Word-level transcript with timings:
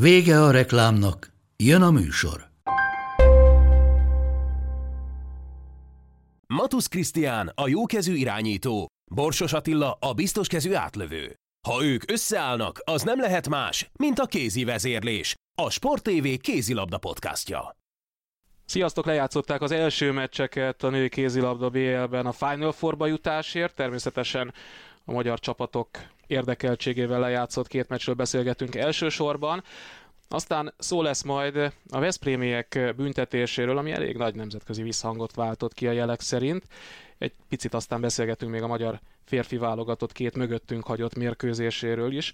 Vége 0.00 0.42
a 0.42 0.50
reklámnak, 0.50 1.32
jön 1.56 1.82
a 1.82 1.90
műsor. 1.90 2.48
Matusz 6.46 6.86
Krisztián 6.86 7.52
a 7.54 7.68
jókezű 7.68 8.14
irányító, 8.14 8.86
Borsos 9.10 9.52
Attila 9.52 9.96
a 10.00 10.12
biztoskezű 10.12 10.74
átlövő. 10.74 11.34
Ha 11.68 11.84
ők 11.84 12.10
összeállnak, 12.10 12.80
az 12.84 13.02
nem 13.02 13.20
lehet 13.20 13.48
más, 13.48 13.90
mint 13.98 14.18
a 14.18 14.26
kézi 14.26 14.64
vezérlés, 14.64 15.34
a 15.62 15.70
Sport 15.70 16.02
TV 16.02 16.26
kézilabda 16.40 16.98
podcastja. 16.98 17.76
Sziasztok, 18.64 19.06
lejátszották 19.06 19.60
az 19.60 19.70
első 19.70 20.12
meccseket 20.12 20.82
a 20.82 20.90
női 20.90 21.08
kézilabda 21.08 21.70
BL-ben 21.70 22.26
a 22.26 22.32
Final 22.32 22.72
Four-ba 22.72 23.06
jutásért. 23.06 23.74
Természetesen 23.74 24.54
a 25.04 25.12
magyar 25.12 25.38
csapatok 25.38 25.88
érdekeltségével 26.26 27.20
lejátszott 27.20 27.66
két 27.66 27.88
meccsről 27.88 28.14
beszélgetünk 28.14 28.74
elsősorban. 28.74 29.62
Aztán 30.28 30.74
szó 30.78 31.02
lesz 31.02 31.22
majd 31.22 31.56
a 31.90 31.98
Veszprémiek 31.98 32.94
büntetéséről, 32.96 33.78
ami 33.78 33.90
elég 33.90 34.16
nagy 34.16 34.34
nemzetközi 34.34 34.82
visszhangot 34.82 35.34
váltott 35.34 35.72
ki 35.72 35.86
a 35.86 35.92
jelek 35.92 36.20
szerint. 36.20 36.64
Egy 37.18 37.32
picit 37.48 37.74
aztán 37.74 38.00
beszélgetünk 38.00 38.52
még 38.52 38.62
a 38.62 38.66
magyar 38.66 39.00
férfi 39.24 39.56
válogatott 39.56 40.12
két 40.12 40.36
mögöttünk 40.36 40.84
hagyott 40.84 41.16
mérkőzéséről 41.16 42.12
is. 42.12 42.32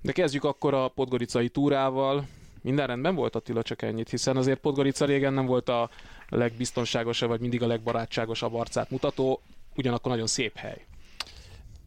De 0.00 0.12
kezdjük 0.12 0.44
akkor 0.44 0.74
a 0.74 0.88
podgoricai 0.88 1.48
túrával. 1.48 2.26
Minden 2.62 2.86
rendben 2.86 3.14
volt 3.14 3.34
Attila, 3.34 3.62
csak 3.62 3.82
ennyit, 3.82 4.10
hiszen 4.10 4.36
azért 4.36 4.60
Podgorica 4.60 5.04
régen 5.04 5.32
nem 5.32 5.46
volt 5.46 5.68
a 5.68 5.90
legbiztonságosabb, 6.28 7.28
vagy 7.28 7.40
mindig 7.40 7.62
a 7.62 7.66
legbarátságosabb 7.66 8.54
arcát 8.54 8.90
mutató, 8.90 9.40
ugyanakkor 9.76 10.10
nagyon 10.10 10.26
szép 10.26 10.56
hely. 10.56 10.84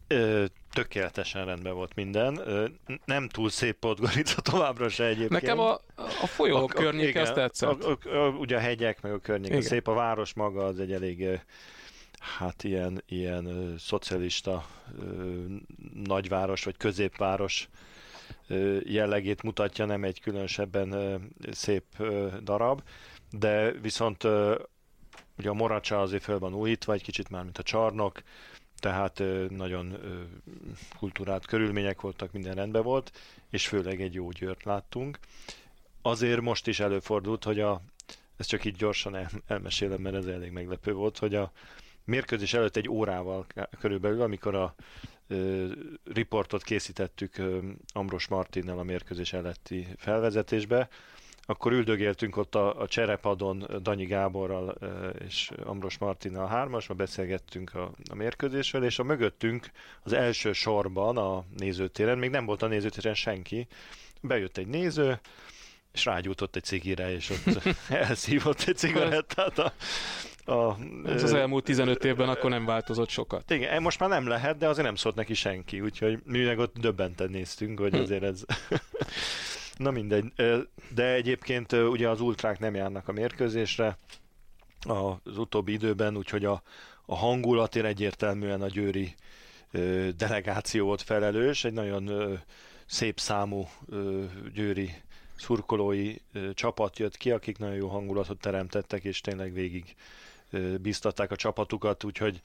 Ö, 0.07 0.45
tökéletesen 0.71 1.45
rendben 1.45 1.73
volt 1.73 1.95
minden. 1.95 2.37
Ö, 2.45 2.67
nem 3.05 3.27
túl 3.27 3.49
szép 3.49 3.79
Podgorica 3.79 4.41
továbbra 4.41 4.89
se 4.89 5.05
egyébként. 5.05 5.41
Nekem 5.41 5.59
a, 5.59 5.71
a 5.95 6.27
folyó 6.27 6.55
a, 6.55 6.65
környéke 6.65 7.21
azt 7.21 7.33
tetszett. 7.33 7.83
A, 7.83 7.97
a, 8.03 8.15
a, 8.17 8.29
ugye 8.29 8.55
a 8.55 8.59
hegyek, 8.59 9.01
meg 9.01 9.13
a 9.13 9.19
környék 9.19 9.49
Igen. 9.49 9.61
szép, 9.61 9.87
a 9.87 9.93
város 9.93 10.33
maga 10.33 10.65
az 10.65 10.79
egy 10.79 10.91
elég 10.91 11.39
hát 12.19 12.63
ilyen, 12.63 13.03
ilyen 13.07 13.75
szocialista 13.77 14.65
ö, 14.99 15.43
nagyváros, 15.93 16.63
vagy 16.63 16.77
középváros 16.77 17.69
ö, 18.47 18.77
jellegét 18.83 19.43
mutatja, 19.43 19.85
nem 19.85 20.03
egy 20.03 20.21
különösebben 20.21 20.91
ö, 20.91 21.15
szép 21.51 21.83
ö, 21.97 22.27
darab, 22.43 22.81
de 23.31 23.71
viszont 23.71 24.23
ö, 24.23 24.59
ugye 25.37 25.49
a 25.49 25.53
Moracsa 25.53 26.01
azért 26.01 26.23
föl 26.23 26.39
van 26.39 26.53
újítva, 26.53 26.93
egy 26.93 27.03
kicsit 27.03 27.29
már, 27.29 27.43
mint 27.43 27.57
a 27.57 27.63
csarnok, 27.63 28.21
tehát 28.79 29.23
nagyon 29.49 29.91
ö, 29.91 30.21
kultúrált 30.97 31.45
körülmények 31.45 32.01
voltak, 32.01 32.31
minden 32.31 32.55
rendben 32.55 32.83
volt, 32.83 33.19
és 33.49 33.67
főleg 33.67 34.01
egy 34.01 34.13
jó 34.13 34.29
győrt 34.29 34.63
láttunk. 34.63 35.19
Azért 36.01 36.41
most 36.41 36.67
is 36.67 36.79
előfordult, 36.79 37.43
hogy 37.43 37.59
a, 37.59 37.81
ezt 38.37 38.49
csak 38.49 38.65
így 38.65 38.75
gyorsan 38.75 39.15
el, 39.15 39.29
elmesélem, 39.47 40.01
mert 40.01 40.15
ez 40.15 40.25
elég 40.25 40.51
meglepő 40.51 40.93
volt, 40.93 41.17
hogy 41.17 41.35
a 41.35 41.51
mérkőzés 42.03 42.53
előtt 42.53 42.75
egy 42.75 42.89
órával 42.89 43.45
körülbelül, 43.79 44.21
amikor 44.21 44.55
a 44.55 44.75
ö, 45.27 45.65
riportot 46.13 46.63
készítettük 46.63 47.41
Ambros 47.93 48.27
Martinnal 48.27 48.79
a 48.79 48.83
mérkőzés 48.83 49.33
előtti 49.33 49.87
felvezetésbe, 49.97 50.89
akkor 51.49 51.71
üldögéltünk 51.71 52.37
ott 52.37 52.55
a, 52.55 52.81
a 52.81 52.87
cserepadon 52.87 53.65
Danyi 53.81 54.05
Gáborral 54.05 54.77
és 55.27 55.51
Ambros 55.63 55.97
Martinnal 55.97 56.47
hármasba, 56.47 56.93
beszélgettünk 56.93 57.73
a, 57.75 57.91
a 58.09 58.15
mérkőzésről, 58.15 58.83
és 58.83 58.99
a 58.99 59.03
mögöttünk 59.03 59.71
az 60.03 60.13
első 60.13 60.53
sorban 60.53 61.17
a 61.17 61.43
nézőtéren, 61.57 62.17
még 62.17 62.29
nem 62.29 62.45
volt 62.45 62.61
a 62.61 62.67
nézőtéren 62.67 63.13
senki, 63.13 63.67
bejött 64.21 64.57
egy 64.57 64.67
néző, 64.67 65.19
és 65.93 66.05
rágyújtott 66.05 66.55
egy 66.55 66.63
cigire, 66.63 67.11
és 67.13 67.29
ott 67.29 67.63
elszívott 67.89 68.61
egy 68.61 68.77
cigarettát 68.77 69.59
a, 69.59 69.73
a, 70.51 70.77
Ez 71.05 71.23
az 71.23 71.33
elmúlt 71.33 71.63
15 71.63 72.05
évben 72.05 72.29
akkor 72.29 72.49
nem 72.49 72.65
változott 72.65 73.09
sokat. 73.09 73.51
igen, 73.51 73.81
most 73.81 73.99
már 73.99 74.09
nem 74.09 74.27
lehet, 74.27 74.57
de 74.57 74.67
azért 74.67 74.85
nem 74.85 74.95
szólt 74.95 75.15
neki 75.15 75.33
senki, 75.33 75.81
úgyhogy 75.81 76.19
mi 76.23 76.43
meg 76.43 76.59
ott 76.59 76.77
döbbenten 76.77 77.29
néztünk, 77.29 77.79
hogy 77.79 77.93
Hm. 77.93 78.01
azért 78.01 78.23
ez... 78.23 78.43
Na 79.77 79.91
mindegy, 79.91 80.33
de 80.93 81.13
egyébként 81.13 81.71
ugye 81.71 82.09
az 82.09 82.21
ultrák 82.21 82.59
nem 82.59 82.75
járnak 82.75 83.07
a 83.07 83.11
mérkőzésre 83.11 83.97
az 84.79 85.37
utóbbi 85.37 85.71
időben, 85.71 86.17
úgyhogy 86.17 86.45
a, 86.45 86.61
a 87.05 87.15
hangulatért 87.15 87.85
egyértelműen 87.85 88.61
a 88.61 88.67
győri 88.67 89.15
delegáció 90.17 90.85
volt 90.85 91.01
felelős, 91.01 91.63
egy 91.63 91.73
nagyon 91.73 92.39
szép 92.85 93.19
számú 93.19 93.69
győri 94.53 94.93
szurkolói 95.35 96.15
csapat 96.53 96.99
jött 96.99 97.17
ki, 97.17 97.31
akik 97.31 97.57
nagyon 97.57 97.75
jó 97.75 97.87
hangulatot 97.87 98.39
teremtettek, 98.39 99.03
és 99.03 99.21
tényleg 99.21 99.53
végig 99.53 99.95
biztatták 100.81 101.31
a 101.31 101.35
csapatukat, 101.35 102.03
úgyhogy 102.03 102.41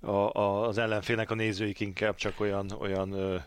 a, 0.00 0.10
a, 0.10 0.66
az 0.68 0.78
ellenfélnek 0.78 1.30
a 1.30 1.34
nézőik 1.34 1.80
inkább 1.80 2.14
csak 2.14 2.40
olyan, 2.40 2.70
olyan 2.78 3.42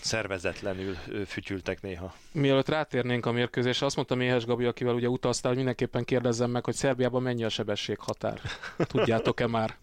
szervezetlenül 0.00 0.94
fütyültek 1.26 1.82
néha. 1.82 2.14
Mielőtt 2.32 2.68
rátérnénk 2.68 3.26
a 3.26 3.32
mérkőzésre, 3.32 3.86
azt 3.86 3.96
mondta 3.96 4.14
Méhes 4.14 4.44
Gabi, 4.44 4.64
akivel 4.64 4.94
ugye 4.94 5.08
utaztál, 5.08 5.48
hogy 5.48 5.56
mindenképpen 5.56 6.04
kérdezzem 6.04 6.50
meg, 6.50 6.64
hogy 6.64 6.74
Szerbiában 6.74 7.22
mennyi 7.22 7.44
a 7.44 7.48
sebességhatár. 7.48 8.40
Tudjátok-e 8.86 9.46
már? 9.46 9.76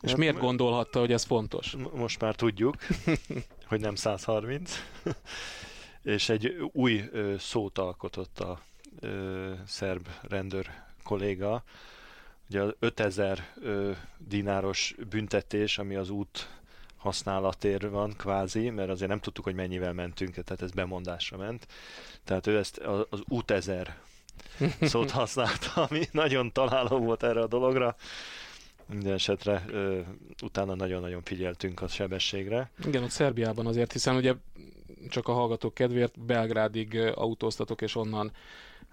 És 0.00 0.10
Hát, 0.10 0.18
miért 0.18 0.38
gondolhatta, 0.38 0.98
hogy 0.98 1.12
ez 1.12 1.24
fontos? 1.24 1.76
Most 1.94 2.20
már 2.20 2.34
tudjuk, 2.34 2.76
hogy 3.68 3.80
nem 3.80 3.94
130, 3.94 4.82
és 6.02 6.28
egy 6.28 6.56
új 6.72 7.04
ö, 7.12 7.34
szót 7.38 7.78
alkotott 7.78 8.38
a 8.38 8.60
ö, 9.00 9.52
szerb 9.66 10.08
rendőr 10.22 10.70
kolléga, 11.02 11.64
ugye 12.48 12.62
az 12.62 12.74
5000 12.78 13.52
ö, 13.60 13.90
dináros 14.18 14.94
büntetés, 15.08 15.78
ami 15.78 15.94
az 15.94 16.10
út 16.10 16.48
használatért 17.06 17.82
van 17.82 18.14
kvázi, 18.16 18.70
mert 18.70 18.90
azért 18.90 19.10
nem 19.10 19.20
tudtuk, 19.20 19.44
hogy 19.44 19.54
mennyivel 19.54 19.92
mentünk, 19.92 20.34
tehát 20.34 20.62
ez 20.62 20.70
bemondásra 20.70 21.36
ment. 21.36 21.66
Tehát 22.24 22.46
ő 22.46 22.58
ezt 22.58 22.78
az 23.10 23.22
út 23.28 23.50
ezer 23.50 23.96
szót 24.80 25.10
használta, 25.20 25.70
ami 25.74 26.04
nagyon 26.12 26.52
találó 26.52 26.98
volt 26.98 27.22
erre 27.22 27.40
a 27.40 27.46
dologra. 27.46 27.96
Minden 28.86 29.12
esetre 29.12 29.64
ö, 29.68 30.00
utána 30.42 30.74
nagyon-nagyon 30.74 31.22
figyeltünk 31.22 31.82
a 31.82 31.88
sebességre. 31.88 32.70
Igen, 32.84 33.02
ott 33.02 33.10
Szerbiában 33.10 33.66
azért, 33.66 33.92
hiszen 33.92 34.16
ugye 34.16 34.34
csak 35.08 35.28
a 35.28 35.32
hallgatók 35.32 35.74
kedvéért 35.74 36.20
Belgrádig 36.20 36.96
autóztatok 37.14 37.82
és 37.82 37.96
onnan 37.96 38.32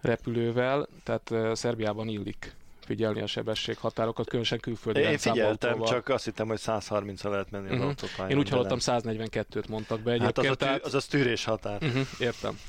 repülővel, 0.02 0.88
tehát 1.04 1.32
ö, 1.32 1.52
Szerbiában 1.56 2.08
illik 2.08 2.56
figyelni 2.86 3.22
a 3.22 3.28
sebességhatárokat, 3.28 4.28
különösen 4.28 4.60
külföldi 4.60 5.00
Én 5.00 5.18
figyeltem, 5.18 5.84
csak 5.84 6.10
azt 6.10 6.26
hittem, 6.26 6.48
hogy 6.48 6.60
130-ra 6.66 7.30
lehet 7.30 7.52
menni 7.52 7.70
az 7.70 7.78
Mhm. 7.78 7.88
autópályán. 7.88 8.30
Én 8.32 8.38
úgy 8.38 8.50
hallottam 8.50 8.78
nem. 8.86 9.00
142-t 9.00 9.68
mondtak 9.70 10.00
be 10.02 10.12
Hát 10.12 10.20
egyébként. 10.22 10.46
az 10.46 10.52
a, 10.52 10.56
tű, 10.56 10.66
tehát... 10.66 10.84
az 10.86 10.94
a 10.94 11.00
tűrés 11.10 11.44
határ. 11.44 11.78
Uh-huh, 11.84 12.08
értem. 12.20 12.60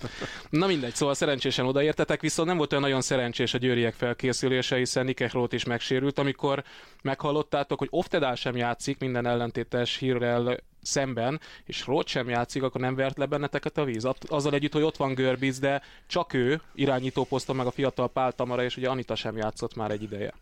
Na 0.50 0.66
mindegy, 0.66 0.94
szóval 0.94 1.15
szerencsésen 1.15 1.66
odaértetek, 1.66 2.21
viszont 2.21 2.48
nem 2.48 2.56
volt 2.56 2.71
olyan 2.72 2.84
nagyon 2.84 3.00
szerencsés 3.00 3.54
a 3.54 3.59
győriek 3.59 3.94
felkészülése, 3.94 4.77
hiszen 4.77 5.15
Roth 5.30 5.54
is 5.54 5.65
megsérült, 5.65 6.18
amikor 6.18 6.65
meghallottátok, 7.03 7.78
hogy 7.78 7.89
Oftedál 7.91 8.34
sem 8.34 8.56
játszik 8.56 8.98
minden 8.98 9.27
ellentétes 9.27 9.97
hírrel 9.97 10.56
szemben, 10.84 11.41
és 11.65 11.86
Roth 11.86 12.10
sem 12.10 12.28
játszik, 12.28 12.63
akkor 12.63 12.81
nem 12.81 12.95
vert 12.95 13.19
le 13.19 13.27
benneteket 13.27 13.78
a 13.78 13.84
víz. 13.84 14.09
Azzal 14.27 14.54
együtt, 14.54 14.72
hogy 14.72 14.83
ott 14.83 14.97
van 14.97 15.15
Görbic, 15.15 15.59
de 15.59 15.83
csak 16.07 16.33
ő 16.33 16.60
irányító 16.75 17.25
poszton, 17.25 17.57
meg 17.57 17.66
a 17.66 17.71
fiatal 17.71 18.09
Pál 18.09 18.33
Tamara, 18.33 18.65
és 18.65 18.77
ugye 18.77 18.89
Anita 18.89 19.15
sem 19.15 19.36
játszott 19.36 19.75
már 19.75 19.91
egy 19.91 20.03
ideje. 20.03 20.34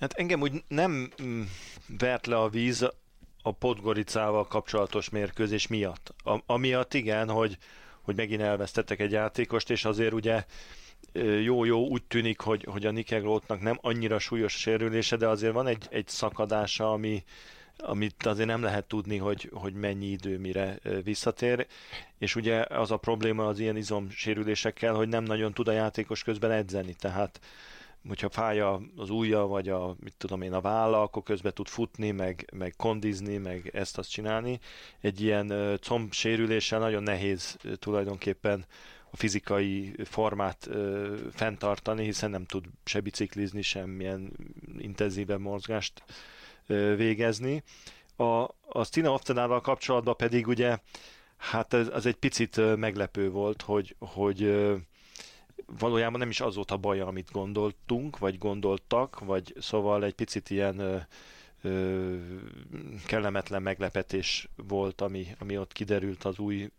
Hát 0.00 0.12
engem 0.12 0.40
úgy 0.40 0.62
nem 0.68 1.10
mm, 1.22 1.42
vert 1.98 2.26
le 2.26 2.36
a 2.36 2.48
víz 2.48 2.86
a 3.42 3.52
Podgoricával 3.52 4.46
kapcsolatos 4.46 5.08
mérkőzés 5.08 5.66
miatt. 5.66 6.14
A, 6.24 6.38
amiatt 6.46 6.94
igen, 6.94 7.30
hogy, 7.30 7.58
hogy 8.02 8.16
megint 8.16 8.40
elvesztettek 8.40 9.00
egy 9.00 9.10
játékost, 9.10 9.70
és 9.70 9.84
azért 9.84 10.12
ugye 10.12 10.44
jó-jó 11.42 11.86
úgy 11.86 12.02
tűnik, 12.02 12.40
hogy, 12.40 12.66
hogy 12.70 12.86
a 12.86 12.90
Nikegrótnak 12.90 13.60
nem 13.60 13.78
annyira 13.80 14.18
súlyos 14.18 14.52
sérülése, 14.52 15.16
de 15.16 15.28
azért 15.28 15.52
van 15.52 15.66
egy, 15.66 15.86
egy 15.90 16.08
szakadása, 16.08 16.92
ami 16.92 17.24
amit 17.78 18.26
azért 18.26 18.48
nem 18.48 18.62
lehet 18.62 18.84
tudni, 18.84 19.16
hogy, 19.16 19.50
hogy 19.52 19.74
mennyi 19.74 20.06
idő 20.06 20.38
mire 20.38 20.78
visszatér, 21.04 21.66
és 22.18 22.34
ugye 22.36 22.64
az 22.68 22.90
a 22.90 22.96
probléma 22.96 23.46
az 23.46 23.58
ilyen 23.58 23.76
izomsérülésekkel, 23.76 24.94
hogy 24.94 25.08
nem 25.08 25.24
nagyon 25.24 25.52
tud 25.52 25.68
a 25.68 25.72
játékos 25.72 26.22
közben 26.22 26.50
edzeni, 26.50 26.94
tehát 26.94 27.40
hogyha 28.08 28.28
fáj 28.28 28.60
az 28.96 29.10
ujja, 29.10 29.40
vagy 29.40 29.68
a, 29.68 29.96
mit 30.00 30.14
tudom 30.18 30.42
én, 30.42 30.52
a 30.52 30.60
válla, 30.60 31.02
akkor 31.02 31.22
közben 31.22 31.54
tud 31.54 31.68
futni, 31.68 32.10
meg, 32.10 32.50
meg 32.52 32.74
kondizni, 32.76 33.36
meg 33.36 33.70
ezt-azt 33.72 34.10
csinálni. 34.10 34.60
Egy 35.00 35.20
ilyen 35.20 35.78
comb 35.80 36.12
sérüléssel 36.12 36.78
nagyon 36.78 37.02
nehéz 37.02 37.56
tulajdonképpen 37.78 38.64
a 39.10 39.16
fizikai 39.16 39.94
formát 40.04 40.66
ö, 40.70 41.14
fenntartani, 41.32 42.04
hiszen 42.04 42.30
nem 42.30 42.44
tud 42.44 42.64
se 42.84 43.00
biciklizni, 43.00 43.62
semmilyen 43.62 44.32
intenzívebb 44.78 45.40
mozgást 45.40 46.02
végezni. 46.96 47.62
A, 48.16 48.24
a 48.68 48.84
Stina 48.84 49.12
Oftenával 49.12 49.60
kapcsolatban 49.60 50.16
pedig 50.16 50.46
ugye, 50.46 50.78
hát 51.36 51.72
ez, 51.72 51.88
az 51.92 52.06
egy 52.06 52.16
picit 52.16 52.76
meglepő 52.76 53.30
volt, 53.30 53.62
hogy, 53.62 53.96
hogy 53.98 54.66
valójában 55.78 56.18
nem 56.18 56.30
is 56.30 56.40
az 56.40 56.54
volt 56.54 56.70
a 56.70 56.76
baja, 56.76 57.06
amit 57.06 57.30
gondoltunk, 57.32 58.18
vagy 58.18 58.38
gondoltak, 58.38 59.18
vagy 59.18 59.54
szóval 59.58 60.04
egy 60.04 60.14
picit 60.14 60.50
ilyen 60.50 60.78
ö, 60.78 60.96
ö, 61.62 62.16
kellemetlen 63.06 63.62
meglepetés 63.62 64.48
volt, 64.56 65.00
ami, 65.00 65.26
ami 65.38 65.58
ott 65.58 65.72
kiderült 65.72 66.24
az 66.24 66.38
új 66.38 66.70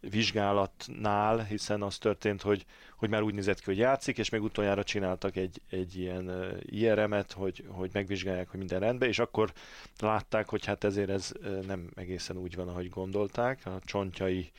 vizsgálatnál, 0.00 1.44
hiszen 1.44 1.82
az 1.82 1.98
történt, 1.98 2.42
hogy, 2.42 2.64
hogy 2.96 3.08
már 3.08 3.22
úgy 3.22 3.34
nézett 3.34 3.58
ki, 3.58 3.64
hogy 3.64 3.78
játszik, 3.78 4.18
és 4.18 4.28
még 4.28 4.42
utoljára 4.42 4.82
csináltak 4.82 5.36
egy, 5.36 5.60
egy 5.70 5.98
ilyen 5.98 6.56
IRM-et, 6.60 7.32
hogy, 7.32 7.64
hogy 7.68 7.90
megvizsgálják, 7.92 8.48
hogy 8.48 8.58
minden 8.58 8.80
rendben, 8.80 9.08
és 9.08 9.18
akkor 9.18 9.52
látták, 10.00 10.48
hogy 10.48 10.64
hát 10.64 10.84
ezért 10.84 11.10
ez 11.10 11.32
nem 11.66 11.90
egészen 11.94 12.36
úgy 12.36 12.54
van, 12.54 12.68
ahogy 12.68 12.88
gondolták. 12.88 13.66
A 13.66 13.80
csontjai 13.84 14.50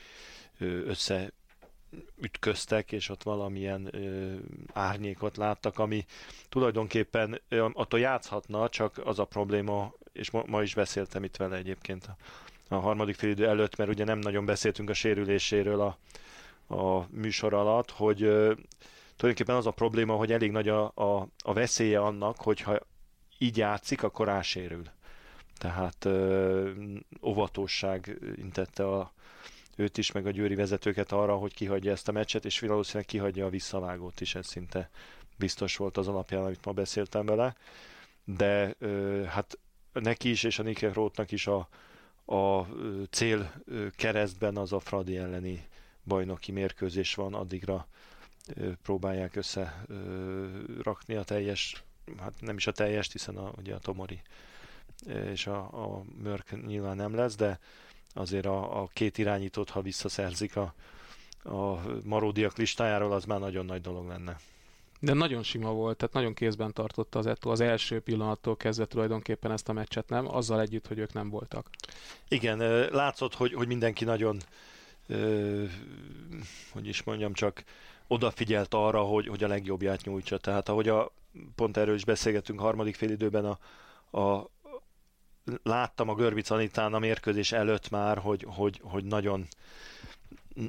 össze 0.58 1.32
ütköztek, 2.20 2.92
és 2.92 3.08
ott 3.08 3.22
valamilyen 3.22 3.88
ö, 3.94 4.34
árnyékot 4.72 5.36
láttak, 5.36 5.78
ami 5.78 6.04
tulajdonképpen 6.48 7.40
ö, 7.48 7.68
attól 7.72 8.00
játszhatna, 8.00 8.68
csak 8.68 9.00
az 9.04 9.18
a 9.18 9.24
probléma, 9.24 9.92
és 10.12 10.30
ma, 10.30 10.42
ma 10.46 10.62
is 10.62 10.74
beszéltem 10.74 11.24
itt 11.24 11.36
vele 11.36 11.56
egyébként 11.56 12.06
a, 12.06 12.16
a 12.74 12.78
harmadik 12.78 13.14
félidő 13.14 13.46
előtt, 13.46 13.76
mert 13.76 13.90
ugye 13.90 14.04
nem 14.04 14.18
nagyon 14.18 14.44
beszéltünk 14.44 14.90
a 14.90 14.94
sérüléséről 14.94 15.80
a, 15.80 15.98
a 16.68 17.06
műsor 17.10 17.54
alatt, 17.54 17.90
hogy 17.90 18.18
tulajdonképpen 19.16 19.56
az 19.56 19.66
a 19.66 19.70
probléma, 19.70 20.14
hogy 20.14 20.32
elég 20.32 20.50
nagy 20.50 20.68
a, 20.68 20.92
a, 20.94 21.28
a 21.38 21.52
veszélye 21.52 22.00
annak, 22.00 22.36
hogyha 22.36 22.78
így 23.38 23.56
játszik, 23.56 24.02
akkor 24.02 24.26
rásérül. 24.26 24.82
Tehát 25.58 26.04
ö, 26.04 26.70
óvatosság 27.22 28.18
intette 28.36 28.88
a, 28.88 29.12
őt 29.76 29.98
is, 29.98 30.12
meg 30.12 30.26
a 30.26 30.30
győri 30.30 30.54
vezetőket 30.54 31.12
arra, 31.12 31.36
hogy 31.36 31.54
kihagyja 31.54 31.92
ezt 31.92 32.08
a 32.08 32.12
meccset, 32.12 32.44
és 32.44 32.60
valószínűleg 32.60 33.06
kihagyja 33.06 33.46
a 33.46 33.50
visszavágót 33.50 34.20
is, 34.20 34.34
ez 34.34 34.46
szinte 34.46 34.90
biztos 35.36 35.76
volt 35.76 35.96
az 35.96 36.08
alapján, 36.08 36.42
amit 36.44 36.64
ma 36.64 36.72
beszéltem 36.72 37.26
vele. 37.26 37.56
De 38.24 38.74
ö, 38.78 39.22
hát 39.22 39.58
neki 39.92 40.30
is, 40.30 40.42
és 40.42 40.58
a 40.58 40.62
Nike 40.62 40.92
Rothnak 40.92 41.30
is 41.30 41.46
a, 41.46 41.68
a 42.34 42.66
cél 43.10 43.52
keresztben 43.96 44.56
az 44.56 44.72
a 44.72 44.80
Fradi 44.80 45.16
elleni 45.16 45.66
bajnoki 46.08 46.52
mérkőzés 46.52 47.14
van, 47.14 47.34
addigra 47.34 47.86
próbálják 48.82 49.36
össze 49.36 49.84
rakni 50.82 51.14
a 51.14 51.22
teljes, 51.22 51.82
hát 52.20 52.32
nem 52.40 52.56
is 52.56 52.66
a 52.66 52.72
teljes, 52.72 53.08
hiszen 53.12 53.36
a, 53.36 53.52
ugye 53.56 53.74
a 53.74 53.78
Tomori 53.78 54.20
és 55.06 55.46
a, 55.46 55.58
a 55.58 56.02
Mörk 56.22 56.66
nyilván 56.66 56.96
nem 56.96 57.14
lesz, 57.14 57.36
de 57.36 57.58
azért 58.14 58.46
a, 58.46 58.82
a 58.82 58.88
két 58.92 59.18
irányítót, 59.18 59.70
ha 59.70 59.82
visszaszerzik 59.82 60.56
a, 60.56 60.74
a 61.42 61.80
maródiak 62.04 62.56
listájáról, 62.56 63.12
az 63.12 63.24
már 63.24 63.38
nagyon 63.38 63.64
nagy 63.64 63.80
dolog 63.80 64.06
lenne. 64.06 64.36
De 65.00 65.12
nagyon 65.12 65.42
sima 65.42 65.72
volt, 65.72 65.96
tehát 65.96 66.14
nagyon 66.14 66.34
kézben 66.34 66.72
tartotta 66.72 67.18
az 67.18 67.26
Eto 67.26 67.50
az 67.50 67.60
első 67.60 68.00
pillanattól 68.00 68.56
kezdve 68.56 68.84
tulajdonképpen 68.84 69.50
ezt 69.50 69.68
a 69.68 69.72
meccset, 69.72 70.08
nem? 70.08 70.34
Azzal 70.34 70.60
együtt, 70.60 70.86
hogy 70.86 70.98
ők 70.98 71.12
nem 71.12 71.30
voltak. 71.30 71.68
Igen, 72.28 72.58
látszott, 72.90 73.34
hogy, 73.34 73.52
hogy 73.52 73.66
mindenki 73.66 74.04
nagyon, 74.04 74.38
hogy 76.72 76.86
is 76.86 77.02
mondjam, 77.02 77.32
csak 77.32 77.64
odafigyelt 78.06 78.74
arra, 78.74 79.02
hogy, 79.02 79.26
hogy 79.26 79.44
a 79.44 79.48
legjobbját 79.48 80.04
nyújtsa. 80.04 80.38
Tehát 80.38 80.68
ahogy 80.68 80.88
a, 80.88 81.12
pont 81.54 81.76
erről 81.76 81.94
is 81.94 82.04
beszélgettünk 82.04 82.60
harmadik 82.60 82.94
félidőben 82.94 83.44
a, 83.44 83.58
a, 84.18 84.50
láttam 85.62 86.08
a 86.08 86.14
Görbic 86.14 86.50
Anitán 86.50 86.94
a 86.94 86.98
mérkőzés 86.98 87.52
előtt 87.52 87.90
már, 87.90 88.18
hogy, 88.18 88.44
hogy, 88.48 88.80
hogy 88.82 89.04
nagyon 89.04 89.46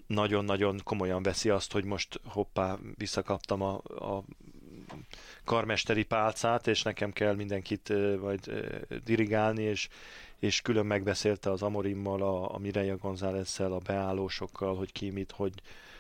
nagyon-nagyon 0.07 0.80
komolyan 0.83 1.24
veszi 1.24 1.50
azt, 1.50 1.71
hogy 1.71 1.83
most 1.83 2.19
hoppá, 2.25 2.77
visszakaptam 2.97 3.62
a, 3.62 3.74
a 3.83 4.24
karmesteri 5.44 6.03
pálcát, 6.03 6.68
és 6.68 6.81
nekem 6.81 7.12
kell 7.12 7.35
mindenkit 7.35 7.94
majd 8.19 8.51
dirigálni, 9.03 9.63
és, 9.63 9.89
és 10.39 10.62
külön 10.62 10.86
megbeszélte 10.86 11.51
az 11.51 11.62
Amorimmal, 11.62 12.21
a, 12.21 12.56
a 12.56 12.57
Mireia 12.57 12.97
gonzález 12.97 13.59
a 13.59 13.77
beállósokkal, 13.86 14.75
hogy 14.75 14.91
ki 14.91 15.09
mit, 15.09 15.31
hogy 15.31 15.53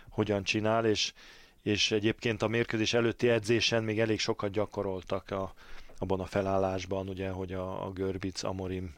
hogyan 0.09 0.43
csinál, 0.43 0.85
és, 0.85 1.13
és 1.61 1.91
egyébként 1.91 2.41
a 2.41 2.47
mérkőzés 2.47 2.93
előtti 2.93 3.29
edzésen 3.29 3.83
még 3.83 3.99
elég 3.99 4.19
sokat 4.19 4.51
gyakoroltak 4.51 5.31
a, 5.31 5.53
abban 5.97 6.19
a 6.19 6.25
felállásban, 6.25 7.09
ugye, 7.09 7.29
hogy 7.29 7.53
a, 7.53 7.85
a 7.85 7.91
Görbic, 7.91 8.43
Amorim, 8.43 8.95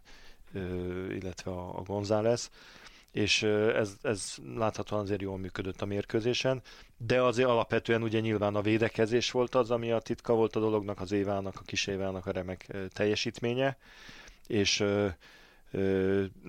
illetve 1.09 1.51
a, 1.51 1.77
a 1.77 1.81
González, 1.81 2.49
és 3.11 3.43
ez, 3.43 3.93
ez 4.01 4.35
láthatóan 4.55 5.01
azért 5.01 5.21
jól 5.21 5.37
működött 5.37 5.81
a 5.81 5.85
mérkőzésen, 5.85 6.61
de 6.97 7.21
azért 7.21 7.47
alapvetően 7.47 8.03
ugye 8.03 8.19
nyilván 8.19 8.55
a 8.55 8.61
védekezés 8.61 9.31
volt 9.31 9.55
az, 9.55 9.71
ami 9.71 9.91
a 9.91 9.99
titka 9.99 10.33
volt 10.33 10.55
a 10.55 10.59
dolognak, 10.59 10.99
az 10.99 11.11
Évának, 11.11 11.59
a 11.59 11.63
kis 11.65 11.87
Évának 11.87 12.25
a 12.25 12.31
remek 12.31 12.73
teljesítménye, 12.93 13.77
és 14.51 14.83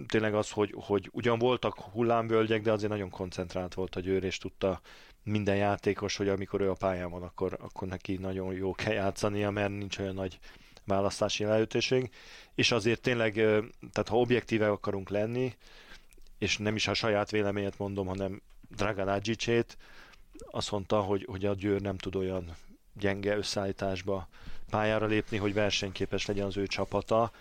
tényleg 0.06 0.34
az, 0.34 0.50
hogy, 0.50 0.75
hogy 0.76 1.08
ugyan 1.12 1.38
voltak 1.38 1.81
hullámvölgyek, 1.81 2.62
de 2.62 2.72
azért 2.72 2.90
nagyon 2.90 3.10
koncentrált 3.10 3.75
volt 3.75 3.96
a 3.96 4.00
győr, 4.00 4.25
és 4.25 4.38
tudta 4.38 4.81
minden 5.22 5.56
játékos, 5.56 6.16
hogy 6.16 6.28
amikor 6.28 6.60
ő 6.60 6.70
a 6.70 6.75
pályán 6.75 7.10
van, 7.10 7.22
akkor, 7.22 7.58
akkor 7.60 7.88
neki 7.88 8.16
nagyon 8.16 8.52
jó 8.52 8.72
kell 8.72 8.93
játszania, 8.93 9.50
mert 9.50 9.69
nincs 9.69 9.99
olyan 9.99 10.14
nagy 10.14 10.38
választási 10.84 11.44
lehetőség. 11.44 12.10
És 12.54 12.72
azért 12.72 13.00
tényleg, 13.00 13.32
tehát 13.93 14.08
ha 14.08 14.19
objektíve 14.19 14.70
akarunk 14.70 15.08
lenni, 15.08 15.56
és 16.38 16.58
nem 16.58 16.76
is 16.76 16.88
a 16.88 16.94
saját 16.94 17.31
véleményet 17.31 17.78
mondom, 17.78 18.06
hanem 18.06 18.43
Dragan 18.76 19.08
Adzsicsét, 19.08 19.76
azt 20.50 20.70
mondta, 20.70 21.00
hogy, 21.00 21.26
hogy 21.31 21.44
a 21.44 21.55
Győr 21.55 21.81
nem 21.81 21.96
tud 21.96 22.17
olyan 22.17 22.56
gyenge 22.94 23.36
összeállításba 23.36 24.29
pályára 24.70 25.06
lépni, 25.06 25.36
hogy 25.36 25.55
versenyképes 25.55 26.26
legyen 26.26 26.46
az 26.46 26.56
ő 26.56 26.67
csapata, 26.67 27.32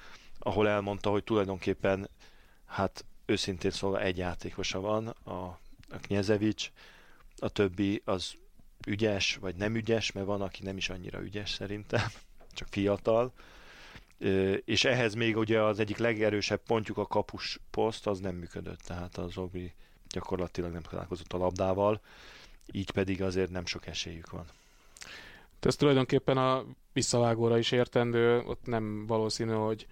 ahol 0.43 0.67
elmondta, 0.69 1.09
hogy 1.09 1.23
tulajdonképpen 1.23 2.09
hát 2.65 3.05
őszintén 3.25 3.71
szólva 3.71 4.01
egy 4.01 4.17
játékosa 4.17 4.79
van, 4.79 5.07
a, 5.07 5.31
a 5.89 5.97
Knyezevics, 6.01 6.71
a 7.37 7.49
többi 7.49 8.01
az 8.05 8.33
ügyes, 8.87 9.35
vagy 9.35 9.55
nem 9.55 9.75
ügyes, 9.75 10.11
mert 10.11 10.25
van, 10.25 10.41
aki 10.41 10.63
nem 10.63 10.77
is 10.77 10.89
annyira 10.89 11.21
ügyes 11.21 11.49
szerintem, 11.51 12.05
csak 12.53 12.67
fiatal. 12.71 13.33
És 14.65 14.83
ehhez 14.83 15.13
még 15.13 15.37
ugye 15.37 15.61
az 15.61 15.79
egyik 15.79 15.97
legerősebb 15.97 16.61
pontjuk 16.67 16.97
a 16.97 17.07
kapus 17.07 17.59
poszt, 17.69 18.07
az 18.07 18.19
nem 18.19 18.35
működött, 18.35 18.79
tehát 18.79 19.17
az 19.17 19.37
Ogri 19.37 19.73
gyakorlatilag 20.09 20.71
nem 20.71 20.81
találkozott 20.81 21.33
a 21.33 21.37
labdával, 21.37 22.01
így 22.71 22.91
pedig 22.91 23.21
azért 23.21 23.51
nem 23.51 23.65
sok 23.65 23.87
esélyük 23.87 24.29
van. 24.29 24.45
Ez 25.59 25.75
tulajdonképpen 25.75 26.37
a 26.37 26.65
visszavágóra 26.93 27.57
is 27.57 27.71
értendő, 27.71 28.39
ott 28.39 28.65
nem 28.65 29.05
valószínű, 29.05 29.51
hogy 29.51 29.87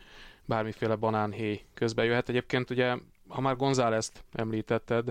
bármiféle 0.50 0.96
banánhéj 0.96 1.62
közbe 1.74 2.04
jöhet. 2.04 2.30
Egyébként 2.30 2.70
ugye, 2.70 2.98
ha 3.28 3.42
már 3.42 3.56
González-t 3.56 4.24
említetted, 4.32 5.10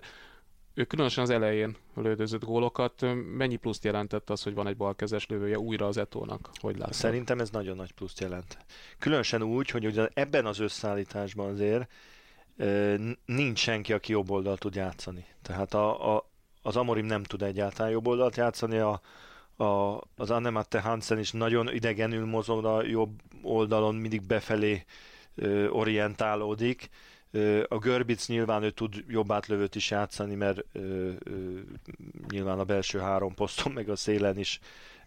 ő 0.74 0.84
különösen 0.84 1.24
az 1.24 1.30
elején 1.30 1.76
lődözött 1.94 2.44
gólokat. 2.44 3.04
Mennyi 3.36 3.56
pluszt 3.56 3.84
jelentett 3.84 4.30
az, 4.30 4.42
hogy 4.42 4.54
van 4.54 4.66
egy 4.66 4.76
balkezes 4.76 5.26
lövője 5.26 5.58
újra 5.58 5.86
az 5.86 5.96
Etónak? 5.96 6.50
Hogy 6.60 6.78
látod? 6.78 6.94
Szerintem 6.94 7.40
ez 7.40 7.50
nagyon 7.50 7.76
nagy 7.76 7.92
pluszt 7.92 8.20
jelent. 8.20 8.58
Különösen 8.98 9.42
úgy, 9.42 9.70
hogy 9.70 9.86
ugye 9.86 10.08
ebben 10.14 10.46
az 10.46 10.58
összeállításban 10.58 11.50
azért 11.50 11.90
nincs 13.24 13.58
senki, 13.58 13.92
aki 13.92 14.12
jobb 14.12 14.30
oldalt 14.30 14.60
tud 14.60 14.74
játszani. 14.74 15.24
Tehát 15.42 15.74
a, 15.74 16.16
a, 16.16 16.30
az 16.62 16.76
Amorim 16.76 17.06
nem 17.06 17.22
tud 17.22 17.42
egyáltalán 17.42 17.90
jobb 17.90 18.06
oldalt 18.06 18.36
játszani, 18.36 18.78
a, 18.78 19.00
a, 19.64 20.00
az 20.16 20.30
Annematte 20.30 20.80
Hansen 20.80 21.18
is 21.18 21.32
nagyon 21.32 21.74
idegenül 21.74 22.26
mozog 22.26 22.64
a 22.64 22.82
jobb 22.82 23.20
oldalon, 23.42 23.94
mindig 23.94 24.26
befelé 24.26 24.84
orientálódik. 25.70 26.88
A 27.68 27.78
Görbic 27.78 28.28
nyilván 28.28 28.62
ő 28.62 28.70
tud 28.70 29.04
jobb 29.08 29.32
átlövőt 29.32 29.74
is 29.74 29.90
játszani, 29.90 30.34
mert 30.34 30.64
nyilván 32.28 32.58
a 32.58 32.64
belső 32.64 32.98
három 32.98 33.34
poszton, 33.34 33.72
meg 33.72 33.88
a 33.88 33.96
szélen 33.96 34.38
is 34.38 34.60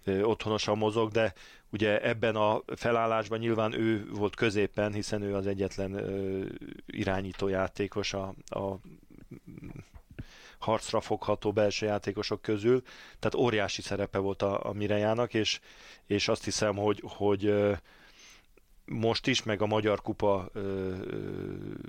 otthonosan 0.06 0.78
mozog, 0.78 1.12
de 1.12 1.34
ugye 1.70 2.02
ebben 2.02 2.36
a 2.36 2.62
felállásban 2.76 3.40
nyilván 3.40 3.74
ő 3.74 4.10
volt 4.12 4.36
középen, 4.36 4.94
hiszen 4.94 5.22
ő 5.22 5.36
az 5.36 5.48
egyetlen 5.48 6.06
irányító 6.86 7.48
játékos 7.48 8.14
a, 8.14 8.34
a 8.46 8.80
harcra 10.62 11.02
fogható 11.02 11.52
belső 11.52 11.86
játékosok 11.86 12.42
közül, 12.42 12.82
tehát 13.20 13.36
óriási 13.36 13.82
szerepe 13.82 14.18
volt 14.18 14.42
a, 14.42 14.66
a 14.66 14.74
Mirejának, 14.74 15.34
és, 15.34 15.60
és 16.06 16.28
azt 16.28 16.44
hiszem, 16.44 16.76
hogy, 16.76 17.04
hogy 17.06 17.54
most 18.92 19.28
is, 19.28 19.44
meg 19.44 19.62
a 19.62 19.66
Magyar 19.66 20.02
Kupa 20.02 20.50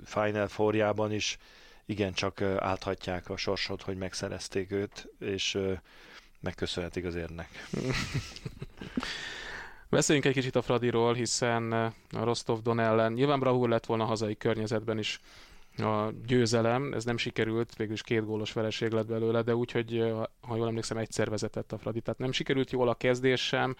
Final 0.03 0.47
Forjában 0.47 1.11
is 1.11 1.37
igencsak 1.85 2.41
áthatják 2.41 3.29
a 3.29 3.37
sorsot, 3.37 3.81
hogy 3.81 3.97
megszerezték 3.97 4.71
őt, 4.71 5.07
és 5.19 5.57
megköszönhetik 6.39 7.05
az 7.05 7.15
érnek. 7.15 7.49
Beszéljünk 9.89 10.27
egy 10.27 10.33
kicsit 10.33 10.55
a 10.55 10.61
Fradiról, 10.61 11.13
hiszen 11.13 11.71
a 11.71 11.93
Rostov 12.09 12.61
Don 12.61 12.79
ellen 12.79 13.13
nyilván 13.13 13.39
bravúr 13.39 13.69
lett 13.69 13.85
volna 13.85 14.03
a 14.03 14.07
hazai 14.07 14.35
környezetben 14.35 14.97
is 14.97 15.19
a 15.77 16.09
győzelem, 16.25 16.93
ez 16.93 17.03
nem 17.03 17.17
sikerült, 17.17 17.75
végül 17.75 17.93
is 17.93 18.01
két 18.01 18.25
gólos 18.25 18.53
vereség 18.53 18.91
lett 18.91 19.07
belőle, 19.07 19.41
de 19.41 19.55
úgy, 19.55 19.71
hogy 19.71 20.13
ha 20.41 20.55
jól 20.55 20.67
emlékszem, 20.67 20.97
egyszer 20.97 21.29
vezetett 21.29 21.71
a 21.71 21.77
Fradi, 21.77 22.01
tehát 22.01 22.19
nem 22.19 22.31
sikerült 22.31 22.71
jól 22.71 22.89
a 22.89 22.93
kezdés 22.93 23.41
sem, 23.41 23.75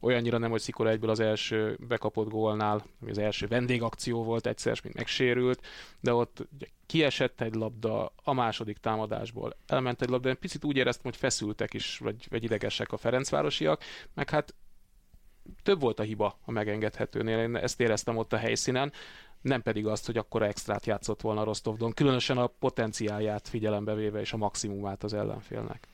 olyannyira 0.00 0.38
nem, 0.38 0.50
hogy 0.50 0.60
Szikora 0.60 0.90
egyből 0.90 1.10
az 1.10 1.20
első 1.20 1.78
bekapott 1.88 2.28
gólnál, 2.28 2.84
ami 3.00 3.10
az 3.10 3.18
első 3.18 3.46
vendégakció 3.46 4.24
volt 4.24 4.46
egyszer, 4.46 4.80
mint 4.82 4.94
megsérült, 4.94 5.66
de 6.00 6.14
ott 6.14 6.46
ugye, 6.54 6.66
kiesett 6.86 7.40
egy 7.40 7.54
labda 7.54 8.12
a 8.22 8.32
második 8.32 8.78
támadásból, 8.78 9.56
elment 9.66 10.02
egy 10.02 10.08
labda, 10.08 10.34
picit 10.34 10.64
úgy 10.64 10.76
éreztem, 10.76 11.04
hogy 11.04 11.16
feszültek 11.16 11.74
is, 11.74 11.98
vagy, 11.98 12.26
vagy 12.30 12.44
idegesek 12.44 12.92
a 12.92 12.96
Ferencvárosiak, 12.96 13.82
meg 14.14 14.30
hát 14.30 14.54
több 15.62 15.80
volt 15.80 15.98
a 15.98 16.02
hiba 16.02 16.38
a 16.44 16.50
megengedhetőnél, 16.50 17.38
én 17.38 17.56
ezt 17.56 17.80
éreztem 17.80 18.16
ott 18.16 18.32
a 18.32 18.36
helyszínen, 18.36 18.92
nem 19.40 19.62
pedig 19.62 19.86
azt, 19.86 20.06
hogy 20.06 20.16
akkor 20.16 20.42
extrát 20.42 20.86
játszott 20.86 21.20
volna 21.20 21.44
Rostovdon, 21.44 21.92
különösen 21.92 22.38
a 22.38 22.46
potenciálját 22.46 23.48
figyelembe 23.48 23.94
véve 23.94 24.20
és 24.20 24.32
a 24.32 24.36
maximumát 24.36 25.02
az 25.02 25.14
ellenfélnek. 25.14 25.88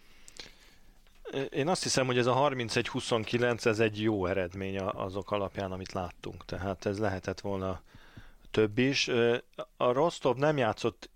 Én 1.50 1.68
azt 1.68 1.82
hiszem, 1.82 2.06
hogy 2.06 2.18
ez 2.18 2.26
a 2.26 2.34
31-29 2.34 3.64
ez 3.64 3.78
egy 3.78 4.02
jó 4.02 4.26
eredmény 4.26 4.78
azok 4.78 5.30
alapján, 5.30 5.72
amit 5.72 5.92
láttunk. 5.92 6.44
Tehát 6.44 6.86
ez 6.86 6.98
lehetett 6.98 7.40
volna 7.40 7.80
több 8.50 8.78
is. 8.78 9.08
A 9.76 9.92
Rostov 9.92 10.36
nem 10.36 10.56
játszott 10.56 11.10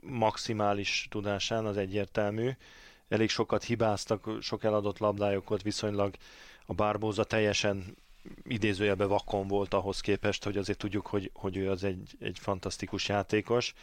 maximális 0.00 1.06
tudásán, 1.10 1.66
az 1.66 1.76
egyértelmű. 1.76 2.50
Elég 3.08 3.28
sokat 3.28 3.64
hibáztak, 3.64 4.28
sok 4.40 4.64
eladott 4.64 4.98
labdájuk 4.98 5.48
volt 5.48 5.62
viszonylag. 5.62 6.14
A 6.66 6.74
Bárbóza 6.74 7.24
teljesen 7.24 7.96
idézőjelbe 8.44 9.04
vakon 9.04 9.48
volt 9.48 9.74
ahhoz 9.74 10.00
képest, 10.00 10.44
hogy 10.44 10.56
azért 10.56 10.78
tudjuk, 10.78 11.06
hogy, 11.06 11.30
hogy 11.34 11.56
ő 11.56 11.70
az 11.70 11.84
egy, 11.84 12.16
egy 12.20 12.38
fantasztikus 12.38 13.08
játékos, 13.08 13.74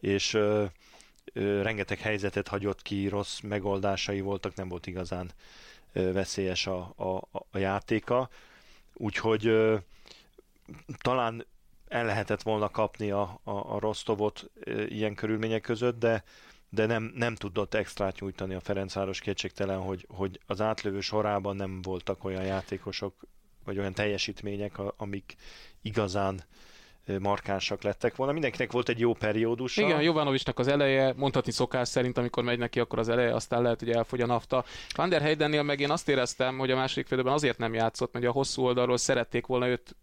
és 0.00 0.38
rengeteg 1.62 1.98
helyzetet 1.98 2.48
hagyott 2.48 2.82
ki, 2.82 3.08
rossz 3.08 3.40
megoldásai 3.40 4.20
voltak, 4.20 4.54
nem 4.54 4.68
volt 4.68 4.86
igazán 4.86 5.30
veszélyes 5.92 6.66
a, 6.66 6.92
a, 6.96 7.28
a 7.50 7.58
játéka, 7.58 8.28
úgyhogy 8.94 9.52
talán 11.00 11.46
el 11.88 12.04
lehetett 12.04 12.42
volna 12.42 12.68
kapni 12.70 13.10
a, 13.10 13.40
a, 13.42 13.50
a 13.50 13.78
Rostovot 13.78 14.50
ilyen 14.88 15.14
körülmények 15.14 15.60
között, 15.60 15.98
de 15.98 16.24
de 16.74 16.86
nem, 16.86 17.12
nem 17.14 17.34
tudott 17.34 17.74
extrát 17.74 18.20
nyújtani 18.20 18.54
a 18.54 18.60
Ferencváros 18.60 19.20
kétségtelen, 19.20 19.80
hogy, 19.80 20.06
hogy 20.08 20.40
az 20.46 20.60
átlövő 20.60 21.00
sorában 21.00 21.56
nem 21.56 21.82
voltak 21.82 22.24
olyan 22.24 22.44
játékosok, 22.44 23.14
vagy 23.64 23.78
olyan 23.78 23.92
teljesítmények, 23.92 24.78
amik 24.96 25.36
igazán 25.82 26.42
markánsak 27.20 27.82
lettek 27.82 28.16
volna. 28.16 28.32
Mindenkinek 28.32 28.72
volt 28.72 28.88
egy 28.88 28.98
jó 28.98 29.12
periódus. 29.12 29.76
Igen, 29.76 30.02
Jovanovicsnak 30.02 30.58
az 30.58 30.68
eleje, 30.68 31.12
mondhatni 31.16 31.52
szokás 31.52 31.88
szerint, 31.88 32.18
amikor 32.18 32.42
megy 32.42 32.58
neki, 32.58 32.80
akkor 32.80 32.98
az 32.98 33.08
eleje, 33.08 33.34
aztán 33.34 33.62
lehet, 33.62 33.78
hogy 33.78 33.90
elfogy 33.90 34.20
a 34.20 34.26
nafta. 34.26 34.64
Van 34.94 35.08
der 35.08 35.20
Heydennél 35.20 35.62
meg 35.62 35.80
én 35.80 35.90
azt 35.90 36.08
éreztem, 36.08 36.58
hogy 36.58 36.70
a 36.70 36.76
második 36.76 37.06
félben 37.06 37.32
azért 37.32 37.58
nem 37.58 37.74
játszott, 37.74 38.12
mert 38.12 38.26
a 38.26 38.30
hosszú 38.30 38.62
oldalról 38.62 38.96
szerették 38.96 39.46
volna 39.46 39.68
őt 39.68 39.96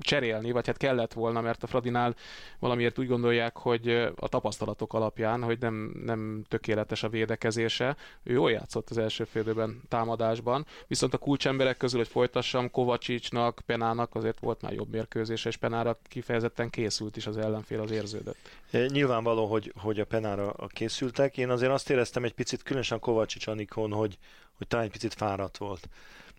cserélni, 0.00 0.50
vagy 0.50 0.66
hát 0.66 0.76
kellett 0.76 1.12
volna, 1.12 1.40
mert 1.40 1.62
a 1.62 1.66
Fradinál 1.66 2.14
valamiért 2.58 2.98
úgy 2.98 3.06
gondolják, 3.06 3.56
hogy 3.56 3.88
a 4.16 4.28
tapasztalatok 4.28 4.94
alapján, 4.94 5.42
hogy 5.42 5.58
nem, 5.58 5.92
nem 6.04 6.44
tökéletes 6.48 7.02
a 7.02 7.08
védekezése. 7.08 7.96
Ő 8.22 8.32
jól 8.32 8.50
játszott 8.50 8.90
az 8.90 8.98
első 8.98 9.24
félidőben 9.24 9.82
támadásban, 9.88 10.66
viszont 10.86 11.14
a 11.14 11.18
kulcsemberek 11.18 11.76
közül, 11.76 11.98
hogy 11.98 12.08
folytassam, 12.08 12.70
Kovacsicsnak, 12.70 13.62
Penának 13.66 14.14
azért 14.14 14.40
volt 14.40 14.62
már 14.62 14.72
jobb 14.72 14.90
mérkőzés, 14.90 15.44
és 15.44 15.56
Penára 15.56 15.98
kifejezetten 16.08 16.70
készült 16.70 17.16
is 17.16 17.26
az 17.26 17.36
ellenfél, 17.36 17.80
az 17.80 17.90
érződött. 17.90 18.38
Nyilvánvaló, 18.70 19.46
hogy, 19.46 19.72
hogy 19.76 20.00
a 20.00 20.04
Penára 20.04 20.54
készültek. 20.68 21.38
Én 21.38 21.50
azért 21.50 21.72
azt 21.72 21.90
éreztem 21.90 22.24
egy 22.24 22.34
picit, 22.34 22.62
különösen 22.62 22.98
Kovacsics 22.98 23.46
Anikon, 23.46 23.92
hogy, 23.92 24.18
hogy 24.56 24.66
talán 24.66 24.84
egy 24.84 24.92
picit 24.92 25.14
fáradt 25.14 25.56
volt. 25.56 25.88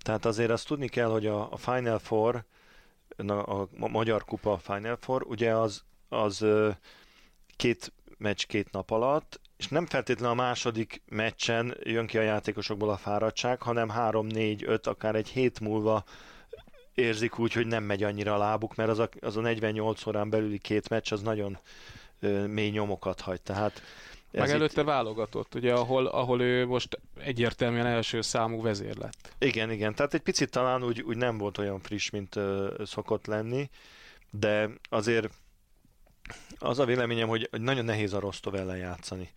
Tehát 0.01 0.25
azért 0.25 0.49
azt 0.49 0.67
tudni 0.67 0.87
kell, 0.87 1.09
hogy 1.09 1.25
a, 1.25 1.51
a 1.51 1.57
Final 1.57 1.99
Four 1.99 2.43
a, 3.17 3.61
a 3.61 3.67
Magyar 3.87 4.25
Kupa 4.25 4.57
Final 4.57 4.97
Four, 5.01 5.23
ugye 5.27 5.55
az, 5.55 5.83
az 6.09 6.45
két 7.55 7.93
meccs 8.17 8.43
két 8.43 8.71
nap 8.71 8.91
alatt, 8.91 9.39
és 9.57 9.67
nem 9.67 9.85
feltétlenül 9.85 10.39
a 10.39 10.43
második 10.43 11.01
meccsen 11.09 11.77
jön 11.83 12.07
ki 12.07 12.17
a 12.17 12.21
játékosokból 12.21 12.89
a 12.89 12.97
fáradtság, 12.97 13.61
hanem 13.61 13.89
három, 13.89 14.27
négy, 14.27 14.63
öt, 14.63 14.87
akár 14.87 15.15
egy 15.15 15.29
hét 15.29 15.59
múlva 15.59 16.03
érzik 16.93 17.39
úgy, 17.39 17.53
hogy 17.53 17.67
nem 17.67 17.83
megy 17.83 18.03
annyira 18.03 18.33
a 18.33 18.37
lábuk, 18.37 18.75
mert 18.75 18.89
az 18.89 18.99
a, 18.99 19.09
az 19.19 19.37
a 19.37 19.41
48 19.41 20.05
órán 20.05 20.29
belüli 20.29 20.57
két 20.57 20.89
meccs 20.89 21.11
az 21.11 21.21
nagyon 21.21 21.57
mély 22.47 22.69
nyomokat 22.69 23.21
hagy. 23.21 23.41
Tehát 23.41 23.81
meg 24.39 24.49
előtte 24.49 24.81
itt... 24.81 24.87
válogatott, 24.87 25.55
ugye, 25.55 25.73
ahol, 25.73 26.05
ahol 26.05 26.41
ő 26.41 26.65
most 26.65 26.99
egyértelműen 27.19 27.85
első 27.85 28.21
számú 28.21 28.61
vezér 28.61 28.97
lett. 28.97 29.35
Igen, 29.39 29.71
igen, 29.71 29.95
tehát 29.95 30.13
egy 30.13 30.21
picit 30.21 30.49
talán 30.51 30.83
úgy, 30.83 31.01
úgy 31.01 31.17
nem 31.17 31.37
volt 31.37 31.57
olyan 31.57 31.79
friss, 31.79 32.09
mint 32.09 32.35
uh, 32.35 32.83
szokott 32.85 33.25
lenni, 33.25 33.69
de 34.29 34.69
azért 34.89 35.29
az 36.57 36.79
a 36.79 36.85
véleményem, 36.85 37.27
hogy, 37.27 37.49
nagyon 37.51 37.85
nehéz 37.85 38.13
a 38.13 38.19
Rostov 38.19 38.55
ellen 38.55 38.77
játszani. 38.77 39.29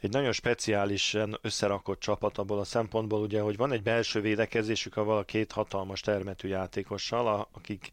Egy 0.00 0.10
nagyon 0.10 0.32
speciálisan 0.32 1.38
összerakott 1.42 2.00
csapat 2.00 2.38
abból 2.38 2.58
a 2.58 2.64
szempontból, 2.64 3.20
ugye, 3.20 3.40
hogy 3.40 3.56
van 3.56 3.72
egy 3.72 3.82
belső 3.82 4.20
védekezésük 4.20 4.96
a 4.96 5.24
két 5.24 5.52
hatalmas 5.52 6.00
termetű 6.00 6.48
játékossal, 6.48 7.48
akik 7.52 7.90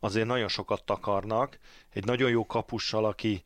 azért 0.00 0.26
nagyon 0.26 0.48
sokat 0.48 0.84
takarnak, 0.84 1.58
egy 1.92 2.04
nagyon 2.04 2.30
jó 2.30 2.46
kapussal, 2.46 3.04
aki, 3.04 3.42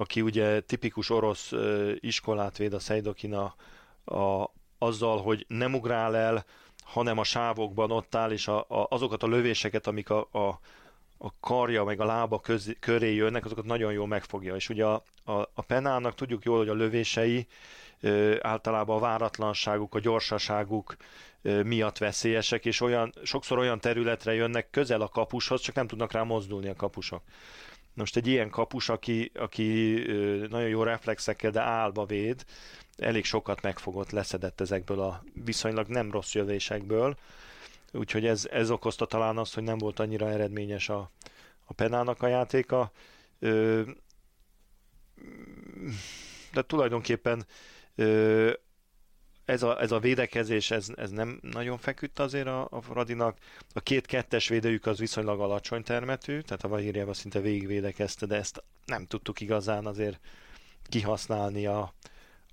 aki 0.00 0.20
ugye 0.20 0.60
tipikus 0.60 1.10
orosz 1.10 1.52
iskolát 1.94 2.56
véd 2.56 2.72
a 2.72 2.78
Szejdokina 2.78 3.54
a, 4.04 4.50
azzal, 4.78 5.22
hogy 5.22 5.44
nem 5.48 5.74
ugrál 5.74 6.16
el, 6.16 6.44
hanem 6.82 7.18
a 7.18 7.24
sávokban 7.24 7.90
ott 7.90 8.14
áll, 8.14 8.30
és 8.30 8.48
a, 8.48 8.58
a, 8.58 8.86
azokat 8.90 9.22
a 9.22 9.26
lövéseket, 9.26 9.86
amik 9.86 10.10
a, 10.10 10.28
a, 10.32 10.60
a 11.18 11.30
karja 11.40 11.84
meg 11.84 12.00
a 12.00 12.04
lába 12.04 12.40
köz, 12.40 12.76
köré 12.80 13.14
jönnek, 13.14 13.44
azokat 13.44 13.64
nagyon 13.64 13.92
jól 13.92 14.06
megfogja. 14.06 14.54
És 14.54 14.68
ugye 14.68 14.84
a, 14.84 15.02
a, 15.24 15.32
a 15.32 15.62
penának 15.66 16.14
tudjuk 16.14 16.44
jól, 16.44 16.58
hogy 16.58 16.68
a 16.68 16.74
lövései 16.74 17.46
ö, 18.00 18.36
általában 18.40 18.96
a 18.96 19.00
váratlanságuk, 19.00 19.94
a 19.94 20.00
gyorsaságuk 20.00 20.96
ö, 21.42 21.62
miatt 21.62 21.98
veszélyesek, 21.98 22.64
és 22.64 22.80
olyan, 22.80 23.12
sokszor 23.22 23.58
olyan 23.58 23.80
területre 23.80 24.34
jönnek 24.34 24.70
közel 24.70 25.00
a 25.00 25.08
kapushoz, 25.08 25.60
csak 25.60 25.74
nem 25.74 25.86
tudnak 25.86 26.12
rá 26.12 26.22
mozdulni 26.22 26.68
a 26.68 26.74
kapusok. 26.74 27.22
Most 27.94 28.16
egy 28.16 28.26
ilyen 28.26 28.50
kapus, 28.50 28.88
aki, 28.88 29.30
aki 29.34 29.94
nagyon 30.48 30.68
jó 30.68 30.82
reflexekkel, 30.82 31.50
de 31.50 31.60
állba 31.60 32.04
véd, 32.04 32.44
elég 32.96 33.24
sokat 33.24 33.62
megfogott, 33.62 34.10
leszedett 34.10 34.60
ezekből 34.60 35.00
a 35.00 35.24
viszonylag 35.44 35.86
nem 35.86 36.10
rossz 36.10 36.32
jövésekből, 36.34 37.16
úgyhogy 37.92 38.26
ez, 38.26 38.46
ez 38.50 38.70
okozta 38.70 39.06
talán 39.06 39.38
azt, 39.38 39.54
hogy 39.54 39.62
nem 39.62 39.78
volt 39.78 39.98
annyira 39.98 40.30
eredményes 40.30 40.88
a, 40.88 41.10
a 41.64 41.72
penának 41.72 42.22
a 42.22 42.26
játéka. 42.26 42.90
De 46.52 46.62
tulajdonképpen 46.66 47.46
ez 49.50 49.62
a, 49.62 49.80
ez 49.80 49.92
a 49.92 49.98
védekezés, 49.98 50.70
ez, 50.70 50.86
ez 50.96 51.10
nem 51.10 51.38
nagyon 51.42 51.78
feküdt 51.78 52.18
azért 52.18 52.46
a, 52.46 52.64
a 52.64 52.80
Radinak. 52.92 53.38
A 53.72 53.80
két 53.80 54.06
kettes 54.06 54.48
védőjük 54.48 54.86
az 54.86 54.98
viszonylag 54.98 55.40
alacsony 55.40 55.82
termetű, 55.82 56.40
tehát 56.40 56.64
a 56.64 56.68
Vahírjával 56.68 57.14
szinte 57.14 57.40
végigvédekezte, 57.40 58.26
de 58.26 58.36
ezt 58.36 58.62
nem 58.84 59.06
tudtuk 59.06 59.40
igazán 59.40 59.86
azért 59.86 60.20
kihasználni 60.88 61.66
a, 61.66 61.94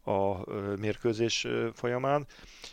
a 0.04 0.44
mérkőzés 0.76 1.48
folyamán. 1.74 2.28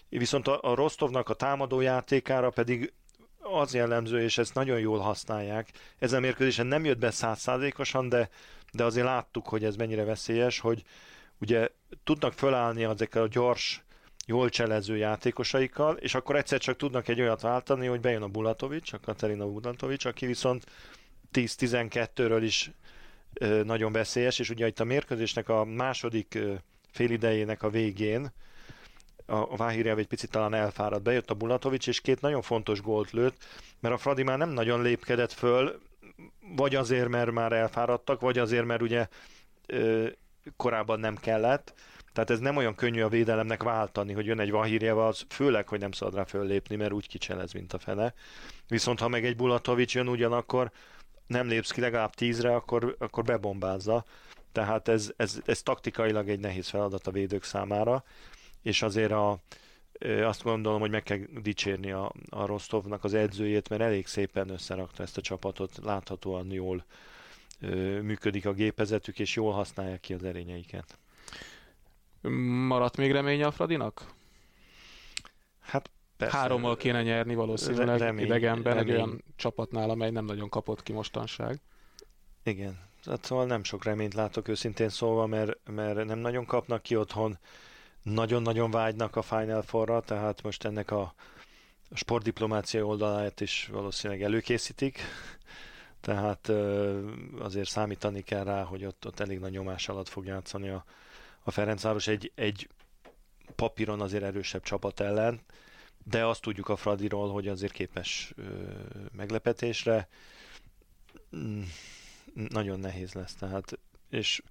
Viszont 0.09 0.49
a, 0.49 0.59
a 0.63 0.75
Rostovnak 0.75 1.29
a 1.29 1.35
támadó 1.35 1.81
játékára 1.81 2.51
pedig 2.51 2.93
az 3.41 3.75
jellemző, 3.75 4.23
és 4.23 4.39
ezt 4.39 4.55
nagyon 4.55 4.79
jól 4.79 4.99
használják. 4.99 5.71
Ezen 5.99 6.19
a 6.19 6.21
mérkőzésen 6.21 6.67
nem 6.67 6.85
jött 6.85 6.99
be 6.99 7.11
százszázalékosan, 7.11 8.09
de, 8.09 8.29
de 8.73 8.85
azért 8.85 9.07
láttuk, 9.07 9.49
hogy 9.49 9.65
ez 9.65 9.77
mennyire 9.77 10.05
veszélyes, 10.05 10.59
hogy 10.59 10.85
ugye 11.39 11.69
tudnak 12.05 12.33
fölállni 12.33 12.85
ezekkel 12.85 13.23
a 13.23 13.29
gyors 13.29 13.84
jól 14.27 14.49
cselező 14.49 14.97
játékosaikkal, 14.97 15.97
és 15.97 16.15
akkor 16.15 16.37
egyszer 16.37 16.59
csak 16.59 16.77
tudnak 16.77 17.09
egy 17.09 17.21
olyat 17.21 17.41
váltani, 17.41 17.87
hogy 17.87 18.01
bejön 18.01 18.23
a 18.23 18.29
Bulatovics, 18.29 18.93
a 18.93 19.01
Katerina 19.01 19.47
Bulatovics, 19.47 20.05
aki 20.05 20.27
viszont 20.27 20.65
10-12-ről 21.33 22.41
is 22.43 22.71
nagyon 23.65 23.93
veszélyes, 23.93 24.39
és 24.39 24.51
ugye 24.51 24.67
itt 24.67 24.81
a 24.81 24.85
mérkőzésnek 24.85 25.49
a 25.49 25.65
második 25.65 26.39
félidejének 26.91 27.63
a 27.63 27.71
végén 27.71 28.33
a, 29.27 29.35
a 29.35 29.57
Váhirjev 29.57 29.99
egy 29.99 30.07
picit 30.07 30.31
talán 30.31 30.55
elfáradt, 30.55 31.03
bejött 31.03 31.31
a 31.31 31.35
Bulatovics, 31.35 31.89
és 31.89 32.01
két 32.01 32.21
nagyon 32.21 32.43
fontos 32.43 32.81
gólt 32.81 33.11
lőtt, 33.11 33.45
mert 33.81 33.95
a 33.95 33.99
Fradi 33.99 34.23
már 34.23 34.39
nem 34.39 34.51
nagyon 34.51 34.83
lépkedett 34.83 35.33
föl, 35.33 35.81
vagy 36.57 36.75
azért, 36.75 37.09
mert 37.09 37.31
már 37.31 37.53
elfáradtak, 37.53 38.21
vagy 38.21 38.39
azért, 38.39 38.65
mert 38.65 38.83
ugye 38.83 39.09
korábban 40.57 41.01
nem 41.01 41.17
kellett, 41.17 41.75
tehát 42.15 42.31
ez 42.31 42.39
nem 42.39 42.57
olyan 42.57 42.75
könnyű 42.75 43.03
a 43.03 43.09
védelemnek 43.09 43.63
váltani, 43.63 44.13
hogy 44.13 44.27
jön 44.27 44.41
egy 44.41 44.51
Vahirjeva, 44.51 45.07
az 45.07 45.25
főleg, 45.29 45.69
hogy 45.69 45.81
nem 45.81 45.93
szabad 45.93 46.15
rá 46.15 46.25
föllépni, 46.25 46.77
mert 46.77 46.93
úgy 46.93 47.09
kicselez, 47.09 47.53
mint 47.53 47.73
a 47.73 47.79
fene. 47.79 48.15
Viszont 48.69 49.01
ha 49.01 49.09
meg 49.09 49.25
egy 49.25 49.37
Bulatovics 49.37 49.95
jön 49.95 50.09
ugyanakkor, 50.09 50.71
nem 51.27 51.49
lépsz 51.49 51.71
ki 51.71 51.81
legalább 51.81 52.15
tízre, 52.15 52.55
akkor, 52.55 52.97
akkor 52.99 53.25
bebombázza. 53.25 54.05
Tehát 54.53 54.89
ez, 54.89 55.13
ez, 55.17 55.41
ez 55.45 55.63
taktikailag 55.63 56.29
egy 56.29 56.41
nehéz 56.41 56.69
feladat 56.69 57.07
a 57.07 57.11
védők 57.11 57.45
számára, 57.45 58.05
és 58.63 58.83
azért 58.83 59.13
a, 59.13 59.39
azt 60.23 60.43
gondolom, 60.43 60.81
hogy 60.81 60.91
meg 60.91 61.03
kell 61.03 61.19
dicsérni 61.43 61.91
a, 61.91 62.13
a 62.31 62.47
Rostovnak 62.47 63.05
az 63.05 63.15
edzőjét, 63.15 63.69
mert 63.69 63.83
elég 63.83 64.07
szépen 64.07 64.49
összerakta 64.49 65.03
ezt 65.03 65.17
a 65.17 65.21
csapatot, 65.21 65.79
láthatóan 65.83 66.53
jól 66.53 66.85
működik 68.03 68.47
a 68.47 68.53
gépezetük, 68.53 69.19
és 69.19 69.37
jól 69.37 69.53
használják 69.53 70.01
ki 70.01 70.15
az 70.15 70.25
erényeiket. 70.25 70.99
Maradt 72.67 72.97
még 72.97 73.13
reménye 73.13 73.47
a 73.47 73.51
Fradinak? 73.51 74.07
Hát 75.61 75.91
persze. 76.17 76.37
Hárommal 76.37 76.77
kéne 76.77 77.03
nyerni 77.03 77.35
valószínűleg 77.35 77.99
remény, 77.99 78.25
idegenben 78.25 78.75
remény. 78.75 78.93
egy 78.93 78.97
olyan 78.97 79.25
csapatnál, 79.37 79.91
amely 79.91 80.11
nem 80.11 80.25
nagyon 80.25 80.49
kapott 80.49 80.83
ki 80.83 80.93
mostanság. 80.93 81.61
Igen, 82.43 82.79
hát 83.05 83.25
szóval 83.25 83.47
nem 83.47 83.65
sok 83.65 83.85
reményt 83.85 84.15
látok 84.15 84.49
őszintén 84.49 84.89
szólva, 84.89 85.27
mert, 85.27 85.59
mert 85.71 86.05
nem 86.05 86.19
nagyon 86.19 86.45
kapnak 86.45 86.83
ki 86.83 86.97
otthon, 86.97 87.39
nagyon-nagyon 88.03 88.71
vágynak 88.71 89.17
a 89.17 89.23
Final 89.23 89.63
Four-ra, 89.63 90.01
tehát 90.01 90.43
most 90.43 90.65
ennek 90.65 90.91
a, 90.91 91.15
sportdiplomácia 91.95 92.87
oldalát 92.87 93.41
is 93.41 93.69
valószínűleg 93.73 94.23
előkészítik, 94.23 95.01
tehát 96.01 96.49
azért 97.39 97.69
számítani 97.69 98.23
kell 98.23 98.45
rá, 98.45 98.63
hogy 98.63 98.85
ott, 98.85 99.07
ott 99.07 99.21
elég 99.21 99.39
nagy 99.39 99.51
nyomás 99.51 99.89
alatt 99.89 100.09
fog 100.09 100.27
játszani 100.27 100.69
a, 100.69 100.85
a 101.45 101.51
Ferencváros 101.51 102.07
egy, 102.07 102.33
egy 102.35 102.69
papíron 103.55 104.01
azért 104.01 104.23
erősebb 104.23 104.63
csapat 104.63 105.01
ellen, 105.01 105.41
de 106.05 106.27
azt 106.27 106.43
tudjuk 106.43 106.69
a 106.69 106.77
Fradiról, 106.77 107.33
hogy 107.33 107.49
azért 107.49 107.73
képes 107.73 108.33
ö, 108.37 108.43
meglepetésre. 109.13 110.09
Mm, 111.37 111.63
nagyon 112.35 112.81
nehéz 112.81 113.13
lesz, 113.13 113.35
tehát, 113.35 113.79
és 114.11 114.43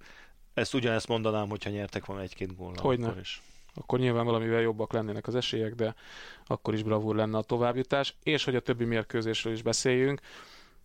ezt 0.54 0.74
ugyanezt 0.74 1.08
mondanám, 1.08 1.48
hogyha 1.48 1.70
nyertek 1.70 2.04
volna 2.04 2.22
egy-két 2.22 2.56
góllal. 2.56 2.82
Hogyne. 2.82 3.06
Akkor, 3.06 3.20
is. 3.20 3.42
akkor 3.74 3.98
nyilván 3.98 4.24
valamivel 4.24 4.60
jobbak 4.60 4.92
lennének 4.92 5.26
az 5.26 5.34
esélyek, 5.34 5.74
de 5.74 5.94
akkor 6.46 6.74
is 6.74 6.82
bravúr 6.82 7.14
lenne 7.14 7.38
a 7.38 7.42
továbbjutás, 7.42 8.16
és 8.22 8.44
hogy 8.44 8.56
a 8.56 8.60
többi 8.60 8.84
mérkőzésről 8.84 9.52
is 9.52 9.62
beszéljünk. 9.62 10.20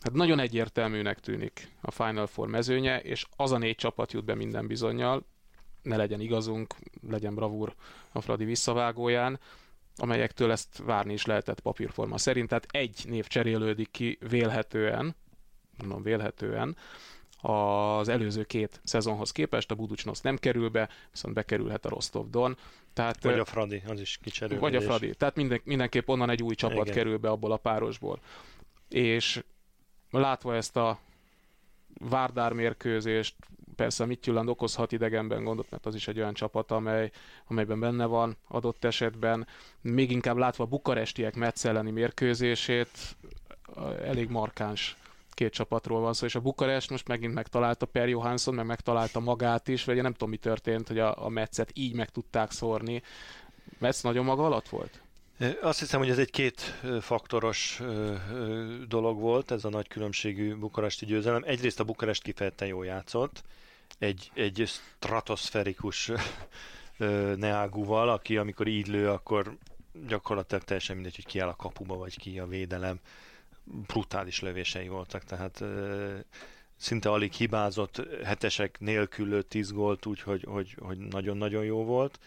Hát 0.02 0.14
nagyon 0.14 0.40
egyértelműnek 0.40 1.20
tűnik 1.20 1.72
a 1.82 1.92
Final 1.92 2.28
Four 2.28 2.48
mezőnye, 2.48 3.02
és 3.02 3.26
az 3.36 3.52
a 3.52 3.58
négy 3.58 3.76
csapat 3.76 4.12
jut 4.12 4.26
be 4.26 4.36
minden 4.36 4.68
bizonyal, 4.68 5.26
ne 5.82 5.96
legyen 5.96 6.20
igazunk, 6.20 6.76
legyen 7.10 7.36
bravúr 7.36 7.76
a 8.12 8.22
Fradi 8.22 8.46
visszavágóján, 8.46 9.40
amelyektől 9.96 10.52
ezt 10.52 10.78
várni 10.86 11.14
is 11.14 11.26
lehetett 11.26 11.60
papírforma 11.60 12.18
szerint. 12.18 12.48
Tehát 12.48 12.68
egy 12.72 13.06
név 13.08 13.28
cserélődik 13.28 13.92
ki 13.92 14.18
vélhetően, 14.30 15.16
mondom 15.78 16.04
vélhetően, 16.04 16.76
az 17.42 18.08
előző 18.08 18.44
két 18.44 18.82
szezonhoz 18.84 19.32
képest, 19.32 19.72
a 19.72 19.76
Buducsnosz 19.76 20.22
nem 20.22 20.38
kerül 20.38 20.70
be, 20.70 20.90
viszont 21.12 21.34
bekerülhet 21.34 21.86
a 21.86 21.90
Rostov 21.90 22.30
Don. 22.30 22.58
Tehát, 22.94 23.24
vagy 23.24 23.40
a 23.40 23.46
Fradi, 23.46 23.82
az 23.88 24.00
is 24.00 24.20
kicserül. 24.22 24.60
Vagy 24.60 24.76
a 24.76 24.82
Fradi. 24.82 25.16
Tehát 25.16 25.36
minden, 25.36 25.62
mindenképp 25.64 26.08
onnan 26.08 26.30
egy 26.30 26.44
új 26.44 26.56
csapat 26.56 26.86
Igen. 26.86 26.94
kerül 26.94 27.18
be 27.18 27.30
abból 27.30 27.52
a 27.52 27.58
párosból. 27.58 28.20
És 28.90 29.44
látva 30.12 30.56
ezt 30.56 30.78
a 30.78 31.00
Várdár 32.00 32.54
mérkőzést, 32.54 33.36
persze 33.80 34.06
Mittyuland 34.06 34.50
okozhat 34.50 34.92
idegenben 34.92 35.44
gondot, 35.44 35.70
mert 35.70 35.86
az 35.86 35.96
is 35.96 36.08
egy 36.08 36.20
olyan 36.20 36.34
csapat, 36.34 36.72
amely, 36.72 37.12
amelyben 37.48 37.80
benne 37.80 38.06
van 38.06 38.38
adott 38.48 38.84
esetben. 38.84 39.48
Még 39.82 40.12
inkább 40.12 40.38
látva 40.38 40.66
bukarestiek 40.66 41.36
Metsz 41.36 41.66
elleni 41.66 41.92
mérkőzését, 41.92 43.16
elég 44.04 44.30
markáns 44.30 44.98
két 45.30 45.54
csapatról 45.54 46.00
van 46.00 46.14
szó, 46.14 46.26
és 46.26 46.36
a 46.36 46.40
Bukarest 46.40 46.90
most 46.90 47.08
megint 47.08 47.34
megtalálta 47.34 47.86
Per 47.86 48.10
Johansson, 48.10 48.54
meg 48.54 48.66
megtalálta 48.66 49.20
magát 49.20 49.68
is, 49.68 49.84
vagy 49.84 50.02
nem 50.02 50.12
tudom 50.12 50.30
mi 50.30 50.38
történt, 50.38 50.88
hogy 50.88 51.00
a, 51.00 51.26
a 51.26 51.30
Metzet 51.30 51.72
így 51.74 51.96
meg 51.96 52.10
tudták 52.10 52.52
szórni. 52.52 53.02
Metsz 53.78 54.02
nagyon 54.02 54.26
maga 54.26 54.46
alatt 54.46 54.70
volt? 54.70 55.02
Azt 55.62 55.80
hiszem, 55.80 56.00
hogy 56.00 56.10
ez 56.10 56.18
egy 56.18 56.32
két 56.32 56.62
faktoros 57.02 57.82
dolog 58.88 59.20
volt, 59.20 59.52
ez 59.52 59.66
a 59.66 59.70
nagy 59.70 59.88
különbségű 59.88 60.56
bukaresti 60.56 61.06
győzelem. 61.06 61.44
Egyrészt 61.46 61.80
a 61.80 61.84
Bukarest 61.84 62.24
kifejezetten 62.24 62.68
jól 62.68 62.86
játszott, 62.86 63.44
egy, 64.00 64.32
egy 64.34 64.64
stratoszferikus 64.66 66.12
Neágúval, 67.36 68.10
aki 68.10 68.38
amikor 68.38 68.68
így 68.68 68.88
lő, 68.88 69.10
akkor 69.10 69.58
gyakorlatilag 70.08 70.64
teljesen 70.64 70.96
mindegy, 70.96 71.16
hogy 71.16 71.26
ki 71.26 71.40
áll 71.40 71.48
a 71.48 71.56
kapuba, 71.56 71.96
vagy 71.96 72.18
ki 72.18 72.40
a 72.40 72.48
védelem. 72.48 73.00
Brutális 73.64 74.42
lövései 74.42 74.88
voltak, 74.88 75.24
tehát 75.24 75.64
szinte 76.76 77.10
alig 77.10 77.32
hibázott, 77.32 78.02
hetesek 78.24 78.80
nélkül 78.80 79.28
lőtt 79.28 79.50
10 79.50 79.72
gólt, 79.72 80.06
úgyhogy 80.06 80.44
hogy, 80.48 80.76
hogy 80.80 80.98
nagyon-nagyon 80.98 81.64
jó 81.64 81.84
volt 81.84 82.20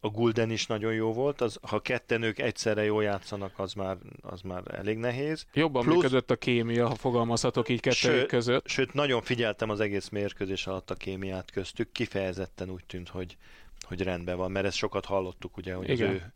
a 0.00 0.08
Gulden 0.08 0.50
is 0.50 0.66
nagyon 0.66 0.92
jó 0.92 1.12
volt, 1.12 1.40
az, 1.40 1.58
ha 1.62 1.80
ketten 1.80 2.22
ők 2.22 2.38
egyszerre 2.38 2.84
jól 2.84 3.02
játszanak, 3.02 3.58
az 3.58 3.72
már, 3.72 3.96
az 4.20 4.40
már 4.40 4.62
elég 4.74 4.98
nehéz. 4.98 5.46
Jobban 5.52 5.82
Plusz, 5.82 5.94
működött 5.94 6.30
a 6.30 6.36
kémia, 6.36 6.88
ha 6.88 6.94
fogalmazhatok 6.94 7.68
így 7.68 7.80
kettőjük 7.80 8.26
között. 8.26 8.68
Sőt, 8.68 8.92
nagyon 8.92 9.22
figyeltem 9.22 9.70
az 9.70 9.80
egész 9.80 10.08
mérkőzés 10.08 10.66
alatt 10.66 10.90
a 10.90 10.94
kémiát 10.94 11.50
köztük, 11.50 11.92
kifejezetten 11.92 12.70
úgy 12.70 12.84
tűnt, 12.84 13.08
hogy, 13.08 13.36
hogy 13.80 14.02
rendben 14.02 14.36
van, 14.36 14.50
mert 14.50 14.66
ezt 14.66 14.76
sokat 14.76 15.04
hallottuk, 15.04 15.56
ugye, 15.56 15.74
hogy 15.74 15.88
Igen. 15.88 16.14
az 16.14 16.14
ő, 16.14 16.32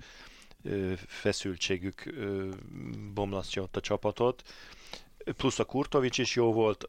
feszültségük 1.06 2.14
bomlasztja 3.14 3.62
ott 3.62 3.76
a 3.76 3.80
csapatot. 3.80 4.42
Plusz 5.36 5.58
a 5.58 5.64
Kurtovics 5.64 6.18
is 6.18 6.34
jó 6.34 6.52
volt, 6.52 6.88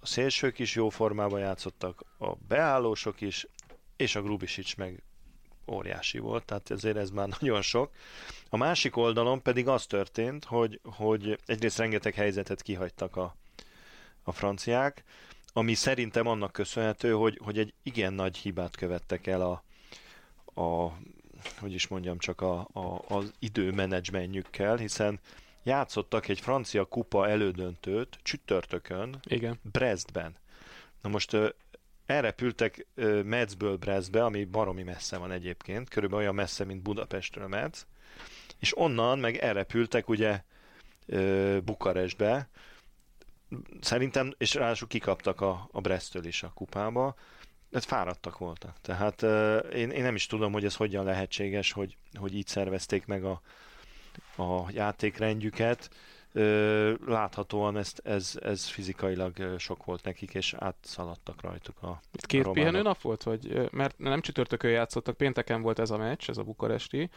a 0.00 0.06
szélsők 0.06 0.58
is 0.58 0.74
jó 0.74 0.88
formában 0.88 1.40
játszottak, 1.40 2.04
a 2.18 2.34
beállósok 2.48 3.20
is, 3.20 3.46
és 3.96 4.14
a 4.14 4.22
Grubisics 4.22 4.76
meg 4.76 5.02
óriási 5.70 6.18
volt, 6.18 6.44
tehát 6.44 6.70
ezért 6.70 6.96
ez 6.96 7.10
már 7.10 7.28
nagyon 7.40 7.62
sok. 7.62 7.90
A 8.48 8.56
másik 8.56 8.96
oldalon 8.96 9.42
pedig 9.42 9.68
az 9.68 9.86
történt, 9.86 10.44
hogy, 10.44 10.80
hogy 10.84 11.38
egyrészt 11.46 11.78
rengeteg 11.78 12.14
helyzetet 12.14 12.62
kihagytak 12.62 13.16
a, 13.16 13.36
a 14.22 14.32
franciák, 14.32 15.04
ami 15.52 15.74
szerintem 15.74 16.26
annak 16.26 16.52
köszönhető, 16.52 17.12
hogy, 17.12 17.40
hogy 17.44 17.58
egy 17.58 17.74
igen 17.82 18.12
nagy 18.12 18.36
hibát 18.36 18.76
követtek 18.76 19.26
el 19.26 19.40
a, 19.40 19.62
a 20.60 20.92
hogy 21.58 21.72
is 21.72 21.88
mondjam, 21.88 22.18
csak 22.18 22.40
a, 22.40 22.68
a, 22.72 23.02
az 23.08 23.32
időmenedzsmentjükkel, 23.38 24.76
hiszen 24.76 25.20
játszottak 25.62 26.28
egy 26.28 26.40
francia 26.40 26.84
kupa 26.84 27.28
elődöntőt 27.28 28.18
csütörtökön 28.22 29.20
Igen. 29.24 29.58
Brestben. 29.62 30.36
Na 31.02 31.08
most 31.08 31.36
elrepültek 32.10 32.86
Metzből 33.24 33.76
Brestbe, 33.76 34.24
ami 34.24 34.44
baromi 34.44 34.82
messze 34.82 35.16
van 35.16 35.30
egyébként, 35.30 35.88
körülbelül 35.88 36.22
olyan 36.24 36.34
messze, 36.34 36.64
mint 36.64 36.82
Budapestről 36.82 37.46
Metz, 37.46 37.86
és 38.58 38.78
onnan 38.78 39.18
meg 39.18 39.36
elrepültek 39.36 40.08
ugye 40.08 40.42
Bukarestbe, 41.64 42.48
szerintem, 43.80 44.34
és 44.38 44.54
ráadásul 44.54 44.88
kikaptak 44.88 45.40
a, 45.40 45.68
a 45.72 45.80
Brestől 45.80 46.24
is 46.24 46.42
a 46.42 46.52
kupába, 46.54 47.14
ez 47.70 47.84
fáradtak 47.84 48.38
voltak. 48.38 48.76
Tehát 48.80 49.22
én, 49.72 49.90
én 49.90 50.02
nem 50.02 50.14
is 50.14 50.26
tudom, 50.26 50.52
hogy 50.52 50.64
ez 50.64 50.74
hogyan 50.74 51.04
lehetséges, 51.04 51.72
hogy, 51.72 51.96
hogy 52.14 52.34
így 52.34 52.46
szervezték 52.46 53.06
meg 53.06 53.24
a, 53.24 53.40
a 54.36 54.70
játékrendjüket 54.70 55.90
láthatóan 57.06 57.76
ezt, 57.76 58.00
ez, 58.04 58.38
ez 58.42 58.66
fizikailag 58.66 59.58
sok 59.58 59.84
volt 59.84 60.04
nekik, 60.04 60.34
és 60.34 60.54
átszaladtak 60.58 61.40
rajtuk 61.40 61.82
a 61.82 62.00
Itt 62.12 62.26
két 62.26 62.46
a 62.46 62.50
pihenő 62.50 62.82
nap 62.82 63.00
volt? 63.00 63.22
Vagy, 63.22 63.70
mert 63.72 63.98
nem 63.98 64.20
csütörtökön 64.20 64.70
játszottak, 64.70 65.16
pénteken 65.16 65.62
volt 65.62 65.78
ez 65.78 65.90
a 65.90 65.96
meccs, 65.96 66.28
ez 66.28 66.38
a 66.38 66.42
bukaresti. 66.42 67.10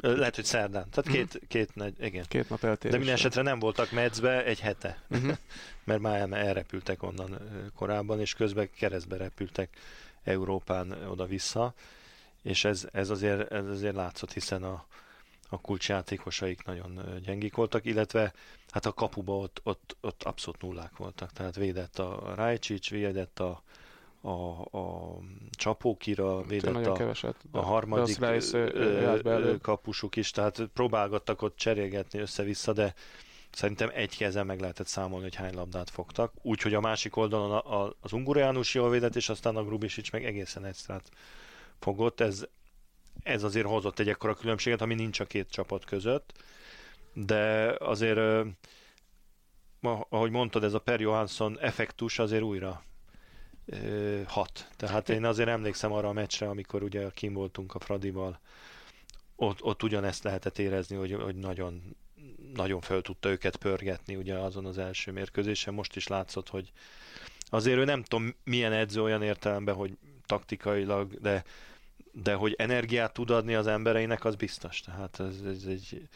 Lehet, 0.00 0.34
hogy 0.34 0.44
szerdán. 0.44 0.90
Tehát 0.90 1.10
két, 1.10 1.24
uh-huh. 1.24 1.48
két, 1.48 1.74
nagy, 1.74 1.94
igen. 2.00 2.24
két 2.28 2.48
nap 2.48 2.64
eltérés. 2.64 2.90
De 2.90 2.96
minden 2.96 3.14
esetre 3.14 3.42
nem 3.42 3.58
voltak 3.58 3.90
medzbe 3.90 4.44
egy 4.44 4.60
hete, 4.60 5.02
uh-huh. 5.10 5.36
mert 5.84 6.00
már 6.00 6.32
elrepültek 6.32 7.02
onnan 7.02 7.38
korábban, 7.74 8.20
és 8.20 8.34
közben 8.34 8.70
keresztbe 8.76 9.16
repültek 9.16 9.68
Európán 10.24 10.92
oda-vissza 11.08 11.74
és 12.44 12.64
ez, 12.64 12.86
ez, 12.92 13.10
azért, 13.10 13.52
ez 13.52 13.66
azért 13.66 13.94
látszott, 13.94 14.32
hiszen 14.32 14.62
a, 14.62 14.84
a 15.48 15.60
kulcsjátékosaik 15.60 16.64
nagyon 16.64 17.20
gyengik 17.24 17.54
voltak, 17.54 17.84
illetve 17.84 18.32
hát 18.70 18.86
a 18.86 18.92
kapuba 18.92 19.36
ott, 19.36 19.60
ott, 19.62 19.96
ott 20.00 20.22
abszolút 20.22 20.62
nullák 20.62 20.96
voltak, 20.96 21.32
tehát 21.32 21.56
védett 21.56 21.98
a 21.98 22.32
Rajcsics, 22.34 22.90
védett 22.90 23.40
a, 23.40 23.62
a, 24.20 24.60
a 24.78 25.16
Csapókira, 25.50 26.42
védett 26.42 26.86
a, 26.86 26.92
keveset, 26.92 27.36
a 27.50 27.60
harmadik 27.60 28.18
kapusuk 29.60 30.16
is, 30.16 30.30
tehát 30.30 30.68
próbálgattak 30.72 31.42
ott 31.42 31.56
cserélgetni 31.56 32.18
össze-vissza, 32.18 32.72
de 32.72 32.94
szerintem 33.50 33.90
egy 33.94 34.16
kezen 34.16 34.46
meg 34.46 34.60
lehetett 34.60 34.86
számolni, 34.86 35.24
hogy 35.24 35.34
hány 35.34 35.54
labdát 35.54 35.90
fogtak. 35.90 36.32
Úgyhogy 36.42 36.74
a 36.74 36.80
másik 36.80 37.16
oldalon 37.16 37.50
a, 37.50 37.82
a, 37.82 37.94
az 38.00 38.12
Ungureánus 38.12 38.74
jól 38.74 38.90
védett, 38.90 39.16
és 39.16 39.28
aztán 39.28 39.56
a 39.56 39.64
Grubisics 39.64 40.12
meg 40.12 40.24
egészen 40.24 40.64
extrát 40.64 41.10
fogott. 41.78 42.20
Ez, 42.20 42.46
ez 43.22 43.42
azért 43.42 43.66
hozott 43.66 43.98
egy 43.98 44.08
ekkora 44.08 44.34
különbséget, 44.34 44.80
ami 44.80 44.94
nincs 44.94 45.20
a 45.20 45.24
két 45.24 45.50
csapat 45.50 45.84
között, 45.84 46.32
de 47.12 47.74
azért, 47.78 48.46
ahogy 50.08 50.30
mondtad, 50.30 50.64
ez 50.64 50.74
a 50.74 50.78
Per 50.78 51.00
Johansson 51.00 51.58
effektus 51.60 52.18
azért 52.18 52.42
újra 52.42 52.82
hat. 54.26 54.68
Tehát 54.76 55.08
én 55.08 55.24
azért 55.24 55.48
emlékszem 55.48 55.92
arra 55.92 56.08
a 56.08 56.12
meccsre, 56.12 56.48
amikor 56.48 56.82
ugye 56.82 57.10
kim 57.10 57.32
voltunk 57.32 57.74
a 57.74 57.78
Fradival, 57.78 58.40
ott, 59.36 59.62
ott 59.62 59.82
ugyanezt 59.82 60.24
lehetett 60.24 60.58
érezni, 60.58 60.96
hogy, 60.96 61.12
hogy 61.12 61.36
nagyon, 61.36 61.96
nagyon 62.54 62.80
föl 62.80 63.02
tudta 63.02 63.28
őket 63.28 63.56
pörgetni 63.56 64.16
ugye 64.16 64.34
azon 64.34 64.66
az 64.66 64.78
első 64.78 65.12
mérkőzésen. 65.12 65.74
Most 65.74 65.96
is 65.96 66.06
látszott, 66.06 66.48
hogy 66.48 66.72
azért 67.44 67.78
ő 67.78 67.84
nem 67.84 68.02
tudom 68.02 68.34
milyen 68.44 68.72
edző 68.72 69.02
olyan 69.02 69.22
értelemben, 69.22 69.74
hogy 69.74 69.98
taktikailag, 70.26 71.20
de, 71.20 71.44
de 72.22 72.34
hogy 72.34 72.54
energiát 72.58 73.12
tud 73.12 73.30
adni 73.30 73.54
az 73.54 73.66
embereinek, 73.66 74.24
az 74.24 74.34
biztos. 74.34 74.80
Tehát 74.80 75.20
ez, 75.20 75.40
ez 75.46 75.64
egy 75.64 76.08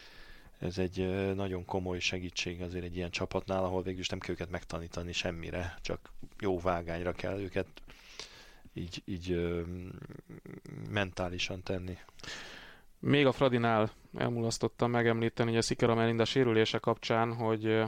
ez 0.58 0.78
egy 0.78 1.34
nagyon 1.34 1.64
komoly 1.64 1.98
segítség 1.98 2.62
azért 2.62 2.84
egy 2.84 2.96
ilyen 2.96 3.10
csapatnál, 3.10 3.64
ahol 3.64 3.82
végül 3.82 4.00
is 4.00 4.08
nem 4.08 4.18
kell 4.18 4.34
őket 4.34 4.50
megtanítani 4.50 5.12
semmire, 5.12 5.74
csak 5.82 6.12
jó 6.38 6.58
vágányra 6.58 7.12
kell 7.12 7.38
őket 7.38 7.66
így, 8.72 9.02
így 9.04 9.30
ö, 9.30 9.60
mentálisan 10.90 11.62
tenni. 11.62 11.98
Még 12.98 13.26
a 13.26 13.32
Fradinál 13.32 13.90
elmulasztottam 14.16 14.90
megemlíteni, 14.90 15.48
hogy 15.48 15.58
a 15.58 15.62
Szikera 15.62 15.94
Melinda 15.94 16.24
sérülése 16.24 16.78
kapcsán, 16.78 17.34
hogy 17.34 17.82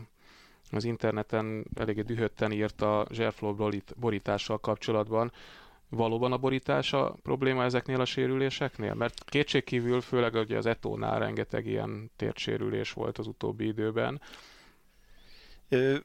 az 0.70 0.84
interneten 0.84 1.66
eléggé 1.74 2.02
dühötten 2.02 2.52
írt 2.52 2.82
a 2.82 3.06
zserfló 3.10 3.72
borítással 3.96 4.58
kapcsolatban, 4.58 5.32
valóban 5.90 6.32
a 6.32 6.38
borítás 6.38 6.92
a 6.92 7.16
probléma 7.22 7.64
ezeknél 7.64 8.00
a 8.00 8.04
sérüléseknél? 8.04 8.94
Mert 8.94 9.24
kétségkívül, 9.24 10.00
főleg 10.00 10.34
ugye 10.34 10.56
az 10.56 10.66
Etónál 10.66 11.18
rengeteg 11.18 11.66
ilyen 11.66 12.10
tértsérülés 12.16 12.92
volt 12.92 13.18
az 13.18 13.26
utóbbi 13.26 13.66
időben. 13.66 14.20
Ö, 15.68 15.96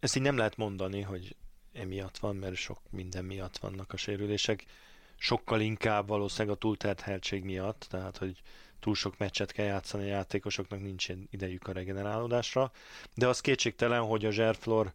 ezt 0.00 0.16
így 0.16 0.22
nem 0.22 0.36
lehet 0.36 0.56
mondani, 0.56 1.00
hogy 1.00 1.36
emiatt 1.72 2.18
van, 2.18 2.36
mert 2.36 2.54
sok 2.54 2.78
minden 2.90 3.24
miatt 3.24 3.58
vannak 3.58 3.92
a 3.92 3.96
sérülések. 3.96 4.64
Sokkal 5.16 5.60
inkább 5.60 6.08
valószínűleg 6.08 6.56
a 6.56 6.58
túlterheltség 6.58 7.44
miatt, 7.44 7.86
tehát 7.90 8.16
hogy 8.16 8.42
túl 8.80 8.94
sok 8.94 9.18
meccset 9.18 9.52
kell 9.52 9.66
játszani 9.66 10.02
a 10.02 10.06
játékosoknak, 10.06 10.80
nincs 10.80 11.08
idejük 11.30 11.68
a 11.68 11.72
regenerálódásra. 11.72 12.70
De 13.14 13.28
az 13.28 13.40
kétségtelen, 13.40 14.02
hogy 14.02 14.24
a 14.24 14.30
zserflor 14.30 14.92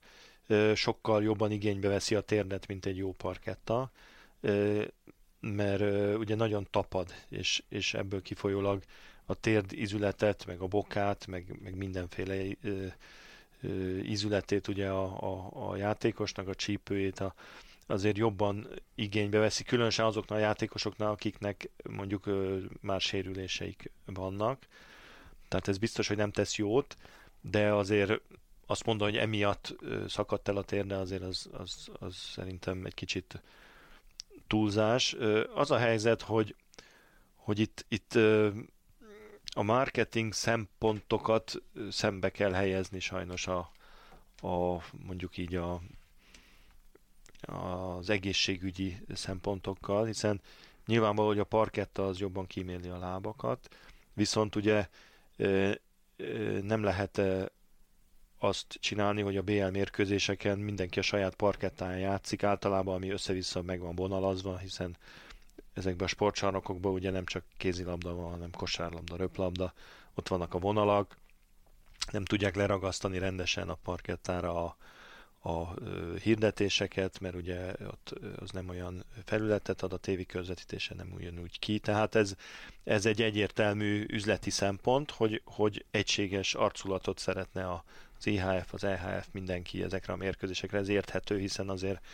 sokkal 0.75 1.23
jobban 1.23 1.51
igénybe 1.51 1.87
veszi 1.87 2.15
a 2.15 2.21
térdet, 2.21 2.67
mint 2.67 2.85
egy 2.85 2.97
jó 2.97 3.11
parketta, 3.11 3.91
mert 5.39 6.15
ugye 6.17 6.35
nagyon 6.35 6.67
tapad, 6.71 7.13
és, 7.29 7.63
és 7.69 7.93
ebből 7.93 8.21
kifolyólag 8.21 8.83
a 9.25 9.33
térd 9.33 9.71
izületet, 9.71 10.45
meg 10.45 10.59
a 10.59 10.67
bokát, 10.67 11.27
meg, 11.27 11.59
meg 11.63 11.75
mindenféle 11.75 12.43
ízületét 14.03 14.67
ugye 14.67 14.89
a, 14.89 15.31
a, 15.31 15.69
a 15.69 15.75
játékosnak, 15.75 16.47
a 16.47 16.55
csípőjét 16.55 17.19
a, 17.19 17.33
azért 17.87 18.17
jobban 18.17 18.67
igénybe 18.95 19.39
veszi, 19.39 19.63
különösen 19.63 20.05
azoknak 20.05 20.37
a 20.37 20.41
játékosoknak, 20.41 21.09
akiknek 21.09 21.69
mondjuk 21.89 22.29
már 22.81 23.01
sérüléseik 23.01 23.91
vannak. 24.05 24.67
Tehát 25.47 25.67
ez 25.67 25.77
biztos, 25.77 26.07
hogy 26.07 26.17
nem 26.17 26.31
tesz 26.31 26.55
jót, 26.55 26.97
de 27.41 27.73
azért 27.73 28.21
azt 28.65 28.85
mondani, 28.85 29.11
hogy 29.11 29.19
emiatt 29.19 29.75
szakadt 30.07 30.47
el 30.47 30.57
a 30.57 30.63
térde, 30.63 30.95
azért 30.95 31.21
az, 31.21 31.49
az, 31.51 31.89
az 31.99 32.15
szerintem 32.15 32.85
egy 32.85 32.93
kicsit 32.93 33.41
túlzás. 34.47 35.15
Az 35.53 35.71
a 35.71 35.77
helyzet, 35.77 36.21
hogy, 36.21 36.55
hogy 37.35 37.59
itt, 37.59 37.85
itt 37.87 38.13
a 39.55 39.61
marketing 39.61 40.33
szempontokat 40.33 41.61
szembe 41.89 42.29
kell 42.29 42.51
helyezni 42.51 42.99
sajnos 42.99 43.47
a, 43.47 43.71
a 44.41 44.83
mondjuk 45.05 45.37
így 45.37 45.55
a, 45.55 45.81
az 47.41 48.09
egészségügyi 48.09 48.97
szempontokkal, 49.13 50.05
hiszen 50.05 50.41
nyilvánvaló, 50.85 51.27
hogy 51.27 51.39
a 51.39 51.43
parketta 51.43 52.07
az 52.07 52.19
jobban 52.19 52.47
kíméli 52.47 52.89
a 52.89 52.97
lábakat, 52.97 53.75
viszont 54.13 54.55
ugye 54.55 54.87
nem 56.61 56.83
lehet 56.83 57.21
azt 58.43 58.77
csinálni, 58.79 59.21
hogy 59.21 59.37
a 59.37 59.41
BL 59.41 59.65
mérkőzéseken 59.65 60.59
mindenki 60.59 60.99
a 60.99 61.01
saját 61.01 61.35
parkettán 61.35 61.97
játszik, 61.97 62.43
általában 62.43 62.95
ami 62.95 63.09
össze-vissza 63.09 63.61
meg 63.61 63.79
van 63.79 63.95
vonalazva, 63.95 64.57
hiszen 64.57 64.97
ezekben 65.73 66.05
a 66.05 66.09
sportcsarnokokban 66.09 66.93
ugye 66.93 67.11
nem 67.11 67.25
csak 67.25 67.43
kézilabda 67.57 68.13
van, 68.13 68.31
hanem 68.31 68.51
kosárlabda, 68.51 69.15
röplabda, 69.15 69.73
ott 70.13 70.27
vannak 70.27 70.53
a 70.53 70.59
vonalak, 70.59 71.17
nem 72.11 72.25
tudják 72.25 72.55
leragasztani 72.55 73.17
rendesen 73.17 73.69
a 73.69 73.77
parkettára 73.83 74.65
a, 74.65 74.77
a 75.49 75.73
hirdetéseket, 76.21 77.19
mert 77.19 77.35
ugye 77.35 77.71
ott 77.87 78.13
az 78.35 78.49
nem 78.49 78.69
olyan 78.69 79.05
felületet 79.25 79.81
ad, 79.81 79.93
a 79.93 79.97
tévi 79.97 80.25
közvetítése 80.25 80.95
nem 80.95 81.11
ugyanúgy 81.15 81.59
ki, 81.59 81.79
tehát 81.79 82.15
ez, 82.15 82.35
ez 82.83 83.05
egy 83.05 83.21
egyértelmű 83.21 84.05
üzleti 84.09 84.49
szempont, 84.49 85.11
hogy, 85.11 85.41
hogy 85.45 85.85
egységes 85.91 86.53
arculatot 86.53 87.19
szeretne 87.19 87.67
a, 87.67 87.83
az 88.25 88.31
IHF, 88.31 88.73
az 88.73 88.83
EHF, 88.83 89.27
mindenki 89.31 89.83
ezekre 89.83 90.13
a 90.13 90.15
mérkőzésekre, 90.15 90.77
ez 90.77 90.87
érthető, 90.87 91.37
hiszen 91.37 91.69
azért 91.69 92.05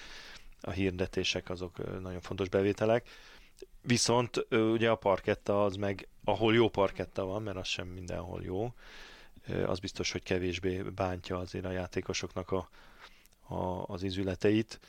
a 0.61 0.71
hirdetések 0.71 1.49
azok 1.49 2.01
nagyon 2.01 2.21
fontos 2.21 2.49
bevételek. 2.49 3.09
Viszont 3.81 4.47
ugye 4.49 4.89
a 4.89 4.95
parketta 4.95 5.63
az 5.63 5.75
meg, 5.75 6.07
ahol 6.23 6.53
jó 6.53 6.69
parketta 6.69 7.25
van, 7.25 7.41
mert 7.41 7.57
az 7.57 7.67
sem 7.67 7.87
mindenhol 7.87 8.43
jó, 8.43 8.73
az 9.65 9.79
biztos, 9.79 10.11
hogy 10.11 10.23
kevésbé 10.23 10.81
bántja 10.81 11.37
azért 11.37 11.65
a 11.65 11.71
játékosoknak 11.71 12.51
a, 12.51 12.69
a, 13.53 13.83
az 13.85 14.03
izületeit. 14.03 14.79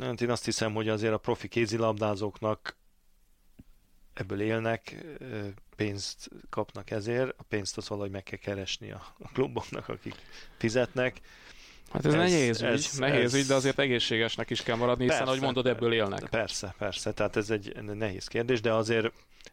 Hát 0.00 0.20
én 0.20 0.30
azt 0.30 0.44
hiszem, 0.44 0.74
hogy 0.74 0.88
azért 0.88 1.12
a 1.12 1.18
profi 1.18 1.48
kézilabdázóknak 1.48 2.76
ebből 4.14 4.40
élnek, 4.40 5.04
pénzt 5.78 6.28
kapnak 6.50 6.90
ezért, 6.90 7.34
a 7.36 7.42
pénzt 7.48 7.76
az 7.76 7.88
valahogy 7.88 8.10
meg 8.10 8.22
kell 8.22 8.38
keresni 8.38 8.90
a, 8.90 9.14
a 9.18 9.28
kluboknak, 9.28 9.88
akik 9.88 10.14
fizetnek. 10.56 11.20
Hát 11.92 12.06
ez, 12.06 12.14
ez 12.14 12.18
nehéz 12.18 12.62
ez, 12.62 12.94
ügy, 12.94 13.00
nehéz 13.00 13.34
ez, 13.34 13.34
ügy, 13.34 13.46
de 13.46 13.54
azért 13.54 13.78
egészségesnek 13.78 14.50
is 14.50 14.62
kell 14.62 14.76
maradni, 14.76 15.06
persze, 15.06 15.20
hiszen 15.20 15.34
ahogy 15.34 15.44
mondod, 15.44 15.66
ebből 15.66 15.92
élnek. 15.92 16.28
Persze, 16.28 16.74
persze, 16.78 17.12
tehát 17.12 17.36
ez 17.36 17.50
egy 17.50 17.82
nehéz 17.82 18.26
kérdés, 18.26 18.60
de 18.60 18.72
azért 18.72 19.12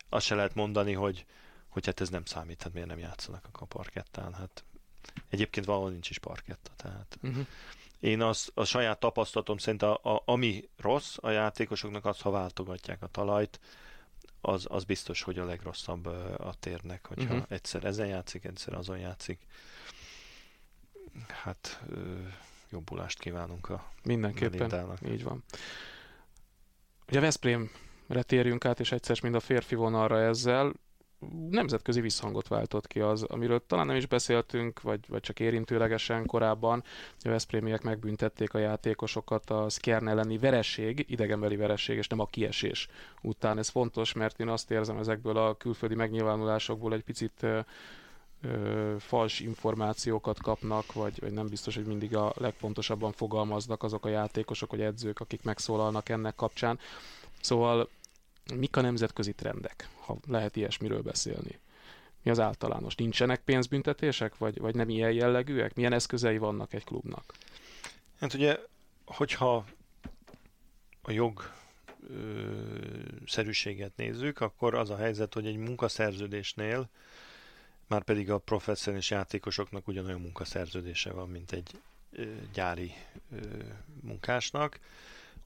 azt 0.09 0.25
se 0.25 0.35
lehet 0.35 0.55
mondani, 0.55 0.93
hogy, 0.93 1.25
hogy 1.67 1.85
hát 1.85 2.01
ez 2.01 2.09
nem 2.09 2.25
számít, 2.25 2.63
hát 2.63 2.73
miért 2.73 2.88
nem 2.88 2.99
játszanak 2.99 3.47
a 3.51 3.65
parkettán, 3.65 4.33
hát 4.33 4.63
egyébként 5.29 5.65
valahol 5.65 5.89
nincs 5.89 6.09
is 6.09 6.19
parketta, 6.19 6.71
tehát 6.75 7.17
uh-huh. 7.21 7.45
én 7.99 8.21
az, 8.21 8.51
a 8.53 8.63
saját 8.63 8.99
tapasztalatom 8.99 9.57
szerint 9.57 9.81
a, 9.81 9.93
a, 10.03 10.21
ami 10.25 10.69
rossz 10.77 11.15
a 11.19 11.29
játékosoknak 11.29 12.05
az, 12.05 12.19
ha 12.19 12.29
váltogatják 12.29 13.03
a 13.03 13.07
talajt, 13.07 13.59
az, 14.45 14.65
az 14.69 14.84
biztos, 14.84 15.21
hogy 15.21 15.39
a 15.39 15.45
legrosszabb 15.45 16.05
a 16.38 16.53
térnek, 16.60 17.08
hogyha 17.08 17.34
uh-huh. 17.34 17.45
egyszer 17.49 17.84
ezen 17.84 18.08
játszik, 18.08 18.43
egyszer 18.43 18.73
azon 18.73 18.97
játszik. 18.97 19.39
Hát 21.27 21.84
jobbulást 22.69 23.19
kívánunk 23.19 23.69
a 23.69 23.91
Mindenképpen, 24.03 24.58
Melindának. 24.58 24.99
így 25.08 25.23
van. 25.23 25.43
Ugye 27.08 27.19
Veszprémre 27.19 28.21
térjünk 28.21 28.65
át, 28.65 28.79
és 28.79 28.91
egyszer 28.91 29.19
mind 29.21 29.36
a 29.36 29.39
férfi 29.39 29.75
vonalra 29.75 30.21
ezzel 30.21 30.73
nemzetközi 31.49 32.01
visszhangot 32.01 32.47
váltott 32.47 32.88
ki 32.88 32.99
az, 32.99 33.23
amiről 33.23 33.65
talán 33.67 33.85
nem 33.85 33.95
is 33.95 34.05
beszéltünk, 34.05 34.81
vagy, 34.81 34.99
vagy 35.07 35.21
csak 35.21 35.39
érintőlegesen 35.39 36.25
korábban. 36.25 36.83
A 37.19 37.29
Veszprémiek 37.29 37.81
megbüntették 37.81 38.53
a 38.53 38.57
játékosokat 38.57 39.49
a 39.49 39.69
Skjern 39.69 40.07
elleni 40.07 40.38
vereség, 40.38 41.05
idegenbeli 41.09 41.55
vereség, 41.55 41.97
és 41.97 42.07
nem 42.07 42.19
a 42.19 42.25
kiesés 42.25 42.88
után. 43.21 43.57
Ez 43.57 43.69
fontos, 43.69 44.13
mert 44.13 44.39
én 44.39 44.47
azt 44.47 44.71
érzem 44.71 44.97
ezekből 44.97 45.38
a 45.38 45.57
külföldi 45.57 45.95
megnyilvánulásokból 45.95 46.93
egy 46.93 47.03
picit 47.03 47.43
ö, 47.43 47.59
fals 48.99 49.39
információkat 49.39 50.41
kapnak, 50.41 50.93
vagy, 50.93 51.19
vagy 51.19 51.31
nem 51.33 51.47
biztos, 51.47 51.75
hogy 51.75 51.85
mindig 51.85 52.15
a 52.15 52.33
legpontosabban 52.35 53.11
fogalmaznak 53.11 53.83
azok 53.83 54.05
a 54.05 54.09
játékosok 54.09 54.71
vagy 54.71 54.81
edzők, 54.81 55.19
akik 55.19 55.43
megszólalnak 55.43 56.09
ennek 56.09 56.35
kapcsán. 56.35 56.79
Szóval 57.41 57.89
Mik 58.53 58.75
a 58.75 58.81
nemzetközi 58.81 59.33
trendek, 59.33 59.89
ha 60.05 60.17
lehet 60.27 60.55
ilyesmiről 60.55 61.01
beszélni? 61.01 61.59
Mi 62.23 62.31
az 62.31 62.39
általános? 62.39 62.95
Nincsenek 62.95 63.41
pénzbüntetések, 63.41 64.37
vagy, 64.37 64.59
vagy 64.59 64.75
nem 64.75 64.89
ilyen 64.89 65.11
jellegűek? 65.11 65.75
Milyen 65.75 65.93
eszközei 65.93 66.37
vannak 66.37 66.73
egy 66.73 66.83
klubnak? 66.83 67.33
Hát 68.19 68.33
ugye, 68.33 68.59
hogyha 69.05 69.65
a 71.01 71.11
jog 71.11 71.51
szerűséget 73.25 73.95
nézzük, 73.95 74.39
akkor 74.39 74.75
az 74.75 74.89
a 74.89 74.97
helyzet, 74.97 75.33
hogy 75.33 75.45
egy 75.45 75.57
munkaszerződésnél 75.57 76.89
már 77.87 78.03
pedig 78.03 78.31
a 78.31 78.37
professzionális 78.37 79.09
játékosoknak 79.09 79.87
ugyanolyan 79.87 80.21
munkaszerződése 80.21 81.11
van, 81.11 81.29
mint 81.29 81.51
egy 81.51 81.71
gyári 82.53 82.93
munkásnak. 84.01 84.79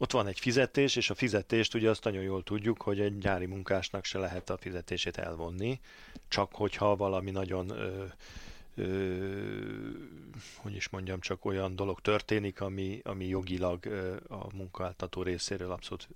Ott 0.01 0.11
van 0.11 0.27
egy 0.27 0.39
fizetés, 0.39 0.95
és 0.95 1.09
a 1.09 1.15
fizetést 1.15 1.73
ugye 1.73 1.89
azt 1.89 2.03
nagyon 2.03 2.21
jól 2.21 2.43
tudjuk, 2.43 2.81
hogy 2.81 2.99
egy 2.99 3.17
gyári 3.17 3.45
munkásnak 3.45 4.05
se 4.05 4.19
lehet 4.19 4.49
a 4.49 4.57
fizetését 4.57 5.17
elvonni, 5.17 5.79
csak 6.27 6.55
hogyha 6.55 6.95
valami 6.95 7.31
nagyon 7.31 7.69
ö, 7.69 8.05
ö, 8.75 9.27
hogy 10.55 10.75
is 10.75 10.89
mondjam, 10.89 11.19
csak 11.19 11.45
olyan 11.45 11.75
dolog 11.75 11.99
történik, 12.01 12.61
ami, 12.61 13.01
ami 13.03 13.25
jogilag 13.25 13.85
ö, 13.85 14.15
a 14.27 14.55
munkáltató 14.55 15.21
részéről 15.21 15.71
abszolút 15.71 16.07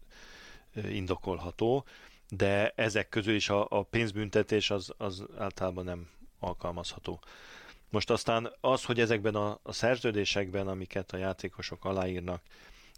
ö, 0.74 0.88
indokolható, 0.88 1.86
de 2.30 2.74
ezek 2.76 3.10
közül 3.10 3.36
is 3.36 3.50
a, 3.50 3.68
a 3.70 3.84
pénzbüntetés 3.84 4.70
az, 4.70 4.94
az 4.98 5.24
általában 5.38 5.84
nem 5.86 6.10
alkalmazható. 6.40 7.20
Most 7.90 8.10
aztán 8.10 8.54
az, 8.60 8.84
hogy 8.84 9.00
ezekben 9.00 9.36
a, 9.36 9.60
a 9.64 9.72
szerződésekben, 9.72 10.68
amiket 10.68 11.12
a 11.12 11.18
játékosok 11.18 11.86
aláírnak, 11.86 12.42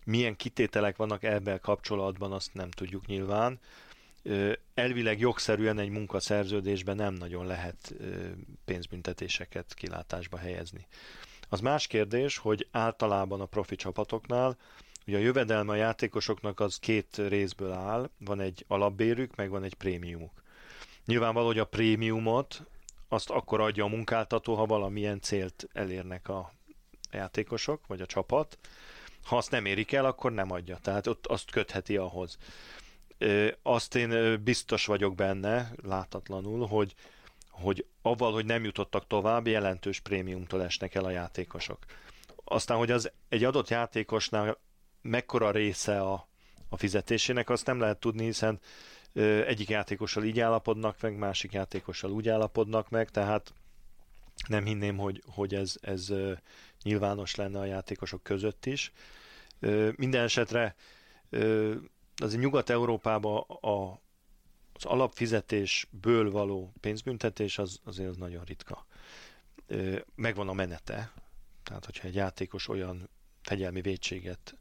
milyen 0.06 0.36
kitételek 0.36 0.96
vannak 0.98 1.24
ebben 1.24 1.60
kapcsolatban, 1.60 2.32
azt 2.32 2.54
nem 2.54 2.70
tudjuk 2.70 3.06
nyilván. 3.06 3.60
Elvileg 4.74 5.20
jogszerűen 5.20 5.80
egy 5.80 5.90
munkaszerződésben 5.90 6.96
nem 6.96 7.14
nagyon 7.14 7.46
lehet 7.46 7.94
pénzbüntetéseket 8.66 9.74
kilátásba 9.74 10.38
helyezni. 10.38 10.88
Az 11.50 11.60
más 11.60 11.88
kérdés, 11.88 12.38
hogy 12.38 12.68
általában 12.72 13.42
a 13.42 13.46
profi 13.46 13.76
csapatoknál 13.76 14.58
ugye 15.08 15.18
a 15.18 15.22
jövedelme 15.22 15.72
a 15.72 15.76
játékosoknak 15.76 16.60
az 16.60 16.80
két 16.80 17.18
részből 17.18 17.72
áll, 17.72 18.10
van 18.18 18.40
egy 18.40 18.66
alapbérük, 18.68 19.36
meg 19.36 19.50
van 19.50 19.64
egy 19.64 19.74
prémiumuk. 19.74 20.44
Nyilvánvaló, 21.06 21.46
hogy 21.46 21.60
a 21.60 21.66
prémiumot 21.66 22.64
azt 23.08 23.30
akkor 23.30 23.62
adja 23.62 23.84
a 23.84 23.88
munkáltató, 23.88 24.56
ha 24.56 24.66
valamilyen 24.66 25.22
célt 25.22 25.68
elérnek 25.74 26.30
a 26.30 26.54
játékosok, 27.12 27.88
vagy 27.88 28.02
a 28.02 28.06
csapat. 28.06 28.58
Ha 29.26 29.38
azt 29.38 29.52
nem 29.52 29.66
érik 29.66 29.92
el, 29.92 30.06
akkor 30.06 30.32
nem 30.32 30.52
adja. 30.52 30.78
Tehát 30.82 31.08
ott 31.08 31.26
azt 31.26 31.52
kötheti 31.52 31.98
ahhoz. 31.98 32.38
Azt 33.62 33.96
én 33.96 34.44
biztos 34.44 34.86
vagyok 34.86 35.16
benne, 35.16 35.72
látatlanul, 35.84 36.68
hogy, 36.68 36.96
hogy 37.50 37.86
avval, 38.02 38.34
hogy 38.34 38.46
nem 38.46 38.64
jutottak 38.64 39.08
tovább, 39.08 39.48
jelentős 39.48 40.00
prémiumtól 40.00 40.64
esnek 40.64 40.96
el 40.96 41.06
a 41.06 41.10
játékosok. 41.10 41.78
Aztán, 42.44 42.78
hogy 42.78 42.92
az 42.92 43.12
egy 43.30 43.44
adott 43.44 43.70
játékosnál 43.70 44.58
mekkora 45.02 45.52
része 45.52 46.02
a, 46.02 46.28
a 46.70 46.78
fizetésének, 46.78 47.50
azt 47.50 47.66
nem 47.66 47.80
lehet 47.80 48.00
tudni, 48.00 48.26
hiszen 48.26 48.60
egyik 49.46 49.70
játékossal 49.70 50.24
így 50.24 50.40
állapodnak 50.40 51.02
meg, 51.02 51.18
másik 51.18 51.52
játékossal 51.52 52.12
úgy 52.12 52.30
állapodnak 52.30 52.90
meg, 52.90 53.10
tehát 53.10 53.54
nem 54.48 54.66
hinném, 54.66 54.98
hogy, 54.98 55.24
hogy 55.26 55.56
ez, 55.56 55.76
ez 55.82 56.14
nyilvános 56.86 57.36
lenne 57.36 57.60
a 57.60 57.66
játékosok 57.66 58.24
között 58.24 58.66
is. 58.66 58.92
Minden 59.96 60.24
esetre 60.24 60.76
azért 62.16 62.42
Nyugat-Európában 62.42 63.42
a, 63.48 63.92
az 64.74 64.86
alapfizetésből 64.86 66.32
való 66.32 66.74
pénzbüntetés 66.80 67.58
az 67.58 67.80
azért 67.84 68.10
az 68.10 68.18
nagyon 68.18 68.44
ritka. 68.44 68.86
Megvan 70.16 70.48
a 70.50 70.54
menete, 70.54 71.12
tehát 71.64 71.86
hogyha 71.86 72.08
egy 72.08 72.16
játékos 72.16 72.68
olyan 72.68 73.10
fegyelmi 73.42 73.82
védséget 73.82 74.58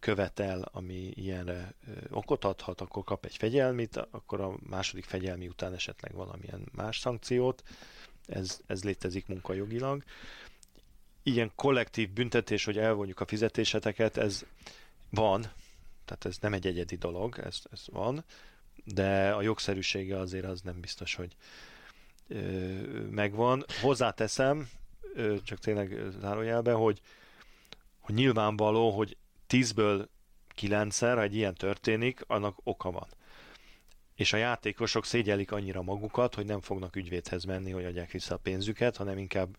követel, 0.00 0.62
ami 0.72 1.10
ilyenre 1.14 1.74
okot 2.10 2.44
adhat, 2.44 2.80
akkor 2.80 3.04
kap 3.04 3.24
egy 3.24 3.36
fegyelmit, 3.36 3.96
akkor 3.96 4.40
a 4.40 4.56
második 4.68 5.04
fegyelmi 5.04 5.48
után 5.48 5.72
esetleg 5.74 6.14
valamilyen 6.14 6.68
más 6.72 6.98
szankciót. 6.98 7.62
Ez, 8.26 8.60
ez 8.66 8.84
létezik 8.84 9.26
munkajogilag. 9.26 10.02
Ilyen 11.22 11.52
kollektív 11.54 12.10
büntetés, 12.10 12.64
hogy 12.64 12.78
elvonjuk 12.78 13.20
a 13.20 13.26
fizetéseteket, 13.26 14.16
ez 14.16 14.44
van, 15.10 15.40
tehát 16.04 16.24
ez 16.24 16.38
nem 16.40 16.52
egy 16.52 16.66
egyedi 16.66 16.96
dolog, 16.96 17.38
ez, 17.38 17.62
ez 17.72 17.84
van, 17.86 18.24
de 18.84 19.30
a 19.30 19.42
jogszerűsége 19.42 20.18
azért 20.18 20.44
az 20.44 20.60
nem 20.60 20.80
biztos, 20.80 21.14
hogy 21.14 21.36
ö, 22.28 22.38
megvan. 23.10 23.64
Hozzáteszem, 23.80 24.68
ö, 25.14 25.36
csak 25.42 25.58
tényleg 25.58 25.98
zárójelbe, 26.20 26.72
hogy 26.72 27.00
hogy 28.02 28.14
nyilvánvaló, 28.14 28.90
hogy 28.90 29.16
tízből 29.46 30.08
kilencszer, 30.48 31.16
ha 31.16 31.22
egy 31.22 31.34
ilyen 31.34 31.54
történik, 31.54 32.24
annak 32.26 32.58
oka 32.62 32.90
van. 32.90 33.06
És 34.14 34.32
a 34.32 34.36
játékosok 34.36 35.04
szégyelik 35.04 35.52
annyira 35.52 35.82
magukat, 35.82 36.34
hogy 36.34 36.46
nem 36.46 36.60
fognak 36.60 36.96
ügyvédhez 36.96 37.44
menni, 37.44 37.70
hogy 37.70 37.84
adják 37.84 38.10
vissza 38.10 38.34
a 38.34 38.38
pénzüket, 38.38 38.96
hanem 38.96 39.18
inkább 39.18 39.56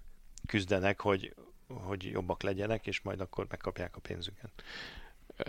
küzdenek, 0.47 1.01
hogy, 1.01 1.33
hogy 1.73 2.03
jobbak 2.11 2.41
legyenek, 2.41 2.87
és 2.87 3.01
majd 3.01 3.19
akkor 3.21 3.45
megkapják 3.49 3.95
a 3.95 3.99
pénzüket. 3.99 4.51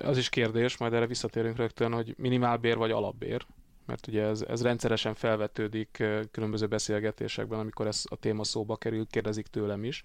Az 0.03 0.19
is 0.19 0.29
kérdés, 0.29 0.77
majd 0.77 0.93
erre 0.93 1.07
visszatérünk 1.07 1.57
rögtön, 1.57 1.93
hogy 1.93 2.15
minimálbér 2.19 2.77
vagy 2.77 2.91
alapbér, 2.91 3.47
mert 3.87 4.07
ugye 4.07 4.23
ez, 4.23 4.43
ez 4.43 4.63
rendszeresen 4.63 5.15
felvetődik 5.15 6.03
különböző 6.31 6.67
beszélgetésekben, 6.67 7.59
amikor 7.59 7.87
ez 7.87 8.03
a 8.11 8.17
téma 8.17 8.45
szóba 8.45 8.77
kerül, 8.77 9.07
kérdezik 9.07 9.47
tőlem 9.47 9.85
is. 9.85 10.03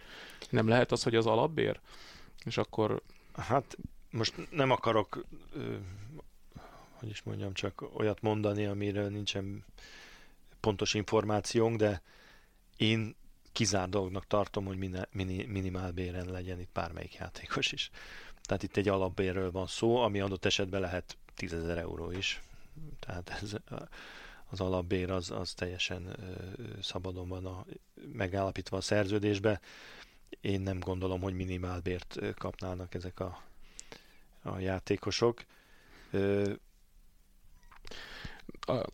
Nem 0.49 0.67
lehet 0.67 0.91
az, 0.91 1.03
hogy 1.03 1.15
az 1.15 1.25
alapbér? 1.25 1.79
És 2.45 2.57
akkor... 2.57 3.01
Hát 3.33 3.77
most 4.11 4.33
nem 4.51 4.71
akarok, 4.71 5.25
hogy 6.91 7.09
is 7.09 7.23
mondjam, 7.23 7.53
csak 7.53 7.83
olyat 7.93 8.21
mondani, 8.21 8.65
amiről 8.65 9.09
nincsen 9.09 9.65
pontos 10.59 10.93
információnk, 10.93 11.77
de 11.77 12.01
én 12.77 13.15
kizár 13.59 13.89
dolognak 13.89 14.27
tartom, 14.27 14.65
hogy 14.65 14.77
mini, 15.11 15.43
minimál 15.45 15.91
béren 15.91 16.31
legyen 16.31 16.59
itt 16.59 16.71
bármelyik 16.73 17.13
játékos 17.15 17.71
is. 17.71 17.89
Tehát 18.41 18.63
itt 18.63 18.77
egy 18.77 18.87
alapbérről 18.87 19.51
van 19.51 19.67
szó, 19.67 19.95
ami 19.97 20.19
adott 20.19 20.45
esetben 20.45 20.81
lehet 20.81 21.17
10 21.35 21.53
ezer 21.53 21.77
euró 21.77 22.11
is. 22.11 22.41
Tehát 22.99 23.29
ez, 23.41 23.55
az 24.49 24.59
alapbér 24.61 25.11
az, 25.11 25.31
az 25.31 25.53
teljesen 25.53 26.15
szabadon 26.81 27.27
van 27.27 27.45
a, 27.45 27.65
megállapítva 28.13 28.77
a 28.77 28.81
szerződésbe. 28.81 29.59
Én 30.41 30.61
nem 30.61 30.79
gondolom, 30.79 31.21
hogy 31.21 31.33
minimálbért 31.33 32.17
kapnának 32.37 32.93
ezek 32.93 33.19
a 33.19 33.41
a 34.41 34.59
játékosok. 34.59 35.43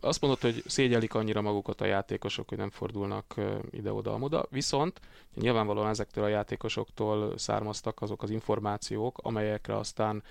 Azt 0.00 0.20
mondod, 0.20 0.40
hogy 0.40 0.62
szégyelik 0.66 1.14
annyira 1.14 1.40
magukat 1.40 1.80
a 1.80 1.84
játékosok, 1.84 2.48
hogy 2.48 2.58
nem 2.58 2.70
fordulnak 2.70 3.34
ide-oda-amoda, 3.70 4.46
viszont 4.50 5.00
nyilvánvalóan 5.34 5.88
ezektől 5.88 6.24
a 6.24 6.28
játékosoktól 6.28 7.38
származtak 7.38 8.02
azok 8.02 8.22
az 8.22 8.30
információk, 8.30 9.18
amelyekre 9.22 9.76
aztán 9.76 10.22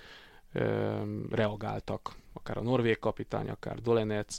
reagáltak, 1.30 2.14
akár 2.32 2.56
a 2.56 2.62
norvég 2.62 2.98
kapitány, 2.98 3.48
akár 3.48 3.80
Dolenec, 3.80 4.38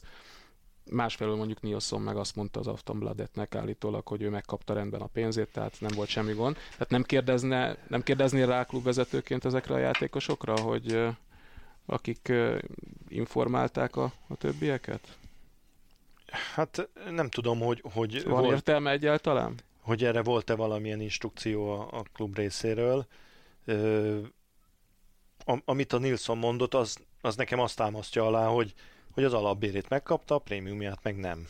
Másfelől 0.92 1.36
mondjuk 1.36 1.62
Nilsson 1.62 2.02
meg 2.02 2.18
azt 2.18 2.36
mondta 2.36 2.60
az 2.60 2.68
Aftonbladetnek 2.68 3.56
állítólag, 3.56 4.08
hogy 4.08 4.22
ő 4.22 4.30
megkapta 4.30 4.74
rendben 4.74 5.02
a 5.02 5.06
pénzét, 5.06 5.52
tehát 5.52 5.78
nem 5.80 5.92
volt 5.96 6.10
semmi 6.10 6.34
gond. 6.34 6.58
Tehát 6.72 6.90
nem, 6.90 7.04
kérdezne, 7.04 7.78
nem 7.88 8.04
kérdeznél 8.04 8.48
rá 8.48 8.64
klubvezetőként 8.64 9.46
ezekre 9.46 9.74
a 9.74 9.78
játékosokra, 9.78 10.60
hogy 10.60 11.08
akik 11.88 12.34
informálták 13.08 13.96
a, 13.96 14.14
a 14.28 14.36
többieket? 14.36 15.18
Hát 16.54 16.90
nem 17.10 17.30
tudom, 17.30 17.60
hogy... 17.60 17.82
hogy 17.94 18.24
Van 18.24 18.42
volt, 18.42 18.54
értelme 18.54 18.92
egyáltalán? 18.92 19.60
Hogy 19.82 20.04
erre 20.04 20.24
volt-e 20.24 20.56
valamilyen 20.56 21.02
instrukció 21.02 21.72
a, 21.72 21.88
a 21.92 22.04
klub 22.14 22.36
részéről. 22.36 23.08
Ö, 23.66 24.20
amit 25.66 25.94
a 25.94 25.98
Nilsson 25.98 26.38
mondott, 26.38 26.74
az, 26.74 26.98
az 27.22 27.36
nekem 27.36 27.60
azt 27.60 27.76
támasztja 27.76 28.26
alá, 28.26 28.48
hogy, 28.48 28.74
hogy 29.12 29.24
az 29.24 29.34
alapbérét 29.34 29.90
megkapta, 29.90 30.36
a 30.36 30.40
prémiumját 30.40 31.00
meg 31.04 31.18
nem. 31.18 31.48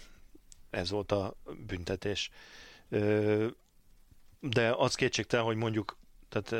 Ez 0.69 0.89
volt 0.89 1.11
a 1.11 1.33
büntetés. 1.67 2.29
De 4.39 4.73
az 4.77 4.95
kétségtelen, 4.95 5.45
hogy 5.45 5.55
mondjuk 5.55 5.97
tehát 6.29 6.55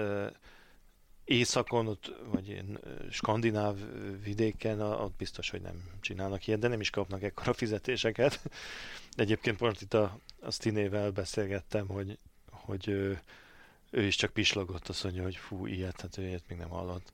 északon, 1.27 1.87
ott, 1.87 2.11
vagy 2.25 2.47
ilyen 2.47 2.79
skandináv 3.11 3.77
vidéken, 4.23 4.81
ott 4.81 5.15
biztos, 5.17 5.49
hogy 5.49 5.61
nem 5.61 5.83
csinálnak 6.01 6.47
ilyet, 6.47 6.59
de 6.59 6.67
nem 6.67 6.79
is 6.79 6.89
kapnak 6.89 7.23
ekkora 7.23 7.53
fizetéseket. 7.53 8.41
Egyébként 9.15 9.59
most 9.59 9.81
itt 9.81 9.93
a, 9.93 10.19
a 10.39 10.51
Stinével 10.51 11.11
beszélgettem, 11.11 11.87
hogy, 11.87 12.17
hogy 12.51 12.87
ő, 12.87 13.21
ő 13.89 14.03
is 14.03 14.15
csak 14.15 14.33
pislogott, 14.33 14.87
azt 14.87 15.03
mondja, 15.03 15.23
hogy 15.23 15.35
fú, 15.35 15.65
ilyet, 15.65 16.01
hát 16.01 16.17
ő 16.17 16.27
ilyet 16.27 16.47
még 16.47 16.57
nem 16.57 16.69
hallott. 16.69 17.11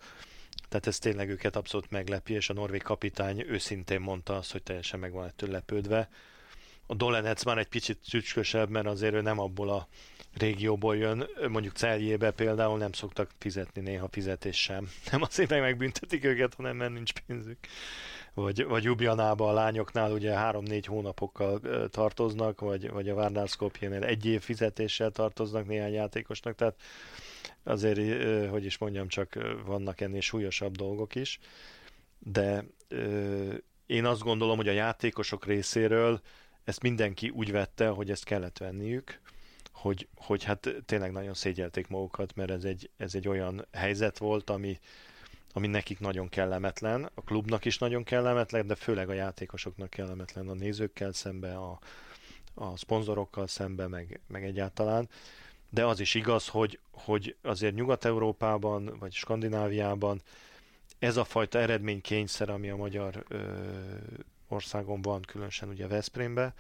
Tehát 0.70 0.88
ez 0.88 1.00
tényleg 1.00 1.30
őket 1.30 1.56
abszolút 1.56 1.92
meglepi, 1.92 2.34
és 2.34 2.50
a 2.50 2.54
norvég 2.54 2.82
kapitány 2.82 3.42
őszintén 3.42 4.00
mondta 4.00 4.36
azt, 4.36 4.52
hogy 4.52 4.64
teljesen 4.64 5.00
meg 5.00 5.12
van 5.12 5.26
ettől 5.26 5.50
lepődve. 5.50 6.10
A 6.86 6.94
Dolenec 6.94 7.44
már 7.44 7.58
egy 7.58 7.68
picit 7.68 8.00
csücskösebb, 8.08 8.70
mert 8.70 8.86
azért 8.86 9.14
ő 9.14 9.22
nem 9.22 9.40
abból 9.40 9.70
a 9.70 9.88
régióból 10.38 10.98
jön, 10.98 11.30
mondjuk 11.50 11.76
Celjébe 11.76 12.32
például 12.32 12.78
nem 12.78 12.92
szoktak 12.92 13.32
fizetni 13.38 13.82
néha 13.82 14.08
fizetés 14.12 14.62
sem. 14.62 14.90
Nem 15.12 15.22
azért 15.22 15.50
meg 15.50 15.62
megbüntetik 15.62 16.24
őket, 16.26 16.54
hanem 16.54 16.76
mert 16.76 16.94
nincs 16.94 17.12
pénzük. 17.28 17.58
Vagy, 18.34 18.66
vagy 18.66 18.84
Jubjanába 18.84 19.50
a 19.50 19.54
lányoknál 19.54 20.12
ugye 20.12 20.34
három-négy 20.34 20.86
hónapokkal 20.86 21.62
tartoznak, 21.90 22.60
vagy, 22.60 22.90
vagy 22.90 23.10
a 23.10 23.16
Várnál 23.16 23.46
Skopjénél 23.46 24.04
egy 24.04 24.26
év 24.26 24.42
fizetéssel 24.42 25.12
tartoznak 25.12 25.68
néhány 25.68 25.94
játékosnak, 25.94 26.56
tehát 26.56 26.82
azért, 27.64 28.00
hogy 28.50 28.66
is 28.66 28.78
mondjam, 28.78 29.08
csak 29.08 29.38
vannak 29.66 30.02
ennél 30.02 30.22
súlyosabb 30.22 30.76
dolgok 30.76 31.16
is, 31.16 31.40
de 32.20 32.64
én 33.86 34.06
azt 34.06 34.22
gondolom, 34.22 34.58
hogy 34.58 34.68
a 34.68 34.72
játékosok 34.72 35.46
részéről 35.46 36.22
ezt 36.64 36.82
mindenki 36.82 37.30
úgy 37.30 37.52
vette, 37.52 37.88
hogy 37.88 38.10
ezt 38.10 38.24
kellett 38.24 38.58
venniük, 38.58 39.22
hogy, 39.74 40.08
hogy 40.16 40.44
hát 40.44 40.76
tényleg 40.86 41.12
nagyon 41.12 41.34
szégyelték 41.34 41.88
magukat, 41.88 42.36
mert 42.36 42.52
ez 42.52 42.64
egy, 42.64 42.90
ez 42.98 43.16
egy 43.16 43.28
olyan 43.28 43.68
helyzet 43.72 44.18
volt, 44.18 44.50
ami, 44.50 44.80
ami 45.54 45.68
nekik 45.68 46.00
nagyon 46.00 46.30
kellemetlen, 46.30 47.10
a 47.14 47.22
klubnak 47.22 47.66
is 47.66 47.78
nagyon 47.78 48.04
kellemetlen, 48.04 48.68
de 48.68 48.76
főleg 48.76 49.10
a 49.10 49.14
játékosoknak 49.14 49.90
kellemetlen 49.90 50.48
a 50.50 50.54
nézőkkel 50.54 51.12
szembe, 51.12 51.56
a, 51.56 51.80
a 52.54 52.78
szponzorokkal 52.78 53.48
szembe, 53.48 53.88
meg, 53.88 54.20
meg 54.28 54.44
egyáltalán. 54.44 55.10
De 55.70 55.86
az 55.86 56.00
is 56.00 56.14
igaz, 56.14 56.48
hogy, 56.48 56.80
hogy 56.92 57.36
azért 57.42 57.76
Nyugat-Európában, 57.76 58.96
vagy 59.00 59.14
Skandináviában 59.14 60.22
ez 61.00 61.18
a 61.18 61.24
fajta 61.24 61.60
eredménykényszer, 61.60 62.50
ami 62.50 62.70
a 62.70 62.76
magyar 62.76 63.24
ö, 63.28 63.38
országon 64.48 65.02
van, 65.02 65.22
különösen 65.22 65.70
ugye 65.70 65.88
Veszprémbe, 65.88 66.54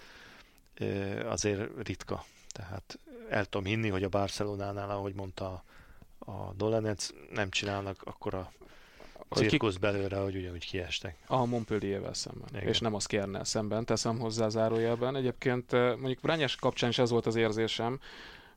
ö, 0.73 0.86
azért 1.28 1.88
ritka. 1.88 2.26
Tehát 2.54 3.00
el 3.30 3.46
tudom 3.46 3.68
hinni, 3.68 3.89
hogy 3.89 4.04
a 4.04 4.10
Barcelonánál, 4.10 4.89
ahogy 4.89 5.13
mondta 5.13 5.63
a 6.20 6.54
Dolenec, 6.56 7.10
nem 7.32 7.50
csinálnak 7.50 8.02
akkora 8.04 8.52
cirkusz 9.30 9.76
belőle, 9.76 10.18
hogy 10.18 10.36
ugyanúgy 10.36 10.66
kiestek. 10.66 11.18
A 11.28 11.46
Montpelliervel 11.46 12.13
szemben, 12.13 12.48
Igen. 12.52 12.68
és 12.68 12.80
nem 12.80 12.94
az 12.94 13.06
Kernel 13.06 13.44
szemben, 13.44 13.86
teszem 13.86 14.20
hozzá 14.20 14.50
zárójelben. 14.50 15.16
Egyébként 15.16 15.72
mondjuk 15.72 16.20
Brányás 16.22 16.56
kapcsán 16.56 16.89
is 16.89 16.98
az 16.98 17.10
volt 17.10 17.26
az 17.26 17.36
érzésem, 17.36 18.00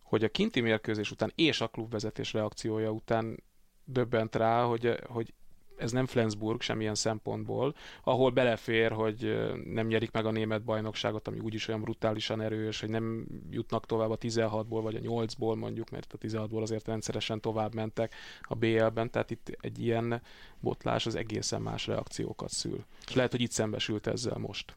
hogy 0.03 0.25
a 0.25 0.29
kinti 0.29 0.61
mérkőzés 0.61 1.11
után 1.11 1.33
és 1.35 1.61
a 1.61 1.69
klubvezetés 1.69 2.33
reakciója 2.33 2.91
után 2.91 3.43
döbbent 3.85 4.35
rá, 4.35 4.63
hogy, 4.63 4.99
hogy 5.07 5.35
ez 5.77 5.93
nem 5.93 6.07
Flensburg 6.07 6.61
semmilyen 6.61 6.95
szempontból, 6.95 7.75
ahol 8.03 8.31
belefér, 8.31 8.93
hogy 8.93 9.37
nem 9.65 9.87
nyerik 9.87 10.11
meg 10.11 10.27
a 10.27 10.31
német 10.31 10.63
bajnokságot, 10.63 11.29
ami 11.29 11.39
úgyis 11.39 11.69
olyan 11.69 11.81
brutálisan 11.81 12.41
erős, 12.41 12.81
hogy 12.81 12.91
nem 12.91 13.27
jutnak 13.51 13.87
tovább 13.87 14.11
a 14.11 14.19
16-ból, 14.19 14.81
vagy 14.83 14.95
a 14.95 15.01
8-ból 15.01 15.59
mondjuk, 15.59 15.91
mert 15.91 16.13
a 16.13 16.19
16-ból 16.19 16.63
azért 16.63 16.87
rendszeresen 16.87 17.41
tovább 17.41 17.75
mentek 17.75 18.15
a 18.43 18.55
BL-ben, 18.55 19.11
tehát 19.11 19.31
itt 19.31 19.57
egy 19.61 19.85
ilyen 19.85 20.23
botlás 20.61 21.07
az 21.07 21.15
egészen 21.15 21.63
más 21.63 21.87
reakciókat 21.87 22.51
szül. 22.51 22.85
És 23.07 23.15
lehet, 23.15 23.31
hogy 23.31 23.41
itt 23.41 23.51
szembesült 23.51 24.07
ezzel 24.07 24.39
most. 24.39 24.77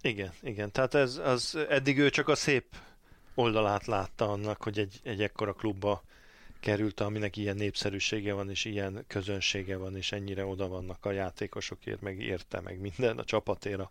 Igen, 0.00 0.32
igen. 0.42 0.72
Tehát 0.72 0.94
ez 0.94 1.16
az 1.16 1.58
eddig 1.68 1.98
ő 1.98 2.10
csak 2.10 2.28
a 2.28 2.34
szép 2.34 2.64
oldalát 3.34 3.86
látta 3.86 4.30
annak, 4.30 4.62
hogy 4.62 4.78
egy, 4.78 5.00
egy 5.02 5.22
ekkora 5.22 5.52
klubba 5.52 6.02
került, 6.60 7.00
aminek 7.00 7.36
ilyen 7.36 7.56
népszerűsége 7.56 8.32
van, 8.32 8.50
és 8.50 8.64
ilyen 8.64 9.04
közönsége 9.06 9.76
van, 9.76 9.96
és 9.96 10.12
ennyire 10.12 10.44
oda 10.44 10.68
vannak 10.68 11.04
a 11.04 11.10
játékosokért, 11.10 12.00
meg 12.00 12.20
érte, 12.20 12.60
meg 12.60 12.80
minden, 12.80 13.18
a 13.18 13.24
csapatér, 13.24 13.80
a, 13.80 13.90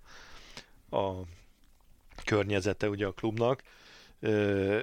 a 0.97 1.23
környezete 2.25 2.89
ugye 2.89 3.05
a 3.05 3.11
klubnak. 3.11 3.63
Ö, 4.19 4.81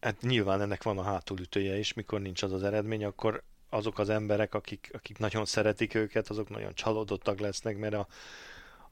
hát 0.00 0.20
nyilván 0.20 0.60
ennek 0.60 0.82
van 0.82 0.98
a 0.98 1.02
hátulütője 1.02 1.78
is, 1.78 1.92
mikor 1.92 2.20
nincs 2.20 2.42
az 2.42 2.52
az 2.52 2.62
eredmény, 2.62 3.04
akkor 3.04 3.42
azok 3.68 3.98
az 3.98 4.08
emberek, 4.08 4.54
akik, 4.54 4.90
akik 4.92 5.18
nagyon 5.18 5.44
szeretik 5.44 5.94
őket, 5.94 6.28
azok 6.28 6.48
nagyon 6.48 6.74
csalódottak 6.74 7.38
lesznek, 7.38 7.78
mert 7.78 7.94
a, 7.94 8.06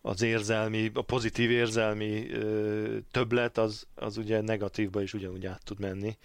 az 0.07 0.23
érzelmi, 0.23 0.91
a 0.95 1.03
pozitív 1.03 1.51
érzelmi 1.51 2.31
ö, 2.31 2.99
többlet 3.11 3.59
az, 3.59 3.87
az 3.95 4.17
ugye 4.17 4.41
negatívba 4.41 5.03
is 5.03 5.15
ugyanúgy 5.15 5.47
át 5.47 5.65
tud 5.65 5.81
menni, 5.81 6.19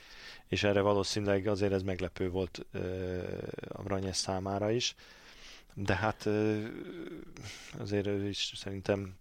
és 0.48 0.64
erre 0.64 0.82
valószínűleg 0.82 1.48
azért 1.48 1.72
ez 1.72 1.84
meglepő 1.84 2.30
volt 2.30 2.66
ö, 2.72 2.80
a 3.70 3.82
Branyes 3.82 4.18
számára 4.18 4.72
is, 4.72 4.96
de 5.74 5.96
hát 5.96 6.26
ö, 6.26 6.66
azért 7.78 8.08
ő 8.08 8.28
is 8.28 8.54
szerintem 8.56 9.16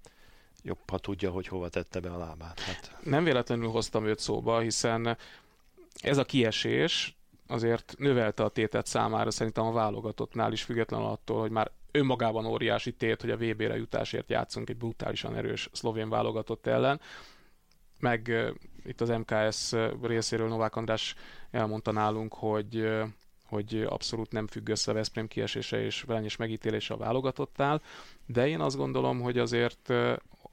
jobb, 0.63 0.79
ha 0.91 0.99
tudja, 0.99 1.31
hogy 1.31 1.47
hova 1.47 1.69
tette 1.69 2.01
be 2.01 2.11
a 2.11 2.19
lábát. 2.19 2.61
Hát. 2.61 2.97
Nem 3.03 3.25
véletlenül 3.25 3.69
hoztam 3.69 4.07
őt 4.07 4.19
szóba, 4.19 4.61
hiszen 4.61 5.17
ez 6.01 6.19
a 6.19 6.25
kiesés 6.25 7.17
azért 7.47 7.95
növelte 7.99 8.45
a 8.45 8.49
tétet 8.49 8.87
számára 8.87 9.31
szerintem 9.31 9.65
a 9.65 9.73
válogatottnál 9.73 10.53
is, 10.53 10.63
függetlenül 10.63 11.07
attól, 11.07 11.41
hogy 11.41 11.51
már 11.51 11.71
önmagában 11.91 12.47
óriási 12.47 12.93
tét, 12.93 13.21
hogy 13.21 13.31
a 13.31 13.37
VB-re 13.37 13.77
jutásért 13.77 14.31
játszunk 14.31 14.71
egy 14.71 14.77
brutálisan 14.77 15.37
erős 15.37 15.69
szlovén 15.73 16.09
válogatott 16.09 16.67
ellen. 16.67 17.01
Meg 17.99 18.53
itt 18.85 19.01
az 19.01 19.09
MKS 19.09 19.73
részéről 20.03 20.49
Novák 20.49 20.77
András 20.77 21.15
elmondta 21.51 21.93
nálunk, 21.93 22.35
hogy 22.35 22.89
hogy 23.49 23.85
abszolút 23.89 24.33
nem 24.33 24.47
függ 24.47 24.69
össze 24.69 24.91
a 24.91 24.95
Veszprém 24.95 25.29
kiesése 25.29 25.85
és 25.85 26.03
Velenyes 26.03 26.37
megítélése 26.37 26.95
a 26.95 26.97
válogatottál, 26.97 27.83
de 28.27 28.49
én 28.49 28.61
azt 28.61 28.77
gondolom, 28.77 29.21
hogy 29.21 29.39
azért 29.39 29.89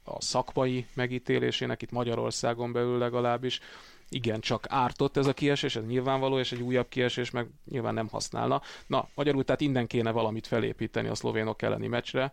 a 0.04 0.20
szakmai 0.20 0.86
megítélésének 0.94 1.82
itt 1.82 1.90
Magyarországon 1.90 2.72
belül 2.72 2.98
legalábbis 2.98 3.60
igen, 4.08 4.40
csak 4.40 4.66
ártott 4.68 5.16
ez 5.16 5.26
a 5.26 5.32
kiesés, 5.32 5.76
ez 5.76 5.86
nyilvánvaló, 5.86 6.38
és 6.38 6.52
egy 6.52 6.60
újabb 6.60 6.88
kiesés 6.88 7.30
meg 7.30 7.48
nyilván 7.70 7.94
nem 7.94 8.08
használna. 8.08 8.62
Na, 8.86 9.08
magyarul 9.14 9.44
tehát 9.44 9.60
innen 9.60 9.86
kéne 9.86 10.10
valamit 10.10 10.46
felépíteni 10.46 11.08
a 11.08 11.14
szlovénok 11.14 11.62
elleni 11.62 11.86
meccsre, 11.86 12.32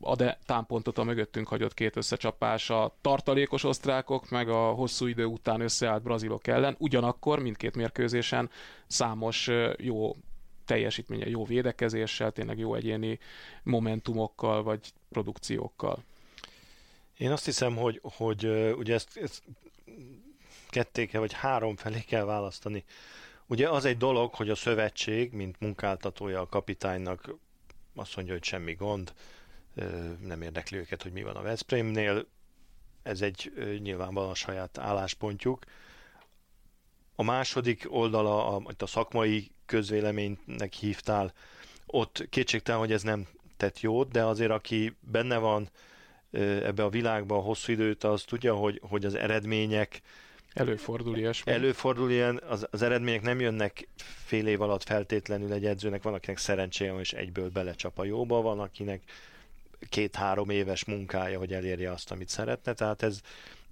ad-e 0.00 0.38
támpontot 0.46 0.98
a 0.98 1.04
mögöttünk 1.04 1.48
hagyott 1.48 1.74
két 1.74 1.96
összecsapás 1.96 2.70
a 2.70 2.94
tartalékos 3.00 3.64
osztrákok, 3.64 4.30
meg 4.30 4.48
a 4.48 4.70
hosszú 4.70 5.06
idő 5.06 5.24
után 5.24 5.60
összeállt 5.60 6.02
brazilok 6.02 6.46
ellen. 6.46 6.74
Ugyanakkor 6.78 7.38
mindkét 7.38 7.76
mérkőzésen 7.76 8.50
számos 8.86 9.50
jó 9.76 10.16
teljesítménye, 10.64 11.28
jó 11.28 11.44
védekezéssel, 11.44 12.32
tényleg 12.32 12.58
jó 12.58 12.74
egyéni 12.74 13.18
momentumokkal 13.62 14.62
vagy 14.62 14.92
produkciókkal. 15.08 16.04
Én 17.16 17.30
azt 17.30 17.44
hiszem, 17.44 17.76
hogy, 17.76 18.00
hogy 18.02 18.46
ugye 18.76 18.94
ezt, 18.94 19.16
ezt 19.16 19.42
kettéke 20.70 21.18
vagy 21.18 21.32
három 21.32 21.76
felé 21.76 22.00
kell 22.00 22.24
választani. 22.24 22.84
Ugye 23.46 23.68
az 23.68 23.84
egy 23.84 23.96
dolog, 23.96 24.34
hogy 24.34 24.50
a 24.50 24.54
szövetség, 24.54 25.32
mint 25.32 25.60
munkáltatója 25.60 26.40
a 26.40 26.46
kapitánynak 26.46 27.34
azt 27.94 28.16
mondja, 28.16 28.34
hogy 28.34 28.44
semmi 28.44 28.74
gond, 28.74 29.12
nem 30.20 30.42
érdekli 30.42 30.76
őket, 30.76 31.02
hogy 31.02 31.12
mi 31.12 31.22
van 31.22 31.36
a 31.36 31.42
Veszprémnél, 31.42 32.26
ez 33.02 33.20
egy 33.20 33.52
nyilvánvalóan 33.82 34.30
a 34.30 34.34
saját 34.34 34.78
álláspontjuk. 34.78 35.64
A 37.14 37.22
második 37.22 37.86
oldala, 37.88 38.56
a, 38.56 38.62
a 38.78 38.86
szakmai 38.86 39.50
közvéleménynek 39.66 40.72
hívtál, 40.72 41.32
ott 41.86 42.26
kétségtelen, 42.30 42.80
hogy 42.80 42.92
ez 42.92 43.02
nem 43.02 43.26
tett 43.56 43.80
jót, 43.80 44.10
de 44.10 44.24
azért 44.24 44.50
aki 44.50 44.96
benne 45.00 45.36
van 45.38 45.70
ebbe 46.30 46.84
a 46.84 46.88
világban 46.88 47.42
hosszú 47.42 47.72
időt, 47.72 48.04
az 48.04 48.22
tudja, 48.22 48.54
hogy, 48.54 48.80
hogy 48.88 49.04
az 49.04 49.14
eredmények 49.14 50.00
Előfordul 50.52 51.16
ilyesmi. 51.16 51.52
Előfordul 51.52 52.10
ilyen, 52.10 52.42
az, 52.48 52.66
az 52.70 52.82
eredmények 52.82 53.22
nem 53.22 53.40
jönnek 53.40 53.88
fél 54.24 54.46
év 54.46 54.60
alatt 54.60 54.82
feltétlenül 54.82 55.52
egy 55.52 55.66
edzőnek, 55.66 56.02
van 56.02 56.14
akinek 56.14 56.38
szerencséje, 56.38 56.94
és 56.94 57.12
egyből 57.12 57.50
belecsap 57.50 57.98
a 57.98 58.04
jóba, 58.04 58.40
van 58.40 58.60
akinek 58.60 59.02
két-három 59.88 60.50
éves 60.50 60.84
munkája, 60.84 61.38
hogy 61.38 61.52
elérje 61.52 61.90
azt, 61.90 62.10
amit 62.10 62.28
szeretne, 62.28 62.72
tehát 62.72 63.02
ez 63.02 63.20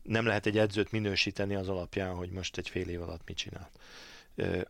nem 0.02 0.26
lehet 0.26 0.46
egy 0.46 0.58
edzőt 0.58 0.90
minősíteni 0.90 1.54
az 1.54 1.68
alapján, 1.68 2.14
hogy 2.14 2.30
most 2.30 2.56
egy 2.58 2.68
fél 2.68 2.88
év 2.88 3.02
alatt 3.02 3.22
mit 3.26 3.36
csinál. 3.36 3.70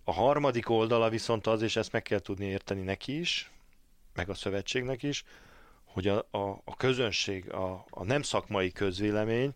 A 0.04 0.12
harmadik 0.12 0.70
oldala 0.70 1.08
viszont 1.08 1.46
az, 1.46 1.62
és 1.62 1.76
ezt 1.76 1.92
meg 1.92 2.02
kell 2.02 2.18
tudni 2.18 2.46
érteni 2.46 2.82
neki 2.82 3.18
is, 3.18 3.50
meg 4.14 4.28
a 4.28 4.34
szövetségnek 4.34 5.02
is, 5.02 5.24
hogy 5.84 6.08
a, 6.08 6.26
a, 6.30 6.60
a 6.64 6.76
közönség, 6.76 7.52
a, 7.52 7.84
a 7.90 8.04
nem 8.04 8.22
szakmai 8.22 8.72
közvélemény, 8.72 9.54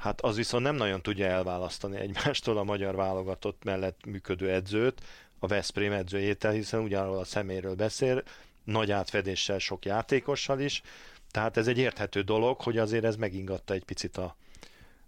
hát 0.00 0.20
az 0.20 0.36
viszont 0.36 0.64
nem 0.64 0.74
nagyon 0.74 1.02
tudja 1.02 1.26
elválasztani 1.26 1.96
egymástól 1.96 2.58
a 2.58 2.62
magyar 2.62 2.94
válogatott 2.94 3.64
mellett 3.64 4.06
működő 4.06 4.50
edzőt, 4.50 5.00
a 5.38 5.46
Veszprém 5.46 5.92
edzőjétel, 5.92 6.52
hiszen 6.52 6.80
ugyanarról 6.80 7.18
a 7.18 7.24
szeméről 7.24 7.74
beszél, 7.74 8.22
nagy 8.64 8.90
átfedéssel, 8.90 9.58
sok 9.58 9.84
játékossal 9.84 10.60
is, 10.60 10.82
tehát 11.30 11.56
ez 11.56 11.66
egy 11.66 11.78
érthető 11.78 12.22
dolog, 12.22 12.60
hogy 12.60 12.78
azért 12.78 13.04
ez 13.04 13.16
megingatta 13.16 13.74
egy 13.74 13.84
picit 13.84 14.16
a, 14.16 14.36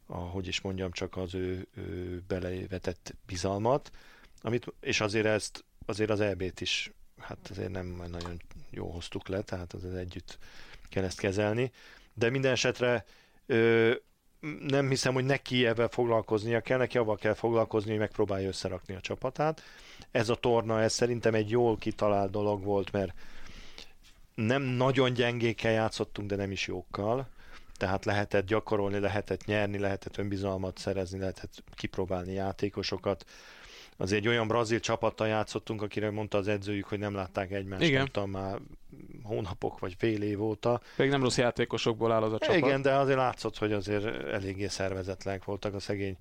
a 0.07 0.17
hogy 0.17 0.47
is 0.47 0.61
mondjam, 0.61 0.93
csak 0.93 1.17
az 1.17 1.35
ő, 1.35 1.67
ő 1.77 2.23
belevetett 2.29 3.15
bizalmat, 3.27 3.91
amit, 4.41 4.67
és 4.81 5.01
azért 5.01 5.27
ezt 5.27 5.65
azért 5.87 6.11
az 6.11 6.21
EB-t 6.21 6.61
is 6.61 6.93
hát 7.19 7.39
azért 7.51 7.71
nem 7.71 7.87
nagyon 8.11 8.43
jó 8.71 8.91
hoztuk 8.91 9.29
le, 9.29 9.41
tehát 9.41 9.73
az 9.73 9.85
együtt 9.85 10.39
kell 10.89 11.05
ezt 11.05 11.21
kezelni. 11.21 11.73
De 12.15 12.31
minden 12.31 12.53
esetre 12.53 13.05
nem 14.69 14.89
hiszem, 14.89 15.15
hogy 15.15 15.25
neki 15.25 15.67
ebben 15.67 15.89
foglalkoznia 15.89 16.61
kell, 16.61 16.79
neki 16.79 16.99
avval 16.99 17.17
kell 17.17 17.35
foglalkozni, 17.35 17.91
hogy 17.91 17.99
megpróbálja 17.99 18.49
összerakni 18.49 18.95
a 18.95 19.01
csapatát. 19.01 19.63
Ez 20.11 20.29
a 20.29 20.35
torna, 20.35 20.83
ez 20.83 20.93
szerintem 20.93 21.35
egy 21.35 21.51
jól 21.51 21.77
kitalált 21.77 22.31
dolog 22.31 22.65
volt, 22.65 22.93
mert 22.93 23.15
nem 24.35 24.63
nagyon 24.63 25.13
gyengékkel 25.13 25.73
játszottunk, 25.73 26.29
de 26.29 26.37
nem 26.37 26.51
is 26.51 26.67
jókkal. 26.67 27.29
Tehát 27.77 28.05
lehetett 28.05 28.47
gyakorolni, 28.47 28.99
lehetett 28.99 29.45
nyerni, 29.45 29.79
lehetett 29.79 30.17
önbizalmat 30.17 30.79
szerezni, 30.79 31.19
lehetett 31.19 31.63
kipróbálni 31.75 32.33
játékosokat. 32.33 33.25
Azért 33.97 34.21
egy 34.21 34.29
olyan 34.29 34.49
brazil 34.49 34.81
csapattal 34.81 35.27
játszottunk, 35.27 35.83
akire 35.83 36.11
mondta 36.11 36.39
az 36.39 36.49
edzőjük, 36.49 36.87
hogy 36.87 36.99
nem 36.99 37.15
látták 37.15 37.51
egymást, 37.51 37.83
Igen. 37.83 38.09
tudom, 38.13 38.31
már 38.31 38.59
hónapok 39.23 39.79
vagy 39.79 39.95
fél 39.99 40.23
év 40.23 40.43
óta. 40.43 40.81
Még 40.97 41.11
nem 41.11 41.23
rossz 41.23 41.39
játékosokból 41.39 42.13
áll 42.13 42.23
az 42.23 42.33
a 42.33 42.39
csapat. 42.39 42.57
Igen, 42.57 42.83
de 42.83 42.95
azért 42.95 43.19
látszott, 43.19 43.59
hogy 43.59 43.73
azért 43.73 44.05
eléggé 44.27 44.67
szervezetlenek 44.67 45.45
voltak 45.45 45.75
a 45.75 45.81
szegény 45.81 46.17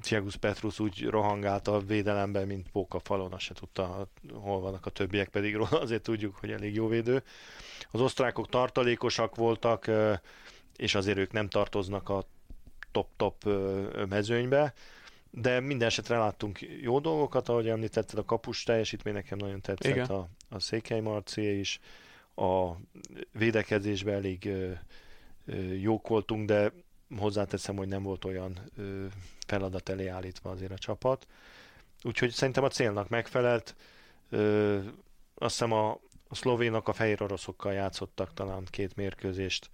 Tiagus 0.00 0.36
Petrus 0.36 0.80
úgy 0.80 1.06
rohangált 1.06 1.68
a 1.68 1.78
védelemben, 1.78 2.46
mint 2.46 2.70
póka 2.70 2.98
falon, 2.98 3.32
azt 3.32 3.44
se 3.44 3.54
tudta, 3.54 4.08
hol 4.32 4.60
vannak 4.60 4.86
a 4.86 4.90
többiek, 4.90 5.28
pedig 5.28 5.54
róla 5.54 5.80
azért 5.80 6.02
tudjuk, 6.02 6.36
hogy 6.36 6.50
elég 6.50 6.74
jó 6.74 6.88
védő. 6.88 7.22
Az 7.90 8.00
osztrákok 8.00 8.48
tartalékosak 8.48 9.34
voltak, 9.36 9.90
és 10.76 10.94
azért 10.94 11.18
ők 11.18 11.32
nem 11.32 11.48
tartoznak 11.48 12.08
a 12.08 12.24
top-top 12.92 13.44
mezőnybe, 14.08 14.74
de 15.34 15.60
minden 15.60 15.88
esetre 15.88 16.18
láttunk 16.18 16.60
jó 16.60 16.98
dolgokat, 16.98 17.48
ahogy 17.48 17.68
említetted, 17.68 18.18
a 18.18 18.24
kapus 18.24 18.62
teljesítmény 18.62 19.14
nekem 19.14 19.38
nagyon 19.38 19.60
tetszett, 19.60 19.92
Igen. 19.92 20.06
a, 20.06 20.28
a 20.48 20.58
Székely 20.58 21.00
Marci 21.00 21.58
is, 21.58 21.80
a 22.34 22.72
védekezésben 23.32 24.14
elég 24.14 24.46
ö, 24.46 24.70
ö, 25.46 25.54
jók 25.74 26.08
voltunk, 26.08 26.46
de 26.46 26.72
hozzáteszem, 27.16 27.76
hogy 27.76 27.88
nem 27.88 28.02
volt 28.02 28.24
olyan 28.24 28.58
ö, 28.76 29.06
feladat 29.46 29.88
elé 29.88 30.06
állítva 30.06 30.50
azért 30.50 30.72
a 30.72 30.78
csapat. 30.78 31.26
Úgyhogy 32.02 32.30
szerintem 32.30 32.64
a 32.64 32.68
célnak 32.68 33.08
megfelelt. 33.08 33.74
Ö, 34.30 34.78
azt 35.34 35.52
hiszem 35.52 35.72
a, 35.72 35.90
a 36.28 36.34
szlovénak 36.34 36.88
a 36.88 36.92
fehér 36.92 37.22
oroszokkal 37.22 37.72
játszottak 37.72 38.34
talán 38.34 38.64
két 38.70 38.96
mérkőzést 38.96 39.70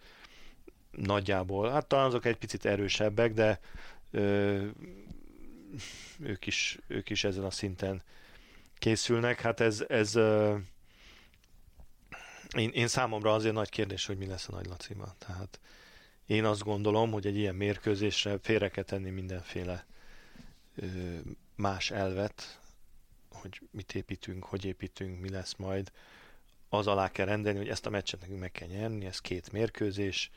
nagyjából. 0.91 1.71
Hát 1.71 1.87
talán 1.87 2.07
azok 2.07 2.25
egy 2.25 2.37
picit 2.37 2.65
erősebbek, 2.65 3.33
de 3.33 3.61
ö, 4.11 4.67
ők, 6.21 6.47
is, 6.47 6.79
ők 6.87 7.11
is 7.11 7.25
ezen 7.25 7.45
a 7.45 7.51
szinten 7.51 8.03
készülnek. 8.79 9.41
Hát 9.41 9.61
ez, 9.61 9.85
ez 9.89 10.17
én, 12.57 12.71
én 12.71 12.89
számomra 12.89 13.35
azért 13.35 13.55
nagy 13.55 13.69
kérdés, 13.69 14.07
hogy 14.07 14.19
mi 14.19 14.27
lesz 14.27 14.49
a 14.49 14.53
Nagy 14.53 14.67
Laciban. 14.67 15.13
Tehát 15.19 15.61
én 16.27 16.45
azt 16.45 16.63
gondolom, 16.63 17.11
hogy 17.11 17.27
egy 17.27 17.37
ilyen 17.37 17.55
mérkőzésre 17.55 18.39
félre 18.43 18.69
kell 18.69 18.85
tenni 18.85 19.11
mindenféle 19.11 19.87
más 21.55 21.91
elvet, 21.91 22.61
hogy 23.29 23.61
mit 23.71 23.95
építünk, 23.95 24.45
hogy 24.45 24.65
építünk, 24.65 25.21
mi 25.21 25.29
lesz 25.29 25.55
majd. 25.55 25.93
Az 26.69 26.87
alá 26.87 27.11
kell 27.11 27.27
rendelni, 27.27 27.59
hogy 27.59 27.69
ezt 27.69 27.87
a 27.87 27.91
meccset 27.91 28.21
nekünk 28.21 28.41
meg 28.41 28.53
kell 28.53 28.69
nyerni, 28.69 29.07
ez 29.07 29.19
két 29.19 29.53
mérkőzés, 29.53 30.31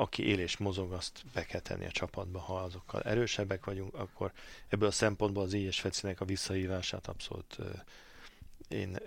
aki 0.00 0.26
él 0.26 0.38
és 0.38 0.56
mozog, 0.56 0.92
azt 0.92 1.22
be 1.34 1.44
kell 1.44 1.60
tenni 1.60 1.86
a 1.86 1.90
csapatba, 1.90 2.38
ha 2.38 2.54
azokkal 2.54 3.02
erősebbek 3.02 3.64
vagyunk, 3.64 3.94
akkor 3.94 4.32
ebből 4.68 4.88
a 4.88 4.92
szempontból 4.92 5.42
az 5.42 5.52
Éjes 5.52 5.80
Fecinek 5.80 6.20
a 6.20 6.24
visszahívását 6.24 7.06
abszolút 7.06 7.58
én 8.68 8.98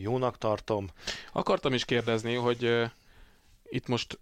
jónak 0.00 0.38
tartom. 0.38 0.90
Akartam 1.32 1.74
is 1.74 1.84
kérdezni, 1.84 2.34
hogy 2.34 2.90
itt 3.68 3.86
most 3.86 4.18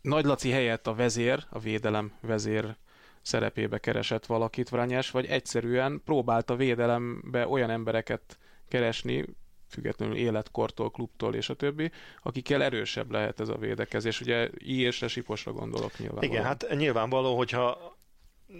Nagy 0.00 0.24
Laci 0.24 0.50
helyett 0.50 0.86
a 0.86 0.94
vezér, 0.94 1.46
a 1.48 1.58
védelem 1.58 2.12
vezér 2.20 2.76
szerepébe 3.22 3.78
keresett 3.78 4.26
valakit 4.26 4.68
Vranyás, 4.68 5.10
vagy 5.10 5.26
egyszerűen 5.26 6.02
próbált 6.04 6.50
a 6.50 6.56
védelembe 6.56 7.48
olyan 7.48 7.70
embereket 7.70 8.38
keresni, 8.68 9.24
függetlenül 9.70 10.16
életkortól, 10.16 10.90
klubtól 10.90 11.34
és 11.34 11.48
a 11.48 11.54
többi, 11.54 11.90
akikkel 12.22 12.62
erősebb 12.62 13.10
lehet 13.10 13.40
ez 13.40 13.48
a 13.48 13.56
védekezés. 13.56 14.20
Ugye 14.20 14.50
I-ésre, 14.58 15.08
Siposra 15.08 15.52
gondolok 15.52 15.98
nyilván. 15.98 16.22
Igen, 16.22 16.44
hát 16.44 16.66
nyilvánvaló, 16.70 17.36
hogyha 17.36 17.96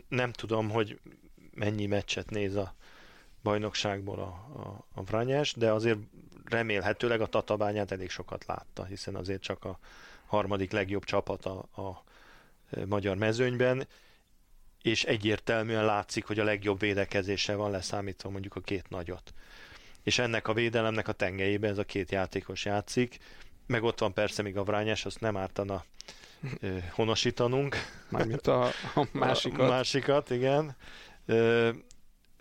nem 0.09 0.33
tudom, 0.33 0.71
hogy 0.71 0.99
mennyi 1.55 1.87
meccset 1.87 2.31
néz 2.31 2.57
a 2.57 2.75
bajnokságból 3.43 4.19
a, 4.19 4.61
a, 4.61 4.87
a 4.95 5.03
Vranyás, 5.03 5.53
de 5.53 5.73
azért 5.73 5.99
remélhetőleg 6.45 7.21
a 7.21 7.27
Tatabányát 7.27 7.91
elég 7.91 8.11
sokat 8.11 8.45
látta, 8.47 8.85
hiszen 8.85 9.15
azért 9.15 9.43
csak 9.43 9.65
a 9.65 9.79
harmadik 10.27 10.71
legjobb 10.71 11.05
csapat 11.05 11.45
a, 11.45 11.59
a 11.59 12.05
magyar 12.87 13.17
mezőnyben, 13.17 13.87
és 14.83 15.05
egyértelműen 15.05 15.85
látszik, 15.85 16.25
hogy 16.25 16.39
a 16.39 16.45
legjobb 16.45 16.79
védekezése 16.79 17.55
van 17.55 17.71
leszámítva 17.71 18.31
mondjuk 18.31 18.57
a 18.57 18.61
két 18.61 18.89
nagyot 18.89 19.33
és 20.03 20.19
ennek 20.19 20.49
a 20.49 20.53
védelemnek 20.53 21.09
a 21.09 21.13
tengelyében 21.13 21.71
ez 21.71 21.79
a 21.79 21.85
két 21.85 22.11
játékos 22.11 22.65
játszik, 22.65 23.19
meg 23.67 23.83
ott 23.83 23.99
van 23.99 24.13
persze 24.13 24.43
még 24.43 24.57
a 24.57 24.65
Vrányás, 24.65 25.05
azt 25.05 25.21
nem 25.21 25.37
ártana 25.37 25.85
ö, 26.61 26.79
honosítanunk. 26.91 27.77
Mármint 28.09 28.47
a, 28.47 28.65
a 28.95 29.07
másikat. 29.13 29.61
A 29.61 29.69
másikat, 29.69 30.31
igen. 30.31 30.77
Ö, 31.27 31.71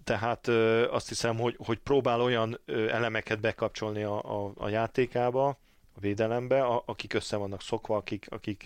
tehát 0.04 0.48
ö, 0.48 0.92
azt 0.92 1.08
hiszem, 1.08 1.38
hogy, 1.38 1.56
hogy 1.58 1.78
próbál 1.78 2.22
olyan 2.22 2.60
ö, 2.66 2.90
elemeket 2.90 3.40
bekapcsolni 3.40 4.04
a, 4.04 4.46
a, 4.46 4.52
a 4.56 4.70
játékába, 4.70 5.48
a 5.94 6.00
védelembe, 6.00 6.64
a, 6.64 6.84
akik 6.86 7.14
össze 7.14 7.36
vannak 7.36 7.62
szokva, 7.62 7.96
akik, 7.96 8.26
akik 8.30 8.66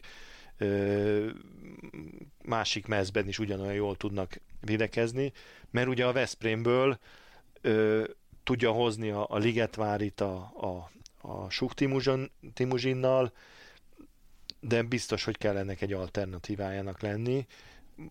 ö, 0.57 1.29
másik 2.45 2.87
mezben 2.87 3.27
is 3.27 3.39
ugyanolyan 3.39 3.73
jól 3.73 3.95
tudnak 3.95 4.39
védekezni, 4.61 5.31
mert 5.71 5.87
ugye 5.87 6.05
a 6.05 6.11
Veszprémből 6.11 6.99
ö, 7.61 8.03
tudja 8.43 8.71
hozni 8.71 9.09
a, 9.09 9.25
a 9.29 9.37
Ligetvárit 9.37 10.21
a, 10.21 10.35
a, 10.55 10.91
a 11.27 11.49
Suk 11.49 11.73
Timuzsinnal, 12.53 13.31
de 14.59 14.83
biztos, 14.83 15.23
hogy 15.23 15.37
kell 15.37 15.57
ennek 15.57 15.81
egy 15.81 15.93
alternatívájának 15.93 17.01
lenni, 17.01 17.45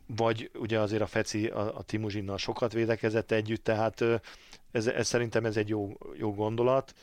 vagy 0.07 0.51
ugye 0.55 0.80
azért 0.80 1.03
a 1.03 1.07
Feci 1.07 1.47
a, 1.47 1.78
a 1.78 1.83
Timuzsinnal 1.83 2.39
sokat 2.39 2.72
védekezett 2.72 3.30
együtt, 3.30 3.64
tehát 3.64 4.05
ez, 4.70 4.87
ez 4.87 5.07
szerintem 5.07 5.45
ez 5.45 5.57
egy 5.57 5.68
jó, 5.68 5.97
jó 6.16 6.35
gondolat. 6.35 6.95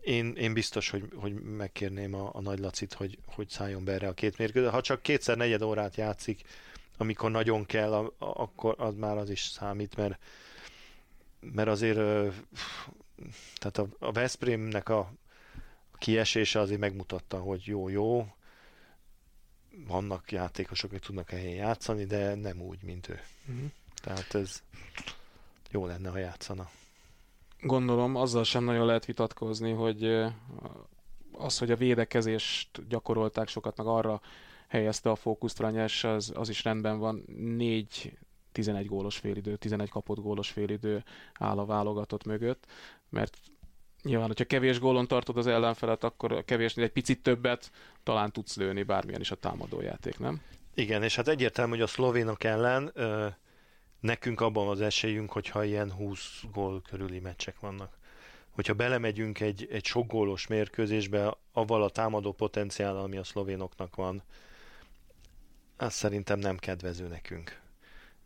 Én, 0.00 0.32
én 0.34 0.52
biztos, 0.52 0.90
hogy, 0.90 1.08
hogy 1.16 1.34
megkérném 1.34 2.14
a, 2.14 2.30
a 2.32 2.40
Nagy 2.40 2.58
Lacit, 2.58 2.92
hogy, 2.92 3.18
hogy 3.26 3.48
szálljon 3.48 3.84
be 3.84 3.92
erre 3.92 4.08
a 4.08 4.14
két 4.14 4.38
mérkőző. 4.38 4.68
Ha 4.68 4.80
csak 4.80 5.02
kétszer 5.02 5.36
negyed 5.36 5.62
órát 5.62 5.96
játszik, 5.96 6.42
amikor 6.96 7.30
nagyon 7.30 7.66
kell, 7.66 8.12
akkor 8.18 8.74
az 8.78 8.94
már 8.94 9.16
az 9.16 9.30
is 9.30 9.40
számít, 9.40 9.96
mert 9.96 10.18
mert 11.42 11.68
azért 11.68 11.96
tehát 13.54 13.78
a, 13.78 13.86
a 13.98 14.12
Veszprémnek 14.12 14.88
a 14.88 15.12
kiesése 15.98 16.60
azért 16.60 16.80
megmutatta, 16.80 17.38
hogy 17.38 17.62
jó-jó, 17.64 18.26
vannak 19.86 20.32
játékosok, 20.32 20.90
akik 20.90 21.04
tudnak 21.04 21.30
helyén 21.30 21.54
játszani, 21.54 22.04
de 22.04 22.34
nem 22.34 22.60
úgy, 22.60 22.82
mint 22.82 23.08
ő. 23.08 23.20
Uh-huh. 23.48 23.70
Tehát 23.94 24.34
ez 24.34 24.62
jó 25.70 25.86
lenne, 25.86 26.10
ha 26.10 26.18
játszana. 26.18 26.70
Gondolom, 27.60 28.16
azzal 28.16 28.44
sem 28.44 28.64
nagyon 28.64 28.86
lehet 28.86 29.04
vitatkozni, 29.04 29.72
hogy 29.72 30.04
az, 31.32 31.58
hogy 31.58 31.70
a 31.70 31.76
védekezést 31.76 32.88
gyakorolták 32.88 33.48
sokat, 33.48 33.76
meg 33.76 33.86
arra 33.86 34.20
helyezte 34.68 35.10
a 35.10 35.16
fókuszt 35.16 35.58
Ranyás, 35.58 36.04
az, 36.04 36.32
az 36.34 36.48
is 36.48 36.64
rendben 36.64 36.98
van. 36.98 37.24
Négy 37.36 38.18
11 38.52 38.86
gólos 38.86 39.16
félidő, 39.16 39.56
11 39.56 39.88
kapott 39.88 40.18
gólos 40.18 40.50
félidő 40.50 41.04
áll 41.34 41.58
a 41.58 41.64
válogatott 41.64 42.24
mögött, 42.24 42.66
mert 43.08 43.36
nyilván, 44.02 44.26
hogyha 44.26 44.44
kevés 44.44 44.78
gólon 44.78 45.06
tartod 45.06 45.36
az 45.36 45.46
ellenfelet, 45.46 46.04
akkor 46.04 46.44
kevésnél 46.44 46.84
egy 46.84 46.92
picit 46.92 47.22
többet 47.22 47.70
talán 48.02 48.32
tudsz 48.32 48.56
lőni 48.56 48.82
bármilyen 48.82 49.20
is 49.20 49.30
a 49.30 49.36
támadójáték, 49.36 50.18
nem? 50.18 50.42
Igen, 50.74 51.02
és 51.02 51.16
hát 51.16 51.28
egyértelmű, 51.28 51.72
hogy 51.72 51.80
a 51.80 51.86
szlovénok 51.86 52.44
ellen 52.44 52.90
ö, 52.94 53.26
nekünk 54.00 54.40
abban 54.40 54.68
az 54.68 54.80
esélyünk, 54.80 55.32
hogyha 55.32 55.64
ilyen 55.64 55.92
20 55.92 56.42
gól 56.52 56.82
körüli 56.82 57.18
meccsek 57.18 57.60
vannak. 57.60 57.98
Hogyha 58.50 58.74
belemegyünk 58.74 59.40
egy, 59.40 59.68
egy 59.70 59.84
sok 59.84 60.06
gólos 60.06 60.46
mérkőzésbe, 60.46 61.36
avval 61.52 61.82
a 61.82 61.90
támadó 61.90 62.32
potenciál, 62.32 62.96
ami 62.96 63.16
a 63.16 63.24
szlovénoknak 63.24 63.96
van, 63.96 64.22
az 65.76 65.94
szerintem 65.94 66.38
nem 66.38 66.56
kedvező 66.56 67.08
nekünk. 67.08 67.60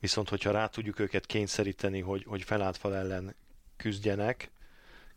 Viszont, 0.06 0.28
hogyha 0.28 0.50
rá 0.50 0.66
tudjuk 0.66 0.98
őket 0.98 1.26
kényszeríteni, 1.26 2.00
hogy, 2.00 2.24
hogy 2.28 2.42
felátfal 2.42 2.94
ellen 2.94 3.34
küzdjenek, 3.76 4.50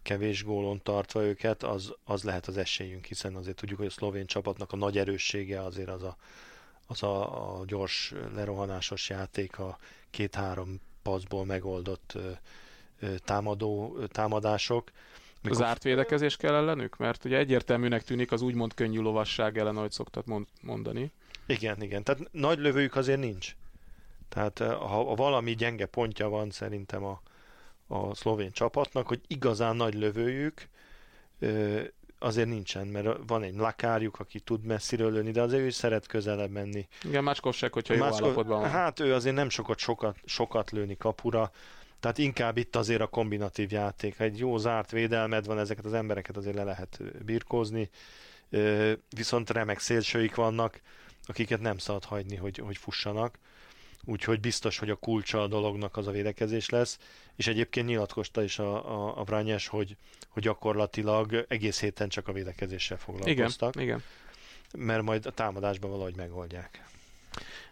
kevés 0.01 0.43
gólon 0.43 0.81
tartva 0.83 1.23
őket, 1.23 1.63
az, 1.63 1.93
az 2.03 2.23
lehet 2.23 2.47
az 2.47 2.57
esélyünk, 2.57 3.05
hiszen 3.05 3.35
azért 3.35 3.55
tudjuk, 3.55 3.77
hogy 3.77 3.87
a 3.87 3.91
szlovén 3.91 4.25
csapatnak 4.25 4.71
a 4.71 4.75
nagy 4.75 4.97
erőssége 4.97 5.61
azért 5.63 5.89
az 5.89 6.03
a, 6.03 6.17
az 6.87 7.03
a, 7.03 7.59
a 7.59 7.65
gyors 7.65 8.13
lerohanásos 8.33 9.09
játék, 9.09 9.59
a 9.59 9.77
két-három 10.09 10.81
paszból 11.01 11.45
megoldott 11.45 12.17
ö, 12.99 13.15
támadó 13.17 13.97
támadások. 14.07 14.91
Mikor... 15.41 15.57
Zárt 15.57 15.83
védekezés 15.83 16.35
kell 16.35 16.55
ellenük? 16.55 16.97
Mert 16.97 17.25
ugye 17.25 17.37
egyértelműnek 17.37 18.03
tűnik 18.03 18.31
az 18.31 18.41
úgymond 18.41 18.73
könnyű 18.73 18.99
lovasság 18.99 19.57
ellen, 19.57 19.77
ahogy 19.77 19.91
szoktat 19.91 20.25
mondani. 20.61 21.11
Igen, 21.45 21.81
igen. 21.81 22.03
Tehát 22.03 22.31
nagy 22.31 22.59
lövőjük 22.59 22.95
azért 22.95 23.19
nincs. 23.19 23.55
Tehát 24.29 24.59
ha, 24.59 24.87
ha 24.87 25.15
valami 25.15 25.55
gyenge 25.55 25.85
pontja 25.85 26.29
van 26.29 26.49
szerintem 26.49 27.03
a, 27.03 27.21
a 27.87 28.15
szlovén 28.15 28.51
csapatnak, 28.51 29.07
hogy 29.07 29.21
igazán 29.27 29.75
nagy 29.75 29.93
lövőjük 29.93 30.67
azért 32.19 32.47
nincsen, 32.47 32.87
mert 32.87 33.07
van 33.27 33.43
egy 33.43 33.55
lakárjuk, 33.55 34.19
aki 34.19 34.39
tud 34.39 34.63
messziről 34.63 35.11
lőni, 35.11 35.31
de 35.31 35.41
azért 35.41 35.61
ő 35.61 35.65
is 35.65 35.73
szeret 35.73 36.07
közelebb 36.07 36.51
menni. 36.51 36.87
Igen, 37.03 37.23
Mácskosek, 37.23 37.73
hogyha 37.73 37.93
jó 37.93 38.03
állapotban 38.03 38.59
van. 38.59 38.69
Hát 38.69 38.99
ő 38.99 39.13
azért 39.13 39.35
nem 39.35 39.49
sokat, 39.49 39.77
sokat, 39.77 40.17
sokat 40.25 40.71
lőni 40.71 40.97
kapura, 40.97 41.51
tehát 41.99 42.17
inkább 42.17 42.57
itt 42.57 42.75
azért 42.75 43.01
a 43.01 43.07
kombinatív 43.07 43.71
játék. 43.71 44.17
Ha 44.17 44.23
egy 44.23 44.37
jó 44.37 44.57
zárt 44.57 44.91
védelmed 44.91 45.45
van, 45.45 45.59
ezeket 45.59 45.85
az 45.85 45.93
embereket 45.93 46.37
azért 46.37 46.55
le 46.55 46.63
lehet 46.63 47.01
birkózni, 47.25 47.89
viszont 49.15 49.49
remek 49.49 49.79
szélsőik 49.79 50.35
vannak, 50.35 50.81
akiket 51.25 51.59
nem 51.59 51.77
szabad 51.77 52.05
hagyni, 52.05 52.35
hogy, 52.35 52.57
hogy 52.57 52.77
fussanak 52.77 53.37
úgyhogy 54.09 54.39
biztos, 54.39 54.77
hogy 54.77 54.89
a 54.89 54.95
kulcsa 54.95 55.41
a 55.41 55.47
dolognak 55.47 55.97
az 55.97 56.07
a 56.07 56.11
védekezés 56.11 56.69
lesz, 56.69 56.99
és 57.35 57.47
egyébként 57.47 57.87
nyilatkozta 57.87 58.43
is 58.43 58.59
a, 58.59 58.91
a, 58.91 59.19
a 59.19 59.23
Brányes, 59.23 59.67
hogy, 59.67 59.95
hogy 60.27 60.43
gyakorlatilag 60.43 61.45
egész 61.47 61.79
héten 61.79 62.09
csak 62.09 62.27
a 62.27 62.31
védekezéssel 62.31 62.97
foglalkoztak. 62.97 63.75
Igen, 63.75 63.87
igen. 63.87 64.03
Mert 64.77 65.01
majd 65.01 65.25
a 65.25 65.31
támadásban 65.31 65.91
valahogy 65.91 66.15
megoldják. 66.15 66.83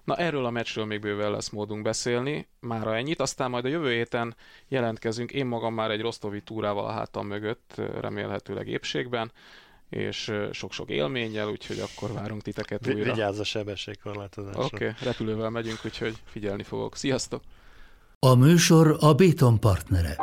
Na 0.03 0.15
erről 0.15 0.45
a 0.45 0.49
meccsről 0.49 0.85
még 0.85 0.99
bőven 0.99 1.31
lesz 1.31 1.49
módunk 1.49 1.81
beszélni, 1.81 2.47
mára 2.59 2.95
ennyit, 2.95 3.21
aztán 3.21 3.49
majd 3.49 3.65
a 3.65 3.67
jövő 3.67 3.91
héten 3.91 4.35
jelentkezünk, 4.67 5.31
én 5.31 5.45
magam 5.45 5.73
már 5.73 5.91
egy 5.91 6.01
rosztovi 6.01 6.41
túrával 6.41 6.85
a 6.85 6.91
hátam 6.91 7.27
mögött, 7.27 7.73
remélhetőleg 7.99 8.67
épségben, 8.67 9.31
és 9.89 10.31
sok-sok 10.51 10.89
élménnyel, 10.89 11.49
úgyhogy 11.49 11.79
akkor 11.79 12.13
várunk 12.13 12.41
titeket 12.41 12.85
Vi- 12.85 12.93
újra. 12.93 13.13
Vigyázz 13.13 13.39
a 13.39 13.43
sebességkorlátozásra. 13.43 14.63
Oké, 14.63 14.75
okay, 14.75 14.91
repülővel 15.03 15.49
megyünk, 15.49 15.79
úgyhogy 15.85 16.15
figyelni 16.25 16.63
fogok. 16.63 16.95
Sziasztok! 16.95 17.41
A 18.19 18.35
műsor 18.35 18.97
a 18.99 19.13
Béton 19.13 19.59
partnere. 19.59 20.15